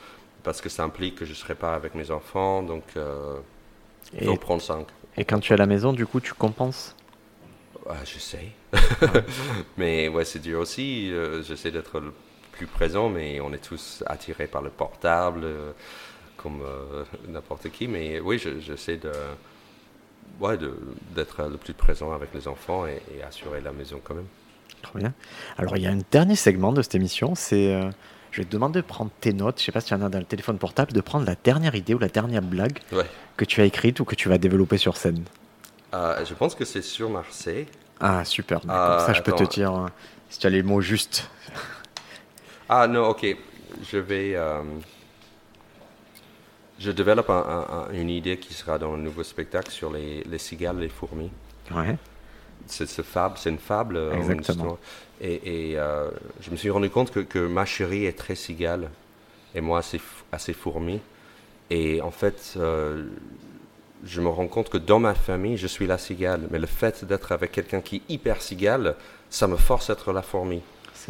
Parce 0.43 0.59
que 0.59 0.67
ça 0.67 0.84
implique 0.84 1.15
que 1.15 1.26
je 1.26 1.32
ne 1.32 1.36
serai 1.36 1.55
pas 1.55 1.76
avec 1.76 1.95
mes 1.95 2.11
enfants. 2.11 2.61
Donc, 2.61 2.84
il 4.19 4.26
faut 4.26 4.36
prendre 4.36 4.61
5. 4.61 4.88
Et 5.18 5.26
quand 5.26 5.39
tu 5.39 5.51
es 5.51 5.53
à 5.53 5.57
la 5.57 5.66
maison, 5.66 5.93
du 5.93 6.05
coup, 6.05 6.20
tu 6.20 6.34
compenses 6.34 6.95
ah, 7.89 7.95
J'essaie. 8.05 8.51
mais 9.78 10.07
ouais, 10.07 10.24
c'est 10.24 10.39
dur 10.39 10.59
aussi. 10.59 11.12
J'essaie 11.43 11.72
d'être 11.72 11.99
le 11.99 12.14
plus 12.51 12.68
présent, 12.68 13.09
mais 13.09 13.41
on 13.41 13.51
est 13.53 13.64
tous 13.64 14.03
attirés 14.07 14.47
par 14.47 14.62
le 14.62 14.70
portable, 14.70 15.45
comme 16.38 16.62
n'importe 17.28 17.70
qui. 17.70 17.88
Mais 17.88 18.20
oui, 18.20 18.41
j'essaie 18.59 18.97
de 18.97 19.12
ouais, 20.39 20.57
d'être 21.16 21.43
le 21.43 21.57
plus 21.57 21.74
présent 21.74 22.12
avec 22.14 22.34
les 22.34 22.47
enfants 22.47 22.86
et, 22.86 23.01
assurer 23.24 23.62
la 23.62 23.72
maison 23.72 23.99
quand 24.03 24.16
même. 24.16 24.28
Trop 24.82 24.97
bien. 24.97 25.14
Alors, 25.57 25.78
il 25.78 25.84
y 25.84 25.88
a 25.88 25.91
un 25.91 25.99
dernier 26.12 26.36
segment 26.36 26.74
de 26.74 26.82
cette 26.82 26.95
émission, 26.95 27.36
c'est. 27.36 27.74
Euh, 27.74 27.89
je 28.32 28.38
vais 28.42 28.46
te 28.46 28.52
demander 28.52 28.82
de 28.82 28.86
prendre 28.86 29.12
tes 29.20 29.34
notes, 29.34 29.60
je 29.60 29.66
sais 29.66 29.72
pas 29.72 29.82
si 29.82 29.88
tu 29.88 29.94
en 29.94 30.02
as 30.02 30.10
dans 30.10 30.20
le 30.20 30.26
téléphone 30.26 30.58
portable, 30.58 30.94
de 30.94 31.02
prendre 31.02 31.26
la 31.26 31.36
dernière 31.36 31.76
idée 31.76 31.94
ou 31.94 32.00
la 32.00 32.08
dernière 32.08 32.42
blague 32.42 32.80
que 33.38 33.46
tu 33.46 33.62
as 33.62 33.66
écrite 33.66 34.00
ou 34.00 34.06
que 34.06 34.16
tu 34.16 34.30
vas 34.30 34.38
développer 34.38 34.78
sur 34.78 34.98
scène. 34.98 35.24
Euh, 35.94 36.24
je 36.24 36.34
pense 36.34 36.56
que 36.56 36.64
c'est 36.64 36.82
sur 36.82 37.10
Marseille. 37.10 37.68
Ah, 38.00 38.24
super. 38.24 38.62
Comme 38.62 38.70
ça, 38.70 39.10
euh, 39.10 39.14
je 39.14 39.22
peux 39.22 39.34
te 39.34 39.44
dire 39.44 39.72
hein, 39.72 39.90
si 40.30 40.40
tu 40.40 40.48
as 40.48 40.50
les 40.50 40.64
mots 40.64 40.82
justes. 40.82 41.30
ah, 42.70 42.88
non, 42.88 43.10
ok. 43.10 43.26
Je 43.92 43.98
vais 43.98 44.38
je 46.80 46.90
développe 46.90 47.30
une 47.94 48.10
idée 48.10 48.38
qui 48.38 48.56
sera 48.56 48.80
dans 48.80 48.96
le 48.96 49.02
nouveau 49.04 49.24
spectacle 49.24 49.70
sur 49.70 49.92
les, 49.92 50.24
les 50.24 50.38
cigales 50.40 50.78
et 50.80 50.82
les 50.82 50.90
fourmis. 50.90 51.30
Ouais. 51.70 51.96
C'est 52.68 52.88
fable, 53.03 53.38
c'est 53.38 53.49
une 53.49 53.57
fable. 53.57 53.97
Euh, 53.97 54.14
Exactement. 54.14 54.78
Et, 55.22 55.74
euh, 55.76 56.09
je 56.41 56.49
me 56.49 56.55
suis 56.55 56.70
rendu 56.70 56.89
compte 56.89 57.12
que, 57.12 57.20
que, 57.20 57.39
ma 57.39 57.66
chérie 57.66 58.05
est 58.05 58.18
très 58.18 58.36
cigale 58.36 58.89
et 59.53 59.62
moi 59.62 59.80
assez, 59.80 59.99
assez 60.32 60.53
fourmi. 60.53 60.99
Et 61.70 62.01
en 62.01 62.12
fait, 62.12 62.53
euh, 62.57 63.05
je 64.03 64.20
me 64.20 64.30
rends 64.30 64.47
compte 64.47 64.70
que 64.70 64.78
dans 64.78 64.99
ma 64.99 65.14
famille, 65.14 65.57
je 65.57 65.68
suis 65.68 65.86
la 65.86 65.97
cigale. 65.97 66.47
Mais 66.49 66.59
le 66.59 66.68
fait 66.68 67.05
d'être 67.05 67.32
avec 67.32 67.51
quelqu'un 67.51 67.82
qui 67.82 67.97
est 67.97 68.14
hyper 68.14 68.41
cigale, 68.41 68.95
ça 69.30 69.47
me 69.47 69.57
force 69.57 69.89
à 69.89 69.93
être 69.93 70.12
la 70.12 70.22
fourmi. 70.22 70.62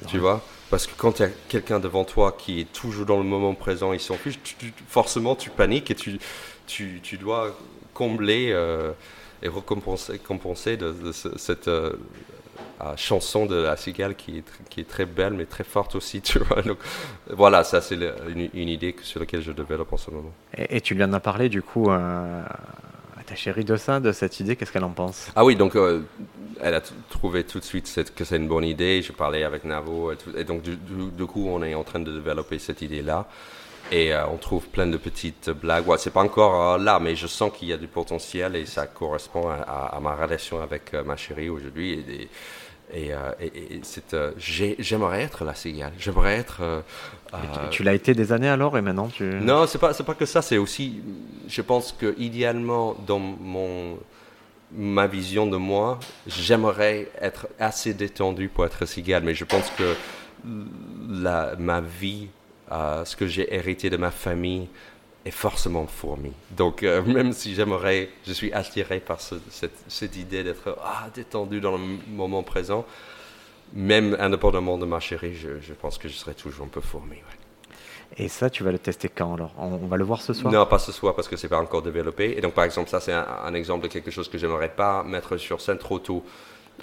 Tu 0.07 0.19
vois? 0.19 0.41
Parce 0.69 0.87
que 0.87 0.93
quand 0.95 1.19
il 1.19 1.23
y 1.23 1.25
a 1.25 1.29
quelqu'un 1.49 1.79
devant 1.79 2.05
toi 2.05 2.35
qui 2.37 2.61
est 2.61 2.71
toujours 2.71 3.05
dans 3.05 3.17
le 3.17 3.23
moment 3.23 3.53
présent, 3.53 3.91
il 3.91 3.99
s'en 3.99 4.15
fiche, 4.15 4.39
forcément 4.87 5.35
tu 5.35 5.49
paniques 5.49 5.91
et 5.91 5.95
tu, 5.95 6.17
tu, 6.65 7.01
tu 7.03 7.17
dois 7.17 7.57
combler 7.93 8.51
euh, 8.51 8.91
et 9.41 9.49
récompenser 9.49 10.19
compenser 10.19 10.77
de, 10.77 11.11
cette 11.11 11.67
euh, 11.67 11.93
chanson 12.95 13.45
de 13.45 13.55
la 13.55 13.77
cigale 13.77 14.15
qui 14.15 14.39
est, 14.39 14.43
qui 14.69 14.81
est 14.81 14.89
très 14.89 15.05
belle 15.05 15.33
mais 15.33 15.45
très 15.45 15.63
forte 15.63 15.95
aussi. 15.95 16.21
Tu 16.31 16.39
vois 16.39 16.61
Donc 16.61 16.77
voilà, 17.29 17.63
ça 17.63 17.81
c'est 17.81 17.97
une, 18.53 18.69
idée 18.69 18.95
sur 19.01 19.19
laquelle 19.19 19.41
je 19.41 19.51
développe 19.51 19.91
en 19.93 19.97
ce 19.97 20.11
moment. 20.11 20.31
Et, 20.57 20.81
tu 20.81 20.95
lui 20.95 21.03
en 21.03 21.13
as 21.13 21.19
parlé 21.19 21.49
du 21.49 21.61
coup 21.61 21.89
euh, 21.89 22.43
à 23.19 23.23
ta 23.25 23.35
chérie 23.35 23.65
de 23.65 23.75
ça, 23.75 23.99
de 23.99 24.11
cette 24.11 24.39
idée, 24.39 24.55
qu'est-ce 24.55 24.71
qu'elle 24.71 24.83
en 24.83 24.89
pense? 24.89 25.29
Ah 25.35 25.45
oui, 25.45 25.55
donc 25.55 25.75
elle 26.61 26.75
a 26.75 26.81
trouvé 27.09 27.43
tout 27.43 27.59
de 27.59 27.63
suite 27.63 28.13
que 28.15 28.23
c'est 28.23 28.37
une 28.37 28.47
bonne 28.47 28.63
idée. 28.63 29.01
Je 29.01 29.11
parlais 29.11 29.43
avec 29.43 29.63
Navo 29.63 30.11
et, 30.37 30.43
donc 30.43 30.61
du, 30.61 31.25
coup 31.25 31.47
on 31.47 31.63
est 31.63 31.73
en 31.75 31.83
train 31.83 31.99
de 31.99 32.11
développer 32.11 32.59
cette 32.59 32.81
idée-là. 32.81 33.27
Et 33.91 34.13
euh, 34.13 34.25
on 34.27 34.37
trouve 34.37 34.67
plein 34.67 34.87
de 34.87 34.97
petites 34.97 35.49
blagues. 35.49 35.87
Ouais, 35.87 35.97
c'est 35.97 36.13
pas 36.13 36.21
encore 36.21 36.75
euh, 36.75 36.77
là, 36.77 36.99
mais 36.99 37.15
je 37.15 37.27
sens 37.27 37.51
qu'il 37.53 37.67
y 37.67 37.73
a 37.73 37.77
du 37.77 37.87
potentiel 37.87 38.55
et 38.55 38.65
ça 38.65 38.87
correspond 38.87 39.49
à, 39.49 39.99
ma 40.01 40.15
relation 40.15 40.61
avec 40.61 40.93
euh, 40.93 41.03
ma 41.03 41.17
chérie 41.17 41.49
aujourd'hui. 41.49 42.29
Et, 42.93 43.11
et, 43.53 43.81
j'aimerais 44.79 45.23
être 45.23 45.43
la 45.43 45.55
cigale. 45.55 45.91
J'aimerais 45.99 46.37
être. 46.37 46.83
tu, 47.69 47.83
l'as 47.83 47.93
été 47.93 48.13
des 48.13 48.31
années 48.31 48.49
alors 48.49 48.77
et 48.77 48.81
maintenant 48.81 49.07
tu. 49.07 49.23
Non, 49.23 49.65
c'est 49.67 49.77
pas 49.77 49.93
c'est 49.93 50.03
pas 50.03 50.13
que 50.13 50.25
ça. 50.25 50.41
C'est 50.41 50.57
aussi, 50.57 51.01
je 51.47 51.61
pense 51.61 51.93
que 51.93 52.15
idéalement 52.17 52.95
dans 53.07 53.19
mon 53.19 53.97
ma 54.73 55.07
vision 55.07 55.47
de 55.47 55.57
moi, 55.57 55.99
j'aimerais 56.27 57.09
être 57.19 57.47
assez 57.59 57.93
détendu 57.93 58.47
pour 58.49 58.65
être 58.65 58.85
cigale, 58.85 59.23
mais 59.23 59.35
je 59.35 59.45
pense 59.45 59.69
que 59.71 59.95
la, 61.09 61.55
ma 61.57 61.81
vie, 61.81 62.29
euh, 62.71 63.05
ce 63.05 63.15
que 63.15 63.27
j'ai 63.27 63.53
hérité 63.53 63.89
de 63.89 63.97
ma 63.97 64.11
famille, 64.11 64.67
est 65.25 65.31
forcément 65.31 65.85
fourmi. 65.87 66.31
Donc, 66.51 66.83
euh, 66.83 67.01
même 67.05 67.33
si 67.33 67.53
j'aimerais, 67.55 68.09
je 68.25 68.33
suis 68.33 68.51
attiré 68.53 68.99
par 68.99 69.19
cette, 69.21 70.15
idée 70.15 70.43
d'être 70.43 70.77
ah, 70.83 71.09
détendu 71.13 71.61
dans 71.61 71.73
le 71.73 71.83
moment 72.09 72.43
présent, 72.43 72.85
même 73.73 74.17
indépendamment 74.19 74.77
de 74.77 74.85
ma 74.85 74.99
chérie, 74.99 75.35
je, 75.35 75.73
pense 75.73 75.97
que 75.97 76.09
je 76.09 76.13
serais 76.13 76.33
toujours 76.33 76.65
un 76.65 76.69
peu 76.69 76.81
fourmi. 76.81 77.17
Et 78.17 78.27
ça, 78.27 78.49
tu 78.49 78.63
vas 78.63 78.73
le 78.73 78.79
tester 78.79 79.07
quand 79.07 79.35
alors? 79.35 79.53
On, 79.57 79.77
va 79.77 79.95
le 79.95 80.03
voir 80.03 80.21
ce 80.21 80.33
soir? 80.33 80.51
Non, 80.51 80.65
pas 80.65 80.79
ce 80.79 80.91
soir 80.91 81.15
parce 81.15 81.29
que 81.29 81.37
c'est 81.37 81.47
pas 81.47 81.59
encore 81.59 81.81
développé. 81.81 82.37
Et 82.37 82.41
donc, 82.41 82.53
par 82.53 82.65
exemple, 82.65 82.89
ça, 82.89 82.99
c'est 82.99 83.13
un, 83.13 83.53
exemple 83.53 83.83
de 83.83 83.87
quelque 83.87 84.11
chose 84.11 84.27
que 84.27 84.37
j'aimerais 84.37 84.67
pas 84.67 85.03
mettre 85.03 85.37
sur 85.37 85.61
scène 85.61 85.77
trop 85.77 85.99
tôt. 85.99 86.25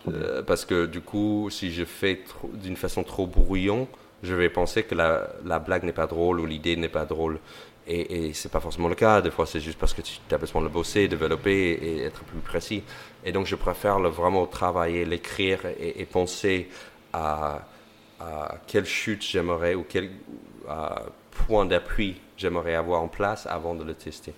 Euh, 0.07 0.43
parce 0.43 0.64
que 0.64 0.86
du 0.86 1.03
coup, 1.03 1.49
si 1.51 1.72
je 1.72 1.84
fais 1.84 2.22
d'une 2.55 2.76
façon 2.76 3.03
trop 3.03 3.26
brouillon, 3.26 3.89
je 4.22 4.34
vais 4.34 4.48
penser 4.48 4.82
que 4.82 4.94
la, 4.94 5.28
la 5.44 5.58
blague 5.58 5.84
n'est 5.84 5.92
pas 5.92 6.06
drôle 6.06 6.40
ou 6.40 6.46
l'idée 6.46 6.76
n'est 6.76 6.88
pas 6.88 7.04
drôle. 7.04 7.38
Et, 7.86 8.28
et 8.28 8.32
c'est 8.34 8.50
pas 8.50 8.60
forcément 8.60 8.88
le 8.88 8.94
cas. 8.94 9.20
Des 9.22 9.30
fois, 9.30 9.46
c'est 9.46 9.60
juste 9.60 9.78
parce 9.78 9.94
que 9.94 10.02
tu 10.02 10.18
as 10.30 10.38
besoin 10.38 10.60
de 10.60 10.68
bosser, 10.68 11.08
développer 11.08 11.70
et, 11.72 12.02
être 12.02 12.22
plus 12.24 12.40
précis. 12.40 12.82
Et 13.24 13.32
donc, 13.32 13.46
je 13.46 13.56
préfère 13.56 13.98
le, 13.98 14.08
vraiment 14.08 14.46
travailler, 14.46 15.04
l'écrire 15.04 15.60
et, 15.80 16.04
penser 16.04 16.68
à 17.12 17.62
quelle 18.66 18.84
chute 18.84 19.22
j'aimerais 19.22 19.74
ou 19.74 19.86
quel, 19.88 20.10
point 21.46 21.64
d'appui 21.64 22.20
j'aimerais 22.36 22.74
avoir 22.74 23.02
en 23.02 23.08
place 23.08 23.46
avant 23.46 23.74
de 23.74 23.84
le 23.84 23.94
tester. 23.94 24.34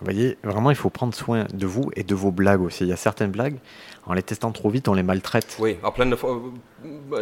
Vous 0.00 0.06
voyez, 0.06 0.38
vraiment, 0.42 0.70
il 0.70 0.76
faut 0.76 0.88
prendre 0.88 1.14
soin 1.14 1.44
de 1.52 1.66
vous 1.66 1.90
et 1.94 2.04
de 2.04 2.14
vos 2.14 2.30
blagues 2.30 2.62
aussi. 2.62 2.84
Il 2.84 2.88
y 2.88 2.92
a 2.92 2.96
certaines 2.96 3.30
blagues, 3.30 3.58
en 4.06 4.14
les 4.14 4.22
testant 4.22 4.50
trop 4.50 4.70
vite, 4.70 4.88
on 4.88 4.94
les 4.94 5.02
maltraite. 5.02 5.56
Oui, 5.58 5.76
en 5.82 5.92
plein 5.92 6.06
de 6.06 6.16
fois. 6.16 6.40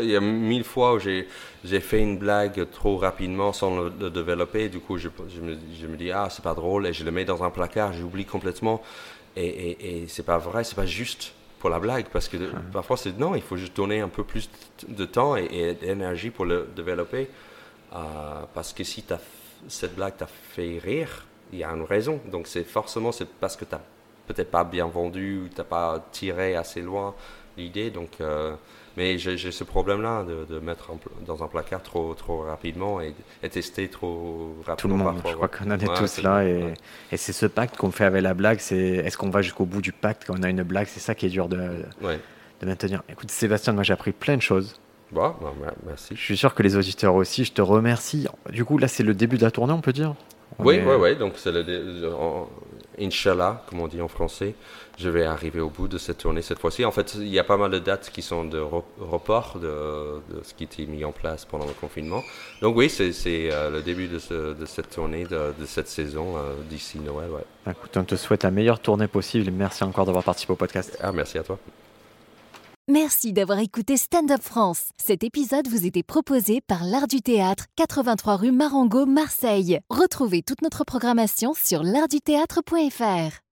Il 0.00 0.08
y 0.08 0.14
a 0.14 0.20
mille 0.20 0.62
fois 0.62 0.94
où 0.94 0.98
j'ai, 1.00 1.26
fait 1.80 2.00
une 2.00 2.18
blague 2.18 2.70
trop 2.70 2.96
rapidement 2.96 3.52
sans 3.52 3.80
le, 3.80 4.10
développer. 4.10 4.68
Du 4.68 4.78
coup, 4.78 4.96
je, 4.96 5.08
me, 5.08 5.56
je, 5.80 5.86
me, 5.88 5.96
dis, 5.96 6.12
ah, 6.12 6.28
c'est 6.30 6.44
pas 6.44 6.54
drôle, 6.54 6.86
et 6.86 6.92
je 6.92 7.04
le 7.04 7.10
mets 7.10 7.24
dans 7.24 7.42
un 7.42 7.50
placard, 7.50 7.92
j'oublie 7.92 8.24
complètement. 8.24 8.80
Et, 9.34 9.46
et, 9.46 10.02
et 10.02 10.08
c'est 10.08 10.22
pas 10.22 10.38
vrai, 10.38 10.62
c'est 10.62 10.76
pas 10.76 10.86
juste 10.86 11.34
pour 11.58 11.70
la 11.70 11.80
blague, 11.80 12.06
parce 12.12 12.28
que 12.28 12.36
parfois, 12.72 12.96
c'est 12.96 13.18
non, 13.18 13.34
il 13.34 13.42
faut 13.42 13.56
juste 13.56 13.76
donner 13.76 14.00
un 14.00 14.08
peu 14.08 14.22
plus 14.22 14.48
de 14.86 15.04
temps 15.04 15.36
et, 15.36 15.48
et 15.50 15.74
d'énergie 15.74 16.30
pour 16.30 16.44
le 16.44 16.68
développer. 16.76 17.28
Euh, 17.92 18.42
parce 18.54 18.72
que 18.72 18.84
si 18.84 19.04
cette 19.68 19.94
blague 19.96 20.16
t'a 20.16 20.26
fait 20.26 20.78
rire, 20.78 21.26
il 21.52 21.58
y 21.58 21.64
a 21.64 21.70
une 21.70 21.82
raison. 21.82 22.20
Donc 22.30 22.46
c'est 22.46 22.64
forcément 22.64 23.12
c'est 23.12 23.28
parce 23.28 23.56
que 23.56 23.64
tu 23.64 23.74
n'as 23.74 23.80
peut-être 24.26 24.50
pas 24.50 24.64
bien 24.64 24.86
vendu 24.86 25.40
ou 25.44 25.48
tu 25.48 25.56
n'as 25.56 25.64
pas 25.64 26.04
tiré 26.12 26.56
assez 26.56 26.80
loin 26.80 27.14
l'idée. 27.56 27.90
Donc, 27.90 28.10
euh, 28.20 28.54
mais 28.96 29.18
j'ai 29.18 29.36
ce 29.36 29.64
problème-là 29.64 30.24
de, 30.24 30.58
mettre 30.58 30.90
dans 31.26 31.44
un 31.44 31.46
placard 31.46 31.82
trop, 31.82 32.14
trop 32.14 32.42
rapidement 32.42 33.00
et, 33.00 33.14
tester 33.48 33.88
trop 33.88 34.56
rapidement. 34.66 34.76
Tout 34.76 34.88
le 34.88 34.94
monde, 34.94 35.22
je 35.24 35.34
crois 35.34 35.48
qu'on 35.48 35.70
en 35.70 35.78
est 35.78 35.96
tous 35.96 36.22
là. 36.22 36.44
Et, 36.44 36.74
et 37.12 37.16
c'est 37.16 37.32
ce 37.32 37.46
pacte 37.46 37.76
qu'on 37.76 37.92
fait 37.92 38.04
avec 38.04 38.22
la 38.22 38.34
blague. 38.34 38.58
C'est 38.58 38.76
est-ce 38.76 39.16
qu'on 39.16 39.30
va 39.30 39.42
jusqu'au 39.42 39.66
bout 39.66 39.82
du 39.82 39.92
pacte 39.92 40.24
quand 40.26 40.34
on 40.38 40.42
a 40.42 40.48
une 40.48 40.62
blague? 40.62 40.88
C'est 40.88 41.00
ça 41.00 41.14
qui 41.14 41.26
est 41.26 41.30
dur 41.30 41.48
de, 41.48 41.84
de 42.00 42.66
maintenir. 42.66 43.02
Écoute, 43.08 43.30
Sébastien, 43.30 43.72
moi 43.72 43.84
j'ai 43.84 43.92
appris 43.92 44.12
plein 44.12 44.36
de 44.36 44.42
choses. 44.42 44.80
Bah, 45.12 45.36
merci. 45.86 46.14
Je 46.14 46.20
suis 46.20 46.36
sûr 46.36 46.54
que 46.54 46.62
les 46.62 46.76
auditeurs 46.76 47.14
aussi, 47.14 47.44
je 47.44 47.52
te 47.52 47.62
remercie. 47.62 48.26
Du 48.50 48.64
coup, 48.64 48.78
là, 48.78 48.88
c'est 48.88 49.02
le 49.02 49.14
début 49.14 49.38
de 49.38 49.44
la 49.44 49.50
tournée, 49.50 49.72
on 49.72 49.80
peut 49.80 49.92
dire? 49.92 50.14
Oui, 50.58 50.80
oui, 50.84 50.94
oui. 50.98 51.16
Donc, 51.16 51.34
c'est 51.36 51.52
le. 51.52 51.64
Inch'Allah, 53.00 53.62
comme 53.68 53.80
on 53.80 53.88
dit 53.88 54.00
en 54.02 54.08
français, 54.08 54.54
je 54.98 55.08
vais 55.08 55.24
arriver 55.24 55.60
au 55.60 55.68
bout 55.68 55.88
de 55.88 55.98
cette 55.98 56.18
tournée 56.18 56.42
cette 56.42 56.58
fois-ci. 56.58 56.84
En 56.84 56.90
fait, 56.90 57.14
il 57.14 57.28
y 57.28 57.38
a 57.38 57.44
pas 57.44 57.56
mal 57.56 57.70
de 57.70 57.78
dates 57.78 58.10
qui 58.10 58.22
sont 58.22 58.44
de 58.44 58.58
report 59.00 59.58
de, 59.60 60.20
ce 60.42 60.54
qui 60.54 60.64
était 60.64 60.84
mis 60.86 61.04
en 61.04 61.12
place 61.12 61.44
pendant 61.44 61.66
le 61.66 61.72
confinement. 61.72 62.22
Donc, 62.60 62.76
oui, 62.76 62.90
c'est 62.90 63.12
euh, 63.26 63.70
le 63.70 63.82
début 63.82 64.08
de, 64.08 64.18
cette 64.18 64.90
tournée, 64.90 65.24
de, 65.24 65.52
cette 65.66 65.88
saison 65.88 66.36
euh, 66.36 66.54
d'ici 66.68 66.98
Noël. 66.98 67.30
Ouais. 67.30 67.72
Écoute, 67.72 67.96
on 67.96 68.04
te 68.04 68.16
souhaite 68.16 68.42
la 68.42 68.50
meilleure 68.50 68.80
tournée 68.80 69.08
possible. 69.08 69.50
Merci 69.52 69.84
encore 69.84 70.06
d'avoir 70.06 70.24
participé 70.24 70.52
au 70.52 70.56
podcast. 70.56 70.98
Ah, 71.00 71.12
merci 71.12 71.38
à 71.38 71.42
toi. 71.42 71.58
Merci 72.90 73.34
d'avoir 73.34 73.58
écouté 73.58 73.98
Stand 73.98 74.30
Up 74.30 74.40
France. 74.40 74.92
Cet 74.96 75.22
épisode 75.22 75.68
vous 75.68 75.84
était 75.84 76.02
proposé 76.02 76.62
par 76.62 76.84
l'Art 76.84 77.06
du 77.06 77.20
Théâtre, 77.20 77.66
83 77.76 78.36
rue 78.36 78.50
Marengo, 78.50 79.04
Marseille. 79.04 79.80
Retrouvez 79.90 80.40
toute 80.40 80.62
notre 80.62 80.84
programmation 80.84 81.52
sur 81.52 81.82
l'artduthéâtre.fr. 81.82 83.42